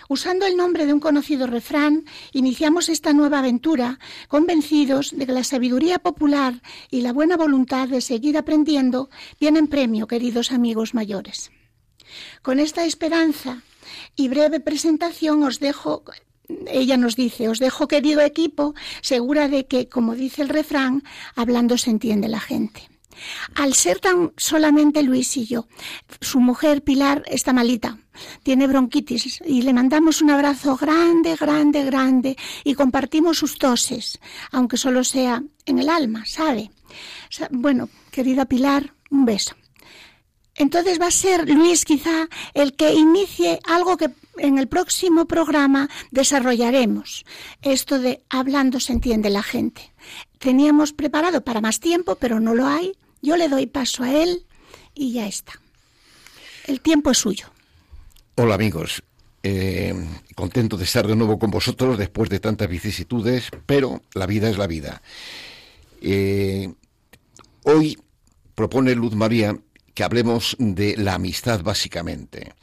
Usando 0.09 0.47
el 0.47 0.57
nombre 0.57 0.87
de 0.87 0.93
un 0.93 0.99
conocido 0.99 1.45
refrán, 1.45 2.03
iniciamos 2.33 2.89
esta 2.89 3.13
nueva 3.13 3.39
aventura 3.39 3.99
convencidos 4.27 5.11
de 5.15 5.27
que 5.27 5.33
la 5.33 5.43
sabiduría 5.43 5.99
popular 5.99 6.63
y 6.89 7.01
la 7.01 7.13
buena 7.13 7.37
voluntad 7.37 7.87
de 7.87 8.01
seguir 8.01 8.35
aprendiendo 8.35 9.11
tienen 9.37 9.67
premio, 9.67 10.07
queridos 10.07 10.51
amigos 10.51 10.95
mayores. 10.95 11.51
Con 12.41 12.59
esta 12.59 12.85
esperanza 12.85 13.61
y 14.15 14.29
breve 14.29 14.59
presentación 14.59 15.43
os 15.43 15.59
dejo 15.59 16.03
ella 16.65 16.97
nos 16.97 17.15
dice, 17.15 17.47
os 17.47 17.59
dejo 17.59 17.87
querido 17.87 18.21
equipo, 18.21 18.73
segura 19.01 19.47
de 19.47 19.67
que, 19.67 19.89
como 19.89 20.15
dice 20.15 20.41
el 20.41 20.49
refrán, 20.49 21.03
hablando 21.35 21.77
se 21.77 21.91
entiende 21.91 22.27
la 22.29 22.39
gente. 22.39 22.89
Al 23.53 23.75
ser 23.75 23.99
tan 23.99 24.33
solamente 24.37 25.03
Luis 25.03 25.37
y 25.37 25.45
yo, 25.45 25.67
su 26.21 26.39
mujer 26.39 26.83
Pilar 26.83 27.23
está 27.27 27.53
malita, 27.53 27.99
tiene 28.43 28.67
bronquitis 28.67 29.41
y 29.45 29.61
le 29.61 29.73
mandamos 29.73 30.21
un 30.21 30.29
abrazo 30.29 30.75
grande, 30.77 31.35
grande, 31.35 31.83
grande 31.83 32.37
y 32.63 32.73
compartimos 32.73 33.37
sus 33.37 33.57
toses, 33.57 34.19
aunque 34.51 34.77
solo 34.77 35.03
sea 35.03 35.43
en 35.65 35.79
el 35.79 35.89
alma, 35.89 36.25
¿sabe? 36.25 36.71
Bueno, 37.51 37.89
querida 38.11 38.45
Pilar, 38.45 38.93
un 39.09 39.25
beso. 39.25 39.55
Entonces 40.55 40.99
va 40.99 41.07
a 41.07 41.11
ser 41.11 41.49
Luis 41.49 41.85
quizá 41.85 42.27
el 42.53 42.75
que 42.75 42.93
inicie 42.93 43.59
algo 43.63 43.95
que 43.95 44.11
en 44.37 44.57
el 44.57 44.67
próximo 44.67 45.25
programa 45.25 45.89
desarrollaremos. 46.11 47.25
Esto 47.61 47.97
de 47.97 48.23
hablando 48.29 48.81
se 48.81 48.91
entiende 48.91 49.29
la 49.29 49.43
gente. 49.43 49.93
Teníamos 50.37 50.91
preparado 50.91 51.45
para 51.45 51.61
más 51.61 51.79
tiempo, 51.79 52.15
pero 52.15 52.41
no 52.41 52.55
lo 52.55 52.67
hay. 52.67 52.91
Yo 53.21 53.37
le 53.37 53.47
doy 53.47 53.67
paso 53.67 54.03
a 54.03 54.11
él 54.11 54.45
y 54.93 55.13
ya 55.13 55.27
está. 55.27 55.53
El 56.65 56.81
tiempo 56.81 57.11
es 57.11 57.19
suyo. 57.19 57.47
Hola 58.41 58.55
amigos, 58.55 59.03
eh, 59.43 59.93
contento 60.33 60.77
de 60.77 60.85
estar 60.85 61.05
de 61.05 61.13
nuevo 61.13 61.37
con 61.37 61.51
vosotros 61.51 61.97
después 61.97 62.29
de 62.29 62.39
tantas 62.39 62.69
vicisitudes, 62.69 63.49
pero 63.65 64.01
la 64.13 64.27
vida 64.27 64.49
es 64.49 64.57
la 64.57 64.65
vida. 64.65 65.01
Eh, 66.01 66.71
hoy 67.63 67.97
propone 68.55 68.95
Luz 68.95 69.13
María 69.13 69.59
que 69.93 70.05
hablemos 70.05 70.55
de 70.57 70.95
la 70.95 71.15
amistad 71.15 71.63
básicamente. 71.63 72.53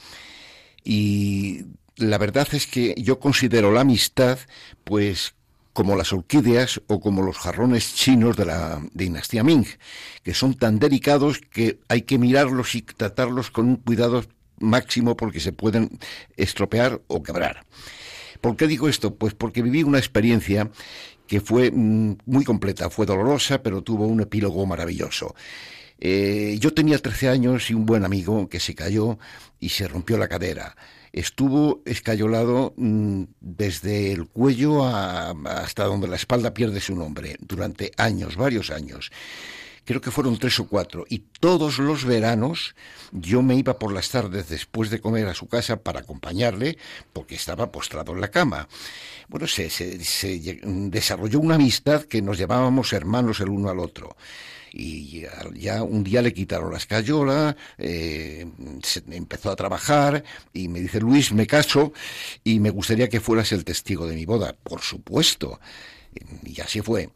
Y 0.83 1.67
la 1.97 2.17
verdad 2.17 2.49
es 2.53 2.67
que 2.67 2.95
yo 2.97 3.21
considero 3.21 3.71
la 3.71 3.83
amistad 3.83 4.39
pues 4.83 5.35
como 5.75 5.95
las 5.95 6.11
orquídeas 6.11 6.81
o 6.87 7.01
como 7.01 7.21
los 7.21 7.37
jarrones 7.37 7.95
chinos 7.95 8.35
de 8.39 8.47
la 8.47 8.81
dinastía 8.95 9.45
Ming, 9.45 9.67
que 10.23 10.33
son 10.33 10.55
tan 10.55 10.79
delicados 10.79 11.39
que 11.39 11.81
hay 11.89 12.01
que 12.01 12.17
mirarlos 12.17 12.75
y 12.75 12.81
tratarlos 12.81 13.51
con 13.51 13.69
un 13.69 13.77
cuidado 13.77 14.25
máximo 14.59 15.17
porque 15.17 15.41
se 15.41 15.53
pueden 15.53 15.99
estropear 16.37 17.01
o 17.07 17.23
quebrar. 17.23 17.65
¿Por 18.41 18.57
qué 18.57 18.67
digo 18.67 18.89
esto? 18.89 19.15
Pues 19.15 19.35
porque 19.35 19.63
viví 19.63 19.83
una 19.83 19.99
experiencia 19.99 20.71
que 21.27 21.41
fue 21.41 21.71
mm, 21.71 22.19
muy 22.27 22.45
completa, 22.45 22.91
fue 22.91 23.07
dolorosa, 23.07 23.63
pero 23.63 23.83
tuvo 23.83 24.07
un 24.07 24.21
epílogo 24.21 24.65
maravilloso. 24.67 25.35
Eh, 25.99 26.57
yo 26.61 26.75
tenía 26.75 26.99
13 26.99 27.29
años 27.29 27.71
y 27.71 27.75
un 27.75 27.87
buen 27.87 28.05
amigo 28.05 28.49
que 28.49 28.61
se 28.61 28.75
cayó 28.75 29.19
y 29.59 29.71
se 29.71 29.89
rompió 29.89 30.19
la 30.19 30.29
cadera. 30.29 30.77
estuvo 31.13 31.83
escayolado 31.87 32.75
mm, 32.77 33.23
desde 33.41 34.13
el 34.13 34.27
cuello 34.27 34.87
hasta 34.87 35.85
donde 35.85 36.09
la 36.09 36.17
espalda 36.17 36.53
pierde 36.53 36.81
su 36.81 36.95
nombre, 36.95 37.37
durante 37.41 37.93
años, 37.97 38.37
varios 38.37 38.71
años 38.71 39.11
creo 39.87 40.01
que 40.03 40.11
fueron 40.11 40.39
tres 40.39 40.61
o 40.61 40.67
cuatro, 40.67 41.07
y 41.09 41.21
todos 41.41 41.79
los 41.79 42.05
veranos 42.05 42.75
yo 43.13 43.41
me 43.41 43.55
iba 43.55 43.79
por 43.79 43.93
las 43.93 44.11
tardes 44.11 44.49
después 44.49 44.91
de 44.91 45.01
comer 45.01 45.27
a 45.29 45.35
su 45.35 45.47
casa 45.47 45.79
para 45.79 46.01
acompañarle, 46.01 46.77
porque 47.13 47.37
estaba 47.37 47.73
postrado 47.73 48.13
en 48.13 48.21
la 48.21 48.31
cama. 48.31 48.69
Bueno, 49.29 49.47
se, 49.47 49.71
desarrolló 50.65 51.41
una 51.41 51.55
amistad 51.55 52.03
que 52.03 52.21
nos 52.21 52.37
llamábamos 52.37 52.93
hermanos 52.93 53.41
el 53.41 53.49
uno 53.49 53.71
al 53.71 53.79
otro 53.79 54.17
y 54.79 55.25
ya, 55.55 55.83
un 55.83 56.05
día 56.05 56.21
le 56.21 56.35
quitaron 56.35 56.71
la 56.71 56.77
escayola, 56.77 57.57
eh, 57.79 58.47
empezó 59.11 59.51
a 59.51 59.57
trabajar 59.57 60.23
y 60.53 60.69
me 60.69 60.81
dice, 60.81 61.01
Luis, 61.01 61.33
me 61.33 61.47
caso 61.47 61.95
y 62.45 62.61
me 62.61 62.69
gustaría 62.69 63.09
que 63.09 63.21
fueras 63.21 63.53
el 63.53 63.65
testigo 63.65 64.07
de 64.07 64.15
mi 64.15 64.27
boda. 64.27 64.55
Por 64.63 64.83
supuesto. 64.83 65.61
Y 66.45 66.61
así 66.61 66.83
fue. 66.83 67.09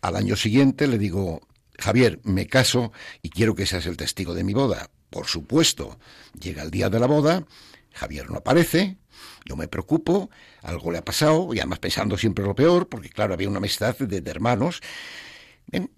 Al 0.00 0.16
año 0.16 0.36
siguiente 0.36 0.86
le 0.86 0.96
digo, 0.96 1.42
Javier, 1.78 2.20
me 2.24 2.46
caso 2.46 2.92
y 3.22 3.30
quiero 3.30 3.54
que 3.54 3.66
seas 3.66 3.86
el 3.86 3.96
testigo 3.96 4.34
de 4.34 4.44
mi 4.44 4.54
boda. 4.54 4.90
Por 5.10 5.26
supuesto. 5.26 5.98
Llega 6.40 6.62
el 6.62 6.70
día 6.70 6.88
de 6.88 6.98
la 6.98 7.06
boda, 7.06 7.44
Javier 7.92 8.30
no 8.30 8.38
aparece, 8.38 8.96
yo 9.44 9.56
me 9.56 9.68
preocupo, 9.68 10.30
algo 10.62 10.90
le 10.90 10.98
ha 10.98 11.04
pasado, 11.04 11.52
y 11.52 11.58
además 11.58 11.78
pensando 11.78 12.16
siempre 12.16 12.44
lo 12.44 12.54
peor, 12.54 12.88
porque 12.88 13.10
claro, 13.10 13.34
había 13.34 13.48
una 13.48 13.58
amistad 13.58 13.96
de, 13.96 14.30
hermanos. 14.30 14.80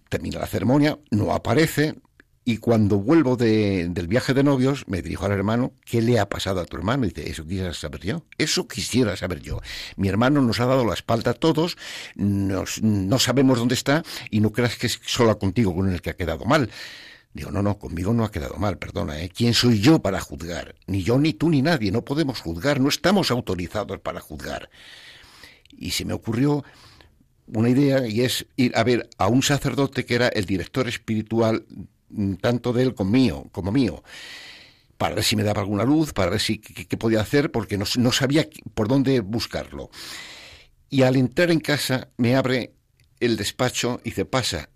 termina 0.09 0.41
la 0.41 0.47
ceremonia, 0.47 0.99
no 1.11 1.33
aparece, 1.33 1.95
y 2.45 2.59
cuando 2.59 2.99
vuelvo 2.99 3.37
del 3.37 4.07
viaje 4.07 4.35
de 4.35 4.43
novios, 4.43 4.87
me 4.87 5.01
dirijo 5.01 5.25
al 5.25 5.33
hermano, 5.33 5.73
¿qué 5.85 6.03
le 6.03 6.19
ha 6.19 6.29
pasado 6.29 6.61
a 6.61 6.67
tu 6.67 6.77
hermano? 6.77 7.07
Y 7.07 7.09
dice, 7.09 7.31
eso 7.31 7.45
quisiera 7.45 7.73
saber 7.73 8.01
yo, 8.03 8.23
eso 8.37 8.69
quisiera 8.69 9.17
saber 9.17 9.41
yo. 9.41 9.61
Mi 9.97 10.09
hermano 10.09 10.43
nos 10.43 10.61
ha 10.61 10.67
dado 10.67 10.85
la 10.85 10.93
espalda 10.93 11.31
a 11.31 11.35
todos, 11.35 11.79
no 12.17 13.19
sabemos 13.19 13.59
dónde 13.59 13.75
está, 13.75 14.03
y 14.31 14.41
no 14.41 14.53
creas 14.53 14.77
que 14.77 14.89
es 14.89 15.01
solo 15.07 15.39
contigo 15.39 15.75
con 15.75 15.91
el 15.91 16.03
que 16.03 16.11
ha 16.11 16.17
quedado 16.17 16.45
mal. 16.45 16.71
Digo, 17.33 17.51
no, 17.51 17.63
no, 17.63 17.79
conmigo 17.79 18.13
no 18.13 18.25
ha 18.25 18.31
quedado 18.31 18.57
mal, 18.57 18.79
perdona, 18.79 19.21
¿eh? 19.21 19.29
¿Quién 19.29 19.55
soy 19.55 19.81
yo 19.81 20.01
para 20.01 20.21
juzgar? 20.21 20.77
Ni 20.87 21.03
yo, 21.03 21.19
ni 21.19 21.33
tú, 21.33 21.49
ni 21.49 21.63
nadie, 21.63 21.91
no 21.91 22.05
podemos 22.05 22.41
juzgar, 22.41 22.79
no 22.79 22.89
estamos 22.89 23.31
autorizados 23.31 23.99
para 24.01 24.21
juzgar. 24.21 24.71
Y 25.71 25.91
se 25.93 26.05
me 26.05 26.13
ocurrió 26.13 26.63
una 27.47 27.71
idea 27.71 28.07
y 28.07 28.21
es 28.21 28.47
ir 28.57 28.77
a 28.77 28.85
ver 28.85 29.09
a 29.19 29.29
un 29.29 29.43
sacerdote 29.43 30.05
que 30.05 30.15
era 30.15 30.29
el 30.29 30.45
director 30.45 30.87
espiritual 30.87 31.67
tanto 32.41 32.73
de 32.73 32.83
él 32.83 32.95
como 32.95 33.11
mío, 33.11 33.47
como 33.53 33.73
mío 33.73 34.03
para 34.97 35.17
ver 35.17 35.25
si 35.25 35.37
me 35.37 35.43
daba 35.43 35.61
alguna 35.61 35.85
luz, 35.85 36.13
para 36.13 36.31
ver 36.31 36.41
si 36.41 36.59
qué, 36.59 36.97
podía 36.97 37.21
hacer, 37.21 37.51
porque 37.51 37.77
no, 37.77 37.85
no, 37.99 38.13
sabía 38.13 38.49
por 38.75 38.89
dónde 38.89 39.21
buscarlo. 39.21 39.91
Y 40.89 41.03
al 41.03 41.17
entrar 41.17 41.51
en 41.51 41.61
casa 41.61 42.09
me 42.17 42.37
abre 42.37 42.73
el 43.21 43.37
despacho 43.37 44.01
y 44.05 44.13
se 44.13 44.25
pasa. 44.25 44.71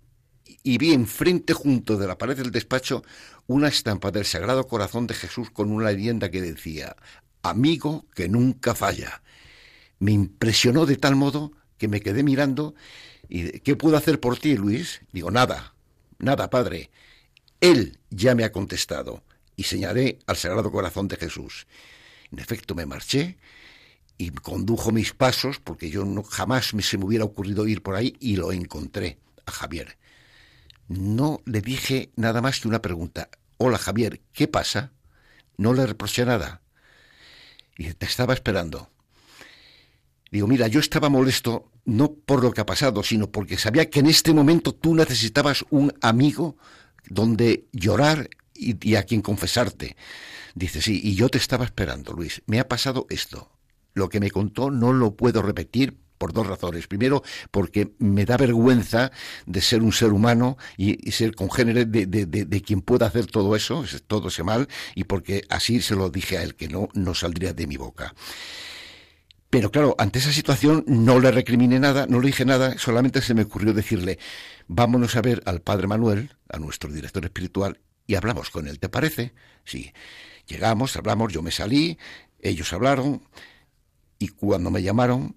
Y 0.63 0.77
vi 0.77 0.93
enfrente, 0.93 1.53
junto 1.53 1.97
de 1.97 2.07
la 2.07 2.17
pared 2.17 2.35
del 2.35 2.51
despacho, 2.51 3.03
una 3.47 3.69
estampa 3.69 4.11
del 4.11 4.25
Sagrado 4.25 4.67
Corazón 4.67 5.07
de 5.07 5.13
Jesús 5.13 5.49
con 5.51 5.71
una 5.71 5.91
leyenda 5.91 6.29
que 6.29 6.41
decía, 6.41 6.95
amigo 7.41 8.05
que 8.13 8.27
nunca 8.27 8.75
falla. 8.75 9.21
Me 9.99 10.11
impresionó 10.11 10.85
de 10.85 10.97
tal 10.97 11.15
modo 11.15 11.53
que 11.77 11.87
me 11.87 12.01
quedé 12.01 12.23
mirando 12.23 12.75
y 13.29 13.59
¿qué 13.59 13.75
puedo 13.75 13.95
hacer 13.95 14.19
por 14.19 14.37
ti, 14.37 14.57
Luis? 14.57 15.01
Digo, 15.11 15.31
nada, 15.31 15.73
nada, 16.17 16.49
padre. 16.49 16.89
Él 17.61 17.99
ya 18.09 18.35
me 18.35 18.43
ha 18.43 18.51
contestado 18.51 19.23
y 19.55 19.63
señalé 19.63 20.19
al 20.27 20.37
Sagrado 20.37 20.71
Corazón 20.71 21.07
de 21.07 21.17
Jesús. 21.17 21.67
En 22.31 22.39
efecto, 22.39 22.75
me 22.75 22.85
marché 22.85 23.37
y 24.17 24.31
condujo 24.31 24.91
mis 24.91 25.13
pasos, 25.13 25.59
porque 25.59 25.89
yo 25.89 26.05
no, 26.05 26.23
jamás 26.23 26.73
me, 26.73 26.81
se 26.81 26.97
me 26.97 27.05
hubiera 27.05 27.25
ocurrido 27.25 27.67
ir 27.67 27.81
por 27.81 27.95
ahí, 27.95 28.15
y 28.19 28.35
lo 28.35 28.51
encontré 28.51 29.19
a 29.45 29.51
Javier. 29.51 29.97
No 30.87 31.41
le 31.45 31.61
dije 31.61 32.11
nada 32.15 32.41
más 32.41 32.59
que 32.59 32.67
una 32.67 32.81
pregunta. 32.81 33.29
Hola 33.57 33.77
Javier, 33.77 34.21
¿qué 34.33 34.47
pasa? 34.47 34.91
No 35.57 35.73
le 35.73 35.85
reproché 35.85 36.25
nada. 36.25 36.61
Y 37.77 37.93
te 37.93 38.05
estaba 38.05 38.33
esperando. 38.33 38.89
Digo, 40.31 40.47
mira, 40.47 40.67
yo 40.67 40.79
estaba 40.79 41.09
molesto 41.09 41.71
no 41.85 42.13
por 42.13 42.43
lo 42.43 42.51
que 42.51 42.61
ha 42.61 42.65
pasado, 42.65 43.03
sino 43.03 43.31
porque 43.31 43.57
sabía 43.57 43.89
que 43.89 43.99
en 43.99 44.07
este 44.07 44.33
momento 44.33 44.73
tú 44.73 44.95
necesitabas 44.95 45.65
un 45.69 45.93
amigo 46.01 46.57
donde 47.09 47.65
llorar 47.71 48.29
y, 48.53 48.95
a 48.95 49.03
quien 49.03 49.21
confesarte. 49.21 49.95
Dice, 50.55 50.81
sí, 50.81 50.99
y 51.03 51.15
yo 51.15 51.29
te 51.29 51.37
estaba 51.37 51.65
esperando, 51.65 52.13
Luis. 52.13 52.41
Me 52.45 52.59
ha 52.59 52.67
pasado 52.67 53.07
esto. 53.09 53.51
Lo 53.93 54.09
que 54.09 54.19
me 54.19 54.31
contó 54.31 54.71
no 54.71 54.93
lo 54.93 55.15
puedo 55.15 55.41
repetir 55.41 55.97
por 56.17 56.33
dos 56.33 56.45
razones. 56.45 56.87
Primero, 56.87 57.23
porque 57.49 57.93
me 57.97 58.25
da 58.25 58.37
vergüenza 58.37 59.11
de 59.45 59.61
ser 59.61 59.81
un 59.81 59.93
ser 59.93 60.11
humano 60.11 60.57
y, 60.77 61.11
ser 61.11 61.33
congénere 61.33 61.85
de, 61.85 62.05
de, 62.05 62.25
de, 62.25 62.61
quien 62.61 62.81
pueda 62.81 63.07
hacer 63.07 63.25
todo 63.25 63.55
eso, 63.55 63.85
todo 64.05 64.27
ese 64.27 64.43
mal, 64.43 64.67
y 64.95 65.05
porque 65.05 65.43
así 65.49 65.81
se 65.81 65.95
lo 65.95 66.09
dije 66.09 66.37
a 66.37 66.43
él, 66.43 66.55
que 66.55 66.67
no, 66.67 66.89
no 66.93 67.15
saldría 67.15 67.53
de 67.53 67.67
mi 67.67 67.77
boca. 67.77 68.13
Pero 69.49 69.71
claro, 69.71 69.95
ante 69.97 70.19
esa 70.19 70.31
situación 70.31 70.83
no 70.85 71.19
le 71.19 71.31
recriminé 71.31 71.79
nada, 71.79 72.05
no 72.07 72.19
le 72.19 72.27
dije 72.27 72.45
nada, 72.45 72.77
solamente 72.77 73.21
se 73.21 73.33
me 73.33 73.43
ocurrió 73.43 73.73
decirle, 73.73 74.19
vámonos 74.69 75.17
a 75.17 75.21
ver 75.21 75.41
al 75.45 75.61
Padre 75.61 75.87
Manuel, 75.87 76.31
a 76.47 76.57
nuestro 76.57 76.89
director 76.89 77.25
espiritual, 77.25 77.81
y 78.07 78.15
hablamos 78.15 78.49
con 78.49 78.67
él, 78.67 78.79
¿te 78.79 78.87
parece? 78.87 79.33
Sí. 79.65 79.91
Llegamos, 80.47 80.95
hablamos, 80.95 81.33
yo 81.33 81.41
me 81.41 81.51
salí, 81.51 81.97
ellos 82.39 82.71
hablaron, 82.71 83.21
y 84.17 84.29
cuando 84.29 84.71
me 84.71 84.81
llamaron, 84.81 85.35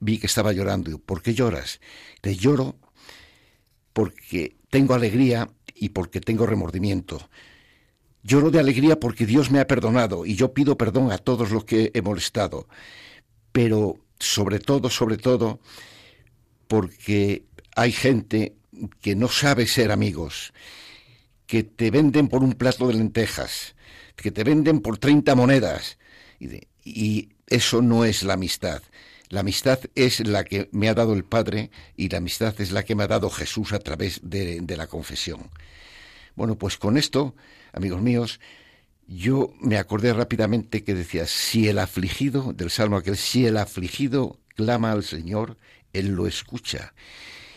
vi 0.00 0.18
que 0.18 0.26
estaba 0.26 0.52
llorando. 0.52 0.86
Digo, 0.86 0.98
¿por 0.98 1.22
qué 1.22 1.34
lloras? 1.34 1.80
Le 2.22 2.34
lloro 2.34 2.74
porque 3.92 4.56
tengo 4.70 4.94
alegría 4.94 5.48
y 5.74 5.90
porque 5.90 6.20
tengo 6.20 6.46
remordimiento. 6.46 7.30
Lloro 8.24 8.50
de 8.50 8.58
alegría 8.58 8.98
porque 8.98 9.26
Dios 9.26 9.52
me 9.52 9.60
ha 9.60 9.68
perdonado 9.68 10.26
y 10.26 10.34
yo 10.34 10.52
pido 10.52 10.76
perdón 10.76 11.12
a 11.12 11.18
todos 11.18 11.50
los 11.50 11.64
que 11.64 11.92
he 11.94 12.02
molestado 12.02 12.66
pero 13.52 13.98
sobre 14.18 14.58
todo, 14.58 14.90
sobre 14.90 15.18
todo, 15.18 15.60
porque 16.66 17.44
hay 17.76 17.92
gente 17.92 18.56
que 19.00 19.14
no 19.14 19.28
sabe 19.28 19.66
ser 19.66 19.92
amigos, 19.92 20.52
que 21.46 21.62
te 21.62 21.90
venden 21.90 22.28
por 22.28 22.42
un 22.42 22.54
plato 22.54 22.88
de 22.88 22.94
lentejas, 22.94 23.74
que 24.16 24.30
te 24.30 24.44
venden 24.44 24.80
por 24.80 24.98
30 24.98 25.34
monedas, 25.34 25.98
y, 26.84 27.28
eso 27.46 27.82
no 27.82 28.06
es 28.06 28.22
la 28.22 28.34
amistad. 28.34 28.82
La 29.28 29.40
amistad 29.40 29.78
es 29.94 30.26
la 30.26 30.42
que 30.44 30.70
me 30.72 30.88
ha 30.88 30.94
dado 30.94 31.12
el 31.12 31.24
Padre 31.24 31.70
y 31.96 32.08
la 32.08 32.16
amistad 32.16 32.58
es 32.62 32.72
la 32.72 32.82
que 32.82 32.94
me 32.94 33.02
ha 33.02 33.08
dado 33.08 33.28
Jesús 33.28 33.74
a 33.74 33.78
través 33.78 34.20
de, 34.22 34.60
de 34.62 34.76
la 34.76 34.86
confesión. 34.86 35.50
Bueno, 36.34 36.56
pues 36.56 36.78
con 36.78 36.96
esto, 36.96 37.34
amigos 37.74 38.00
míos, 38.00 38.40
yo 39.06 39.52
me 39.60 39.76
acordé 39.76 40.14
rápidamente 40.14 40.82
que 40.82 40.94
decía, 40.94 41.26
si 41.26 41.68
el 41.68 41.78
afligido, 41.78 42.54
del 42.54 42.70
Salmo 42.70 42.96
aquel, 42.96 43.18
si 43.18 43.44
el 43.44 43.58
afligido 43.58 44.38
clama 44.54 44.92
al 44.92 45.04
Señor, 45.04 45.58
Él 45.92 46.08
lo 46.08 46.26
escucha. 46.26 46.94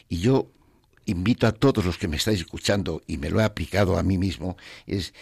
Y 0.09 0.19
yo 0.19 0.51
invito 1.05 1.47
a 1.47 1.51
todos 1.51 1.85
los 1.85 1.97
que 1.97 2.07
me 2.07 2.17
estáis 2.17 2.39
escuchando, 2.39 3.01
y 3.07 3.17
me 3.17 3.29
lo 3.29 3.39
he 3.39 3.43
aplicado 3.43 3.97
a 3.97 4.03
mí 4.03 4.17
mismo, 4.17 4.57
es 4.87 5.13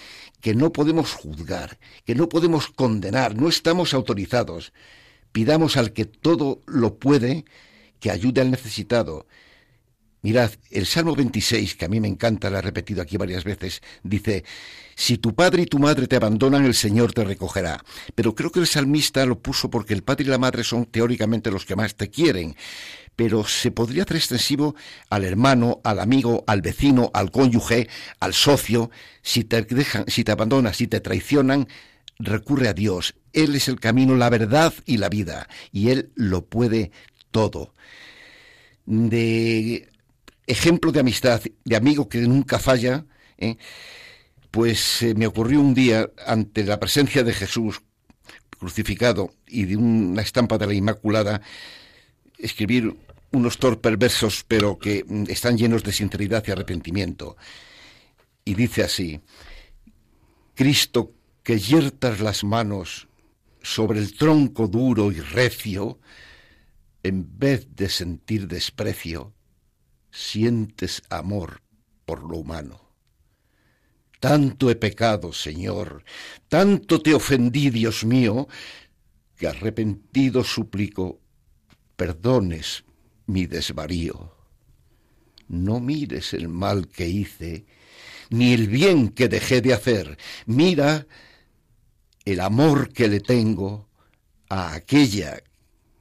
que 0.42 0.56
no 0.56 0.72
podemos 0.72 1.14
juzgar, 1.14 1.78
que 2.06 2.16
no 2.16 2.30
podemos 2.30 2.68
condenar, 2.68 3.36
no 3.36 3.50
estamos 3.50 3.94
autorizados. 3.94 4.74
Pidamos 5.32 5.78
al 5.78 5.94
que 5.94 6.06
todo 6.06 6.62
lo 6.66 6.96
puede, 6.96 7.46
que 8.00 8.12
ayude 8.12 8.42
al 8.42 8.52
necesitado, 8.52 9.26
Mirad, 10.24 10.52
el 10.72 10.86
Salmo 10.86 11.18
26, 11.18 11.76
que 11.76 11.84
a 11.84 11.90
mí 11.90 12.00
me 12.00 12.08
encanta, 12.08 12.50
lo 12.50 12.58
he 12.58 12.62
repetido 12.62 13.02
aquí 13.02 13.18
varias 13.18 13.44
veces, 13.44 13.82
dice, 14.04 14.46
si 14.96 15.18
tu 15.18 15.36
padre 15.36 15.64
y 15.64 15.66
tu 15.66 15.80
madre 15.80 16.08
te 16.08 16.16
abandonan, 16.16 16.64
el 16.64 16.76
Señor 16.76 17.12
te 17.12 17.26
recogerá. 17.26 17.84
Pero 18.16 18.34
creo 18.34 18.50
que 18.50 18.62
el 18.62 18.68
salmista 18.68 19.26
lo 19.26 19.40
puso 19.40 19.70
porque 19.70 19.94
el 19.94 20.02
padre 20.02 20.24
y 20.24 20.28
la 20.28 20.38
madre 20.38 20.64
son 20.64 20.86
teóricamente 20.86 21.52
los 21.52 21.66
que 21.66 21.76
más 21.76 21.96
te 21.96 22.10
quieren. 22.10 22.56
Pero 23.16 23.46
se 23.46 23.72
podría 23.72 24.04
hacer 24.04 24.18
extensivo 24.18 24.76
al 25.10 25.24
hermano, 25.24 25.82
al 25.84 26.00
amigo, 26.00 26.44
al 26.48 26.62
vecino, 26.62 27.12
al 27.14 27.32
cónyuge, 27.32 27.88
al 28.20 28.34
socio. 28.34 28.90
Si 29.22 29.44
te 29.44 29.62
dejan, 29.62 30.06
si 30.08 30.24
te 30.24 30.32
abandonan, 30.32 30.74
si 30.74 30.88
te 30.88 31.00
traicionan, 31.00 31.68
recurre 32.20 32.70
a 32.70 32.74
Dios. 32.74 33.16
Él 33.34 33.56
es 33.56 33.68
el 33.68 33.80
camino, 33.80 34.16
la 34.16 34.30
verdad 34.30 34.74
y 34.86 34.98
la 34.98 35.10
vida. 35.10 35.48
Y 35.72 35.90
Él 35.90 36.12
lo 36.16 36.46
puede 36.46 36.92
todo. 37.32 37.74
De 38.86 39.90
ejemplo 40.48 40.92
de 40.92 41.00
amistad, 41.00 41.42
de 41.64 41.76
amigo 41.76 42.10
que 42.10 42.20
nunca 42.22 42.60
falla, 42.60 43.06
¿eh? 43.38 43.58
pues 44.52 45.02
eh, 45.02 45.16
me 45.16 45.28
ocurrió 45.28 45.60
un 45.62 45.74
día 45.74 46.10
ante 46.26 46.64
la 46.64 46.80
presencia 46.80 47.24
de 47.24 47.34
Jesús 47.34 47.82
crucificado 48.60 49.34
y 49.48 49.66
de 49.66 49.78
una 49.78 50.22
estampa 50.22 50.58
de 50.58 50.68
la 50.68 50.74
Inmaculada, 50.74 51.42
escribir 52.44 52.96
unos 53.32 53.58
torpes 53.58 53.98
versos, 53.98 54.46
pero 54.48 54.78
que 54.78 55.04
mm, 55.08 55.26
están 55.30 55.58
llenos 55.58 55.84
de 55.84 55.92
sinceridad 55.92 56.44
y 56.48 56.52
arrepentimiento. 56.52 57.36
Y 58.46 58.54
dice 58.54 58.84
así, 58.84 59.20
Cristo, 60.54 61.14
que 61.42 61.60
yertas 61.60 62.20
las 62.20 62.44
manos 62.44 63.08
sobre 63.62 64.00
el 64.00 64.16
tronco 64.16 64.68
duro 64.68 65.12
y 65.12 65.20
recio, 65.20 66.00
en 67.02 67.38
vez 67.38 67.68
de 67.76 67.90
sentir 67.90 68.48
desprecio, 68.48 69.34
sientes 70.12 71.02
amor 71.10 71.62
por 72.06 72.22
lo 72.24 72.38
humano. 72.38 72.82
Tanto 74.20 74.70
he 74.70 74.76
pecado, 74.76 75.34
Señor, 75.34 76.04
tanto 76.48 77.02
te 77.02 77.14
ofendí, 77.14 77.70
Dios 77.70 78.06
mío, 78.06 78.48
que 79.36 79.48
arrepentido 79.48 80.44
suplico, 80.44 81.20
perdones 82.04 82.84
mi 83.28 83.46
desvarío. 83.46 84.36
No 85.48 85.80
mires 85.80 86.34
el 86.34 86.50
mal 86.50 86.90
que 86.90 87.08
hice, 87.08 87.66
ni 88.30 88.52
el 88.52 88.68
bien 88.68 89.08
que 89.08 89.30
dejé 89.30 89.62
de 89.62 89.74
hacer. 89.74 90.18
Mira 90.46 91.08
el 92.26 92.42
amor 92.42 92.92
que 92.92 93.08
le 93.08 93.22
tengo 93.22 93.88
a 94.50 94.74
aquella 94.74 95.42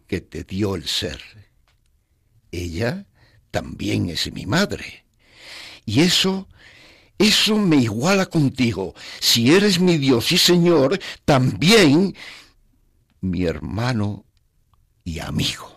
que 0.09 0.21
te 0.21 0.43
dio 0.43 0.75
el 0.75 0.89
ser. 0.89 1.21
Ella 2.51 3.07
también 3.53 4.11
es 4.11 4.33
mi 4.33 4.45
madre. 4.45 5.05
Y 5.87 6.01
eso, 6.01 6.49
eso 7.17 7.57
me 7.59 7.77
iguala 7.77 8.27
contigo. 8.27 8.93
Si 9.21 9.55
eres 9.55 9.79
mi 9.79 9.99
Dios 9.99 10.33
y 10.33 10.39
Señor, 10.39 10.99
también 11.25 12.17
mi 13.21 13.45
hermano 13.45 14.25
y 15.05 15.21
amigo. 15.21 15.72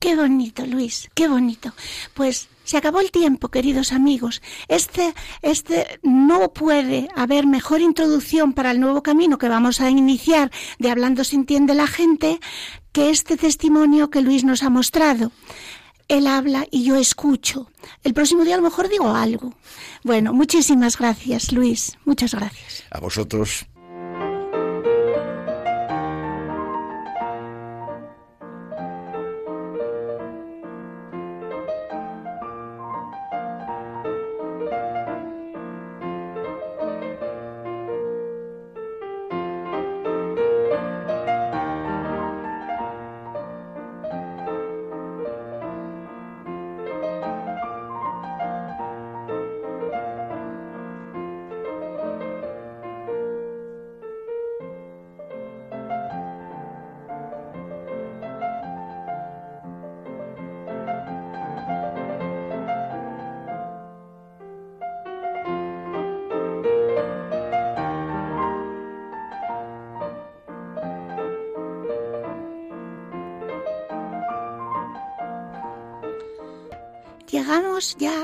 Qué 0.00 0.16
bonito, 0.16 0.64
Luis, 0.64 1.10
qué 1.14 1.28
bonito. 1.28 1.74
Pues 2.14 2.48
se 2.64 2.78
acabó 2.78 3.00
el 3.00 3.10
tiempo, 3.10 3.50
queridos 3.50 3.92
amigos. 3.92 4.40
Este, 4.66 5.12
este 5.42 6.00
no 6.02 6.54
puede 6.54 7.08
haber 7.14 7.46
mejor 7.46 7.82
introducción 7.82 8.54
para 8.54 8.70
el 8.70 8.80
nuevo 8.80 9.02
camino 9.02 9.36
que 9.36 9.50
vamos 9.50 9.82
a 9.82 9.90
iniciar 9.90 10.50
de 10.78 10.90
Hablando 10.90 11.22
se 11.22 11.36
entiende 11.36 11.74
la 11.74 11.86
gente 11.86 12.40
que 12.92 13.10
este 13.10 13.36
testimonio 13.36 14.08
que 14.08 14.22
Luis 14.22 14.42
nos 14.42 14.62
ha 14.62 14.70
mostrado. 14.70 15.32
Él 16.08 16.26
habla 16.26 16.66
y 16.70 16.82
yo 16.82 16.96
escucho. 16.96 17.70
El 18.02 18.14
próximo 18.14 18.44
día 18.44 18.54
a 18.54 18.58
lo 18.58 18.64
mejor 18.64 18.88
digo 18.88 19.14
algo. 19.14 19.54
Bueno, 20.02 20.32
muchísimas 20.32 20.96
gracias, 20.96 21.52
Luis. 21.52 21.98
Muchas 22.06 22.34
gracias. 22.34 22.84
A 22.90 23.00
vosotros. 23.00 23.66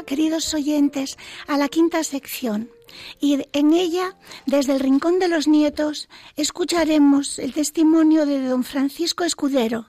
Queridos 0.06 0.54
oyentes, 0.54 1.18
a 1.46 1.58
la 1.58 1.68
quinta 1.68 2.02
sección 2.04 2.70
y 3.20 3.46
en 3.52 3.72
ella, 3.72 4.16
desde 4.46 4.72
el 4.72 4.80
Rincón 4.80 5.18
de 5.18 5.28
los 5.28 5.48
Nietos, 5.48 6.08
escucharemos 6.36 7.38
el 7.38 7.52
testimonio 7.52 8.26
de 8.26 8.46
don 8.46 8.64
Francisco 8.64 9.24
Escudero, 9.24 9.86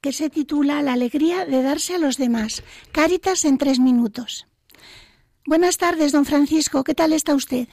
que 0.00 0.12
se 0.12 0.30
titula 0.30 0.82
La 0.82 0.92
alegría 0.92 1.44
de 1.46 1.62
darse 1.62 1.94
a 1.94 1.98
los 1.98 2.16
demás. 2.16 2.62
Cáritas 2.92 3.44
en 3.44 3.58
tres 3.58 3.80
minutos. 3.80 4.46
Buenas 5.46 5.78
tardes, 5.78 6.12
don 6.12 6.24
Francisco. 6.24 6.84
¿Qué 6.84 6.94
tal 6.94 7.12
está 7.12 7.34
usted? 7.34 7.68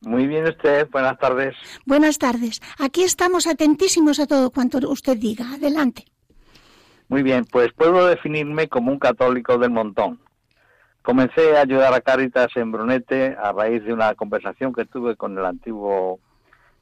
Muy 0.00 0.26
bien 0.26 0.46
usted. 0.46 0.88
Buenas 0.90 1.18
tardes. 1.18 1.54
Buenas 1.84 2.18
tardes. 2.18 2.60
Aquí 2.78 3.02
estamos 3.02 3.46
atentísimos 3.46 4.20
a 4.20 4.26
todo 4.26 4.50
cuanto 4.50 4.78
usted 4.88 5.16
diga. 5.16 5.54
Adelante. 5.54 6.04
Muy 7.08 7.22
bien, 7.22 7.44
pues 7.46 7.72
puedo 7.72 8.06
definirme 8.06 8.68
como 8.68 8.92
un 8.92 8.98
católico 8.98 9.56
del 9.58 9.70
montón. 9.70 10.20
Comencé 11.08 11.56
a 11.56 11.62
ayudar 11.62 11.94
a 11.94 12.02
Cáritas 12.02 12.54
en 12.56 12.70
Brunete 12.70 13.34
a 13.42 13.50
raíz 13.52 13.82
de 13.82 13.94
una 13.94 14.14
conversación 14.14 14.74
que 14.74 14.84
tuve 14.84 15.16
con 15.16 15.38
el 15.38 15.46
antiguo 15.46 16.20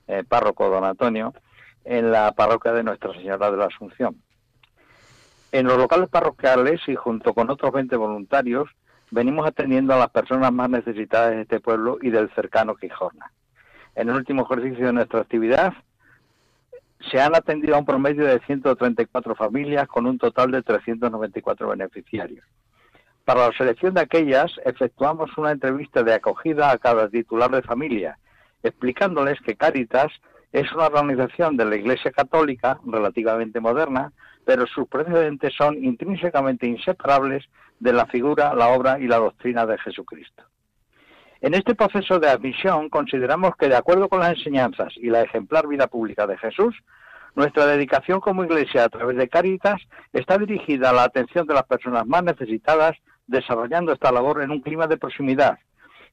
eh, 0.08 0.24
párroco 0.28 0.68
don 0.68 0.82
Antonio 0.82 1.32
en 1.84 2.10
la 2.10 2.32
parroquia 2.32 2.72
de 2.72 2.82
Nuestra 2.82 3.12
Señora 3.12 3.52
de 3.52 3.56
la 3.56 3.66
Asunción. 3.66 4.20
En 5.52 5.68
los 5.68 5.78
locales 5.78 6.08
parroquiales 6.08 6.80
y 6.88 6.96
junto 6.96 7.34
con 7.34 7.50
otros 7.50 7.70
20 7.70 7.94
voluntarios 7.94 8.68
venimos 9.12 9.46
atendiendo 9.46 9.94
a 9.94 9.98
las 9.98 10.10
personas 10.10 10.52
más 10.52 10.70
necesitadas 10.70 11.30
de 11.30 11.42
este 11.42 11.60
pueblo 11.60 11.98
y 12.02 12.10
del 12.10 12.28
cercano 12.34 12.74
Quijorna. 12.74 13.30
En 13.94 14.08
el 14.08 14.16
último 14.16 14.42
ejercicio 14.42 14.86
de 14.86 14.92
nuestra 14.92 15.20
actividad 15.20 15.72
se 17.12 17.20
han 17.20 17.36
atendido 17.36 17.76
a 17.76 17.78
un 17.78 17.86
promedio 17.86 18.24
de 18.26 18.40
134 18.40 19.36
familias 19.36 19.86
con 19.86 20.04
un 20.04 20.18
total 20.18 20.50
de 20.50 20.62
394 20.62 21.68
beneficiarios. 21.68 22.44
Para 23.26 23.48
la 23.48 23.56
selección 23.58 23.92
de 23.92 24.02
aquellas, 24.02 24.52
efectuamos 24.64 25.36
una 25.36 25.50
entrevista 25.50 26.04
de 26.04 26.14
acogida 26.14 26.70
a 26.70 26.78
cada 26.78 27.08
titular 27.08 27.50
de 27.50 27.60
familia, 27.60 28.20
explicándoles 28.62 29.40
que 29.40 29.56
Cáritas 29.56 30.12
es 30.52 30.72
una 30.72 30.86
organización 30.86 31.56
de 31.56 31.64
la 31.64 31.74
Iglesia 31.74 32.12
Católica 32.12 32.78
relativamente 32.86 33.58
moderna, 33.58 34.12
pero 34.44 34.64
sus 34.68 34.86
precedentes 34.86 35.52
son 35.54 35.82
intrínsecamente 35.82 36.68
inseparables 36.68 37.44
de 37.80 37.92
la 37.92 38.06
figura, 38.06 38.54
la 38.54 38.68
obra 38.68 39.00
y 39.00 39.08
la 39.08 39.16
doctrina 39.16 39.66
de 39.66 39.76
Jesucristo. 39.78 40.44
En 41.40 41.54
este 41.54 41.74
proceso 41.74 42.20
de 42.20 42.30
admisión 42.30 42.88
consideramos 42.88 43.56
que, 43.56 43.68
de 43.68 43.74
acuerdo 43.74 44.08
con 44.08 44.20
las 44.20 44.38
enseñanzas 44.38 44.92
y 44.98 45.10
la 45.10 45.22
ejemplar 45.22 45.66
vida 45.66 45.88
pública 45.88 46.28
de 46.28 46.38
Jesús, 46.38 46.76
nuestra 47.34 47.66
dedicación 47.66 48.20
como 48.20 48.44
Iglesia 48.44 48.84
a 48.84 48.88
través 48.88 49.16
de 49.16 49.28
Caritas 49.28 49.82
está 50.12 50.38
dirigida 50.38 50.90
a 50.90 50.92
la 50.92 51.02
atención 51.02 51.44
de 51.48 51.54
las 51.54 51.64
personas 51.64 52.06
más 52.06 52.22
necesitadas, 52.22 52.96
desarrollando 53.26 53.92
esta 53.92 54.12
labor 54.12 54.42
en 54.42 54.50
un 54.50 54.60
clima 54.60 54.86
de 54.86 54.96
proximidad, 54.96 55.58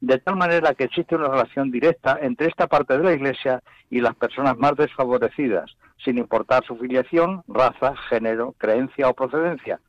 de 0.01 0.17
tal 0.17 0.35
manera 0.35 0.73
que 0.73 0.83
existe 0.83 1.15
una 1.15 1.29
relación 1.29 1.71
directa 1.71 2.17
entre 2.21 2.47
esta 2.47 2.67
parte 2.67 2.97
de 2.97 3.03
la 3.03 3.13
Iglesia 3.13 3.63
y 3.89 4.01
las 4.01 4.15
personas 4.15 4.57
más 4.57 4.75
desfavorecidas, 4.75 5.77
sin 6.03 6.17
importar 6.17 6.65
su 6.65 6.75
filiación, 6.75 7.43
raza, 7.47 7.95
género, 8.09 8.53
creencia 8.57 9.07
o 9.07 9.13
procedencia, 9.13 9.79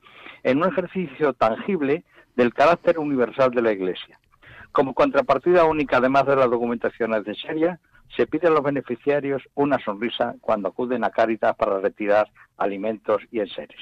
en 0.43 0.59
un 0.59 0.69
ejercicio 0.69 1.33
tangible 1.33 2.05
del 2.37 2.55
carácter 2.55 2.99
universal 2.99 3.51
de 3.51 3.63
la 3.63 3.73
Iglesia. 3.73 4.19
Como 4.71 4.95
contrapartida 4.95 5.65
única, 5.65 5.97
además 5.97 6.27
de 6.27 6.37
la 6.37 6.47
documentación 6.47 7.11
necesaria, 7.11 7.81
se 8.17 8.27
pide 8.27 8.49
a 8.49 8.51
los 8.51 8.63
beneficiarios 8.63 9.43
una 9.55 9.79
sonrisa 9.79 10.35
cuando 10.41 10.69
acuden 10.69 11.05
a 11.05 11.11
Cáritas 11.11 11.57
para 11.57 11.81
retirar 11.81 12.29
alimentos 12.57 13.23
y 13.31 13.41
enseres. 13.41 13.81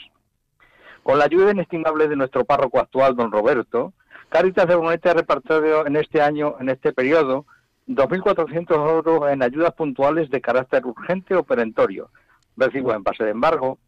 Con 1.02 1.18
la 1.18 1.24
ayuda 1.24 1.50
inestimable 1.50 2.08
de 2.08 2.16
nuestro 2.16 2.44
párroco 2.44 2.78
actual, 2.78 3.16
don 3.16 3.32
Roberto, 3.32 3.92
Cáritas 4.28 4.66
de 4.66 4.76
Bonete 4.76 5.10
ha 5.10 5.14
repartido 5.14 5.86
en 5.86 5.96
este 5.96 6.22
año, 6.22 6.56
en 6.58 6.70
este 6.70 6.92
periodo, 6.92 7.44
2.400 7.88 8.88
euros 8.88 9.30
en 9.30 9.42
ayudas 9.42 9.72
puntuales 9.74 10.30
de 10.30 10.40
carácter 10.40 10.86
urgente 10.86 11.34
o 11.34 11.42
perentorio, 11.42 12.08
recibos 12.56 12.94
en 12.94 13.02
base 13.02 13.24
de 13.24 13.30
embargo, 13.30 13.78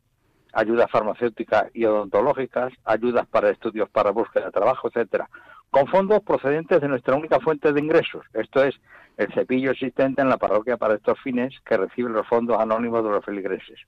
ayudas 0.52 0.90
farmacéuticas 0.90 1.70
y 1.72 1.84
odontológicas, 1.84 2.72
ayudas 2.84 3.26
para 3.26 3.50
estudios 3.50 3.88
para 3.88 4.10
búsqueda 4.10 4.46
de 4.46 4.52
trabajo, 4.52 4.88
etcétera, 4.88 5.30
con 5.70 5.86
fondos 5.86 6.20
procedentes 6.22 6.80
de 6.80 6.88
nuestra 6.88 7.14
única 7.14 7.40
fuente 7.40 7.72
de 7.72 7.80
ingresos, 7.80 8.24
esto 8.34 8.62
es, 8.64 8.74
el 9.16 9.32
cepillo 9.32 9.70
existente 9.70 10.20
en 10.20 10.28
la 10.28 10.36
parroquia 10.36 10.76
para 10.76 10.94
estos 10.94 11.18
fines 11.20 11.54
que 11.64 11.76
recibe 11.76 12.10
los 12.10 12.26
fondos 12.26 12.58
anónimos 12.60 13.04
de 13.04 13.10
los 13.10 13.24
feligreses. 13.24 13.80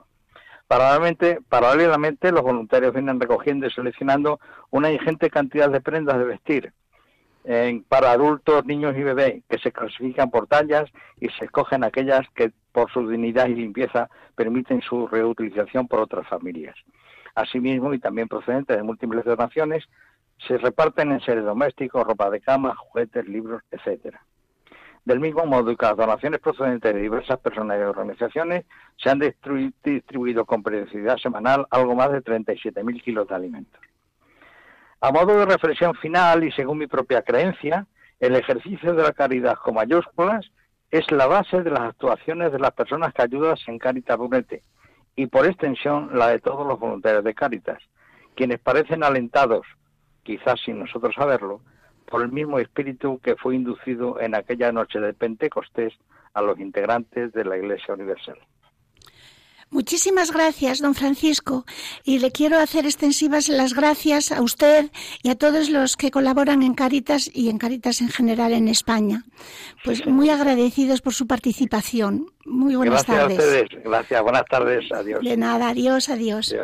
Paralelamente, 0.68 1.38
paralelamente, 1.48 2.32
los 2.32 2.42
voluntarios 2.42 2.92
vienen 2.92 3.20
recogiendo 3.20 3.66
y 3.66 3.70
seleccionando 3.70 4.40
una 4.70 4.90
ingente 4.90 5.30
cantidad 5.30 5.70
de 5.70 5.80
prendas 5.80 6.18
de 6.18 6.24
vestir 6.24 6.72
para 7.88 8.10
adultos, 8.10 8.64
niños 8.66 8.96
y 8.96 9.04
bebés, 9.04 9.44
que 9.48 9.58
se 9.58 9.70
clasifican 9.70 10.30
por 10.30 10.48
tallas 10.48 10.90
y 11.20 11.28
se 11.28 11.44
escogen 11.44 11.84
aquellas 11.84 12.26
que, 12.34 12.50
por 12.72 12.90
su 12.90 13.08
dignidad 13.08 13.46
y 13.46 13.54
limpieza, 13.54 14.08
permiten 14.34 14.80
su 14.82 15.06
reutilización 15.06 15.86
por 15.86 16.00
otras 16.00 16.26
familias. 16.26 16.74
Asimismo, 17.36 17.94
y 17.94 18.00
también 18.00 18.26
procedentes 18.26 18.76
de 18.76 18.82
múltiples 18.82 19.24
donaciones, 19.24 19.84
se 20.48 20.58
reparten 20.58 21.12
en 21.12 21.20
seres 21.20 21.44
domésticos, 21.44 22.04
ropa 22.04 22.30
de 22.30 22.40
cama, 22.40 22.74
juguetes, 22.74 23.26
libros, 23.28 23.62
etcétera. 23.70 24.20
Del 25.06 25.20
mismo 25.20 25.46
modo 25.46 25.74
que 25.76 25.86
las 25.86 25.96
donaciones 25.96 26.40
procedentes 26.40 26.92
de 26.92 27.00
diversas 27.00 27.38
personas 27.38 27.78
y 27.78 27.82
organizaciones 27.82 28.66
se 28.96 29.08
han 29.08 29.20
distribuido 29.20 30.44
con 30.44 30.64
periodicidad 30.64 31.16
semanal 31.18 31.64
algo 31.70 31.94
más 31.94 32.10
de 32.10 32.22
37.000 32.22 33.02
kilos 33.02 33.28
de 33.28 33.34
alimentos. 33.36 33.80
A 35.00 35.12
modo 35.12 35.38
de 35.38 35.46
reflexión 35.46 35.94
final 35.94 36.42
y 36.42 36.50
según 36.50 36.78
mi 36.78 36.88
propia 36.88 37.22
creencia, 37.22 37.86
el 38.18 38.34
ejercicio 38.34 38.94
de 38.94 39.04
la 39.04 39.12
caridad 39.12 39.54
con 39.54 39.74
mayúsculas 39.74 40.50
es 40.90 41.08
la 41.12 41.26
base 41.26 41.62
de 41.62 41.70
las 41.70 41.82
actuaciones 41.82 42.50
de 42.50 42.58
las 42.58 42.72
personas 42.72 43.14
que 43.14 43.22
ayudan 43.22 43.56
en 43.68 43.78
Caritas 43.78 44.18
Brunete 44.18 44.64
y 45.14 45.26
por 45.26 45.46
extensión 45.46 46.18
la 46.18 46.28
de 46.28 46.40
todos 46.40 46.66
los 46.66 46.80
voluntarios 46.80 47.22
de 47.22 47.32
Caritas, 47.32 47.78
quienes 48.34 48.58
parecen 48.58 49.04
alentados, 49.04 49.66
quizás 50.24 50.60
sin 50.64 50.80
nosotros 50.80 51.14
saberlo, 51.14 51.60
por 52.10 52.22
el 52.22 52.32
mismo 52.32 52.58
espíritu 52.58 53.18
que 53.18 53.36
fue 53.36 53.56
inducido 53.56 54.20
en 54.20 54.34
aquella 54.34 54.72
noche 54.72 55.00
de 55.00 55.12
Pentecostés 55.12 55.94
a 56.34 56.42
los 56.42 56.58
integrantes 56.58 57.32
de 57.32 57.44
la 57.44 57.56
Iglesia 57.56 57.94
Universal. 57.94 58.38
Muchísimas 59.68 60.30
gracias, 60.30 60.80
don 60.80 60.94
Francisco, 60.94 61.64
y 62.04 62.20
le 62.20 62.30
quiero 62.30 62.56
hacer 62.58 62.86
extensivas 62.86 63.48
las 63.48 63.74
gracias 63.74 64.30
a 64.30 64.40
usted 64.40 64.92
y 65.24 65.30
a 65.30 65.34
todos 65.34 65.70
los 65.70 65.96
que 65.96 66.12
colaboran 66.12 66.62
en 66.62 66.74
Caritas 66.74 67.28
y 67.34 67.48
en 67.48 67.58
Caritas 67.58 68.00
en 68.00 68.08
general 68.08 68.52
en 68.52 68.68
España. 68.68 69.24
Pues 69.84 70.06
muy 70.06 70.30
agradecidos 70.30 71.02
por 71.02 71.14
su 71.14 71.26
participación. 71.26 72.30
Muy 72.44 72.76
buenas 72.76 73.04
tardes. 73.04 73.36
Gracias 73.36 73.40
a 73.40 73.64
ustedes. 73.66 73.84
Gracias. 73.84 74.22
Buenas 74.22 74.44
tardes. 74.44 74.92
Adiós. 74.92 75.20
De 75.24 75.36
nada. 75.36 75.68
adiós. 75.70 76.08
adiós. 76.08 76.54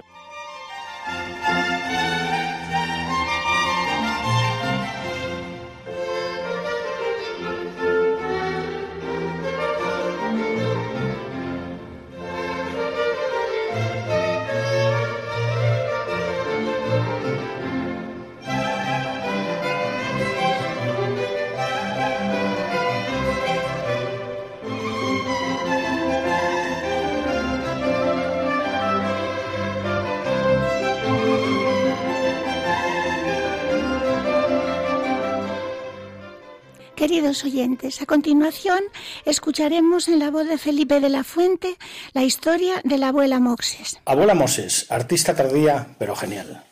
Queridos 37.02 37.42
oyentes, 37.42 38.00
a 38.00 38.06
continuación 38.06 38.80
escucharemos 39.24 40.06
en 40.06 40.20
la 40.20 40.30
voz 40.30 40.46
de 40.46 40.56
Felipe 40.56 41.00
de 41.00 41.08
la 41.08 41.24
Fuente 41.24 41.76
la 42.12 42.22
historia 42.22 42.80
de 42.84 42.96
la 42.96 43.08
abuela 43.08 43.40
Moxes. 43.40 43.98
Abuela 44.04 44.34
Moses, 44.34 44.86
artista 44.88 45.34
tardía 45.34 45.96
pero 45.98 46.14
genial. 46.14 46.62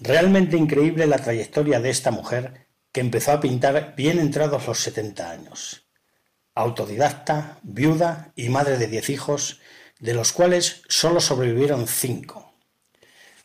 Realmente 0.00 0.56
increíble 0.56 1.06
la 1.06 1.18
trayectoria 1.18 1.78
de 1.78 1.90
esta 1.90 2.10
mujer 2.10 2.66
que 2.90 3.00
empezó 3.00 3.30
a 3.30 3.38
pintar 3.38 3.94
bien 3.96 4.18
entrados 4.18 4.66
los 4.66 4.80
70 4.80 5.30
años. 5.30 5.86
Autodidacta, 6.56 7.60
viuda 7.62 8.32
y 8.34 8.48
madre 8.48 8.78
de 8.78 8.88
diez 8.88 9.10
hijos, 9.10 9.60
de 10.00 10.14
los 10.14 10.32
cuales 10.32 10.82
solo 10.88 11.20
sobrevivieron 11.20 11.86
cinco. 11.86 12.52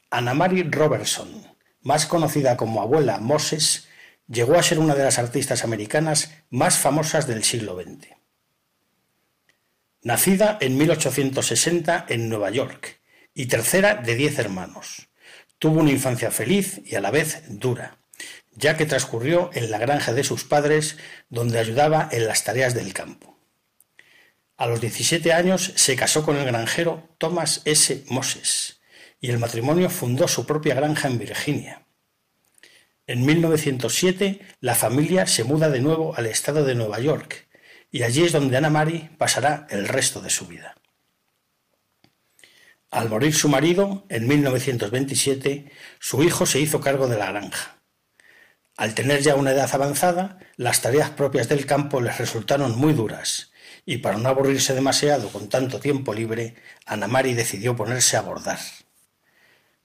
Anna 0.10 0.34
Mary 0.34 0.64
Robertson, 0.64 1.46
más 1.84 2.08
conocida 2.08 2.58
como 2.58 2.82
abuela 2.82 3.20
Moses, 3.20 3.88
llegó 4.32 4.56
a 4.56 4.64
ser 4.64 4.80
una 4.80 4.96
de 4.96 5.04
las 5.04 5.20
artistas 5.20 5.64
americanas 5.64 6.32
más 6.50 6.78
famosas 6.78 7.28
del 7.28 7.44
siglo 7.44 7.76
XX. 7.76 8.08
Nacida 10.04 10.58
en 10.62 10.78
1860 10.78 12.06
en 12.10 12.30
Nueva 12.30 12.50
York 12.50 13.02
y 13.34 13.48
tercera 13.48 13.96
de 13.96 14.16
diez 14.16 14.40
hermanos, 14.40 15.10
tuvo 15.60 15.82
una 15.82 15.92
infancia 15.92 16.32
feliz 16.32 16.82
y 16.86 16.96
a 16.96 17.02
la 17.02 17.12
vez 17.12 17.44
dura, 17.50 17.98
ya 18.52 18.78
que 18.78 18.86
transcurrió 18.86 19.52
en 19.54 19.70
la 19.70 19.78
granja 19.78 20.14
de 20.14 20.24
sus 20.24 20.44
padres 20.44 20.98
donde 21.30 21.60
ayudaba 21.60 22.10
en 22.12 22.26
las 22.26 22.44
tareas 22.44 22.74
del 22.74 22.94
campo. 22.94 23.38
A 24.58 24.66
los 24.66 24.80
17 24.80 25.34
años 25.34 25.74
se 25.76 25.96
casó 25.96 26.24
con 26.24 26.38
el 26.38 26.46
granjero 26.46 27.10
Thomas 27.18 27.62
S. 27.66 28.04
Moses 28.08 28.82
y 29.20 29.30
el 29.30 29.40
matrimonio 29.40 29.90
fundó 29.90 30.28
su 30.28 30.46
propia 30.46 30.74
granja 30.74 31.08
en 31.08 31.20
Virginia. 31.20 31.81
En 33.12 33.26
1907 33.26 34.40
la 34.62 34.74
familia 34.74 35.28
se 35.28 35.44
muda 35.44 35.70
de 35.70 35.82
nuevo 35.82 36.16
al 36.16 36.28
estado 36.28 36.64
de 36.64 36.76
Nueva 36.76 37.02
York 37.02 37.46
y 37.92 38.04
allí 38.04 38.24
es 38.24 38.32
donde 38.32 38.56
Ana 38.56 38.70
Mari 38.70 39.10
pasará 39.18 39.68
el 39.70 39.90
resto 39.90 40.22
de 40.22 40.30
su 40.30 40.48
vida. 40.48 40.78
Al 42.90 43.10
morir 43.10 43.36
su 43.36 43.50
marido, 43.50 44.06
en 44.08 44.30
1927, 44.30 45.74
su 46.00 46.24
hijo 46.24 46.46
se 46.46 46.62
hizo 46.62 46.80
cargo 46.80 47.10
de 47.10 47.18
la 47.18 47.34
granja. 47.34 47.82
Al 48.78 48.94
tener 48.96 49.22
ya 49.22 49.36
una 49.36 49.52
edad 49.52 49.70
avanzada, 49.74 50.40
las 50.56 50.82
tareas 50.82 51.10
propias 51.10 51.50
del 51.50 51.66
campo 51.66 52.00
les 52.00 52.18
resultaron 52.18 52.78
muy 52.78 52.94
duras, 52.94 53.52
y 53.86 53.98
para 53.98 54.20
no 54.20 54.30
aburrirse 54.30 54.74
demasiado 54.74 55.28
con 55.28 55.50
tanto 55.50 55.82
tiempo 55.82 56.14
libre, 56.14 56.56
Ana 56.86 57.10
Mari 57.10 57.34
decidió 57.34 57.76
ponerse 57.76 58.16
a 58.16 58.22
bordar. 58.22 58.60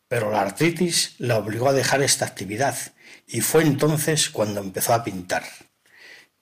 Pero 0.07 0.31
la 0.31 0.43
artritis 0.43 1.16
la 1.18 1.39
obligó 1.39 1.68
a 1.68 1.72
dejar 1.72 2.03
esta 2.03 2.24
actividad 2.24 2.77
y 3.27 3.41
fue 3.41 3.63
entonces 3.63 4.31
cuando 4.31 4.61
empezó 4.61 4.95
a 4.95 5.05
pintar. 5.05 5.45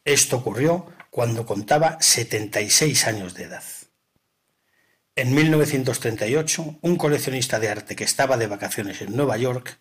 Esto 0.05 0.37
ocurrió 0.37 0.87
cuando 1.11 1.47
contaba 1.47 1.99
76 2.01 3.07
años 3.07 3.35
de 3.35 3.45
edad. 3.45 3.65
En 5.17 5.35
1938, 5.35 6.79
un 6.81 6.97
coleccionista 6.97 7.61
de 7.61 7.69
arte 7.69 7.95
que 7.95 8.05
estaba 8.05 8.37
de 8.37 8.49
vacaciones 8.49 9.01
en 9.01 9.17
Nueva 9.17 9.37
York 9.37 9.79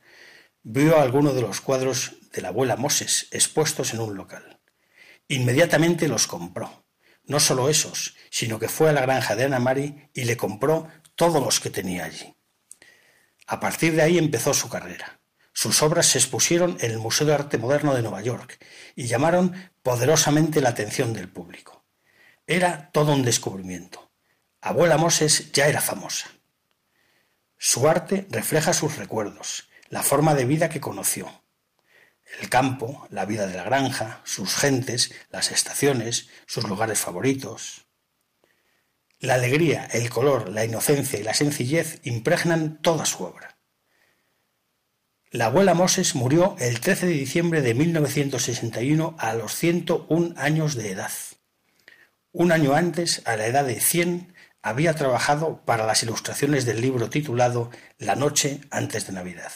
vio 0.62 1.00
algunos 1.00 1.36
de 1.36 1.42
los 1.42 1.60
cuadros 1.60 2.14
de 2.32 2.42
la 2.42 2.50
abuela 2.50 2.78
Moses 2.78 3.28
expuestos 3.32 3.94
en 3.94 4.00
un 4.00 4.16
local. 4.16 4.60
Inmediatamente 5.28 6.08
los 6.08 6.28
compró. 6.28 6.86
No 7.26 7.40
solo 7.40 7.70
esos, 7.70 8.16
sino 8.30 8.60
que 8.60 8.68
fue 8.68 8.90
a 8.90 8.94
la 8.94 9.02
granja 9.02 9.36
de 9.36 9.46
Ana 9.46 9.60
Mari 9.60 10.10
y 10.14 10.26
le 10.26 10.38
compró 10.38 10.88
todos 11.16 11.44
los 11.44 11.60
que 11.60 11.70
tenía 11.70 12.06
allí. 12.06 12.36
A 13.48 13.60
partir 13.60 13.94
de 13.96 14.02
ahí 14.02 14.18
empezó 14.18 14.54
su 14.54 14.70
carrera. 14.70 15.20
Sus 15.64 15.82
obras 15.82 16.08
se 16.08 16.18
expusieron 16.18 16.76
en 16.82 16.92
el 16.92 16.98
Museo 16.98 17.26
de 17.26 17.34
Arte 17.36 17.58
Moderno 17.58 17.96
de 17.96 18.02
Nueva 18.02 18.22
York 18.22 18.62
y 18.98 19.08
llamaron 19.08 19.72
poderosamente 19.82 20.60
la 20.60 20.68
atención 20.68 21.14
del 21.14 21.30
público. 21.30 21.86
Era 22.46 22.92
todo 22.92 23.14
un 23.14 23.24
descubrimiento. 23.24 24.12
Abuela 24.60 24.98
Moses 24.98 25.54
ya 25.54 25.68
era 25.68 25.80
famosa. 25.80 26.28
Su 27.58 27.88
arte 27.88 28.28
refleja 28.30 28.74
sus 28.74 28.98
recuerdos, 28.98 29.70
la 29.88 30.04
forma 30.04 30.36
de 30.36 30.44
vida 30.44 30.68
que 30.68 30.82
conoció. 30.82 31.46
El 32.42 32.50
campo, 32.50 33.08
la 33.10 33.24
vida 33.24 33.48
de 33.48 33.56
la 33.56 33.64
granja, 33.64 34.20
sus 34.26 34.56
gentes, 34.56 35.14
las 35.30 35.50
estaciones, 35.50 36.28
sus 36.46 36.68
lugares 36.68 37.00
favoritos. 37.00 37.86
La 39.18 39.36
alegría, 39.36 39.86
el 39.94 40.10
color, 40.10 40.50
la 40.50 40.66
inocencia 40.66 41.18
y 41.18 41.24
la 41.24 41.34
sencillez 41.34 42.02
impregnan 42.04 42.82
toda 42.82 43.06
su 43.06 43.24
obra. 43.24 43.53
La 45.34 45.48
abuela 45.48 45.74
Moses 45.74 46.14
murió 46.14 46.56
el 46.60 46.80
13 46.80 47.08
de 47.08 47.14
diciembre 47.14 47.64
de 47.64 47.74
1961 47.74 49.16
a 49.18 49.34
los 49.34 49.56
101 49.56 50.36
años 50.38 50.76
de 50.76 50.92
edad. 50.92 51.10
Un 52.32 52.52
año 52.52 52.76
antes, 52.76 53.24
a 53.26 53.36
la 53.36 53.48
edad 53.48 53.66
de 53.66 53.80
100, 53.82 54.32
había 54.62 54.94
trabajado 54.94 55.60
para 55.66 55.88
las 55.88 56.04
ilustraciones 56.04 56.66
del 56.66 56.82
libro 56.82 57.10
titulado 57.10 57.72
La 57.98 58.16
noche 58.16 58.62
antes 58.70 59.08
de 59.08 59.14
Navidad. 59.14 59.52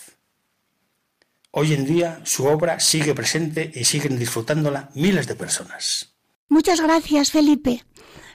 Hoy 1.52 1.76
en 1.76 1.86
día 1.86 2.22
su 2.24 2.48
obra 2.48 2.80
sigue 2.80 3.14
presente 3.14 3.72
y 3.76 3.84
siguen 3.84 4.18
disfrutándola 4.18 4.90
miles 4.96 5.28
de 5.28 5.36
personas. 5.36 6.16
Muchas 6.50 6.82
gracias, 6.82 7.30
Felipe. 7.30 7.84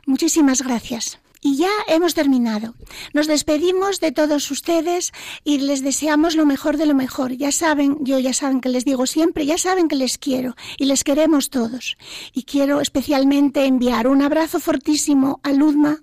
Muchísimas 0.07 0.63
gracias. 0.63 1.19
Y 1.45 1.57
ya 1.57 1.71
hemos 1.89 2.15
terminado. 2.15 2.77
Nos 3.13 3.27
despedimos 3.27 3.99
de 3.99 4.13
todos 4.13 4.49
ustedes 4.53 5.13
y 5.43 5.59
les 5.59 5.83
deseamos 5.83 6.37
lo 6.37 6.47
mejor 6.47 6.77
de 6.77 6.87
lo 6.87 6.95
mejor. 6.95 7.33
Ya 7.33 7.51
saben, 7.51 7.99
yo 8.01 8.21
ya 8.21 8.33
saben 8.33 8.61
que 8.61 8.69
les 8.69 8.85
digo 8.85 9.07
siempre, 9.07 9.45
ya 9.45 9.59
saben 9.59 9.89
que 9.89 9.97
les 9.97 10.19
quiero 10.19 10.55
y 10.79 10.85
les 10.85 11.03
queremos 11.03 11.51
todos. 11.51 11.97
Y 12.33 12.45
quiero 12.45 12.81
especialmente 12.81 13.67
enviar 13.67 14.07
un 14.07 14.23
abrazo 14.23 14.61
fortísimo 14.61 15.41
a 15.43 15.53
Ludma 15.53 15.99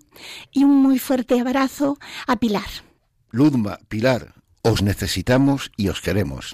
y 0.51 0.65
un 0.65 0.75
muy 0.75 0.99
fuerte 0.99 1.39
abrazo 1.39 1.97
a 2.27 2.35
Pilar. 2.35 2.69
Ludma, 3.31 3.79
Pilar, 3.87 4.33
os 4.61 4.81
necesitamos 4.81 5.71
y 5.77 5.87
os 5.87 6.01
queremos. 6.01 6.53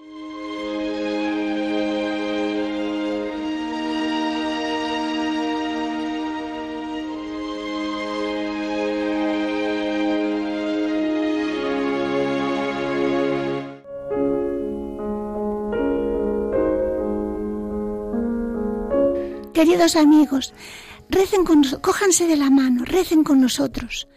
Queridos 19.66 19.96
amigos, 19.96 20.54
recen 21.10 21.44
con, 21.44 21.64
cójanse 21.82 22.28
de 22.28 22.36
la 22.36 22.52
mano, 22.52 22.86
recen 22.86 23.24
con 23.24 23.42
nosotros. 23.42 24.08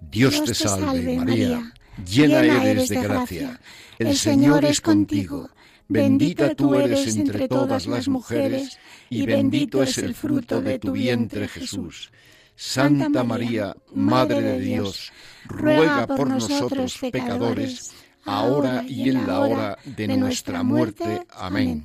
Dios, 0.00 0.44
te, 0.44 0.54
salve, 0.54 1.16
María, 1.16 1.72
llena 2.06 2.64
eres 2.64 2.90
de 2.90 3.02
gracia. 3.02 3.60
El 3.98 4.16
Señor 4.16 4.64
es 4.64 4.80
contigo. 4.80 5.50
Bendita 5.88 6.54
tú 6.54 6.76
eres 6.76 7.16
entre 7.16 7.48
todas 7.48 7.88
las 7.88 8.06
mujeres, 8.06 8.78
y 9.10 9.26
bendito 9.26 9.82
es 9.82 9.98
el 9.98 10.14
fruto 10.14 10.60
de 10.62 10.78
tu 10.78 10.92
vientre 10.92 11.48
Jesús. 11.48 12.12
Santa 12.54 13.24
María, 13.24 13.74
Madre 13.92 14.42
de 14.42 14.60
Dios, 14.60 15.12
ruega 15.46 16.06
por 16.06 16.28
nosotros 16.28 16.98
pecadores, 17.00 17.92
ahora 18.24 18.84
y 18.86 19.10
en 19.10 19.26
la 19.26 19.40
hora 19.40 19.78
de 19.84 20.16
nuestra 20.16 20.62
muerte. 20.62 21.26
Amén. 21.30 21.84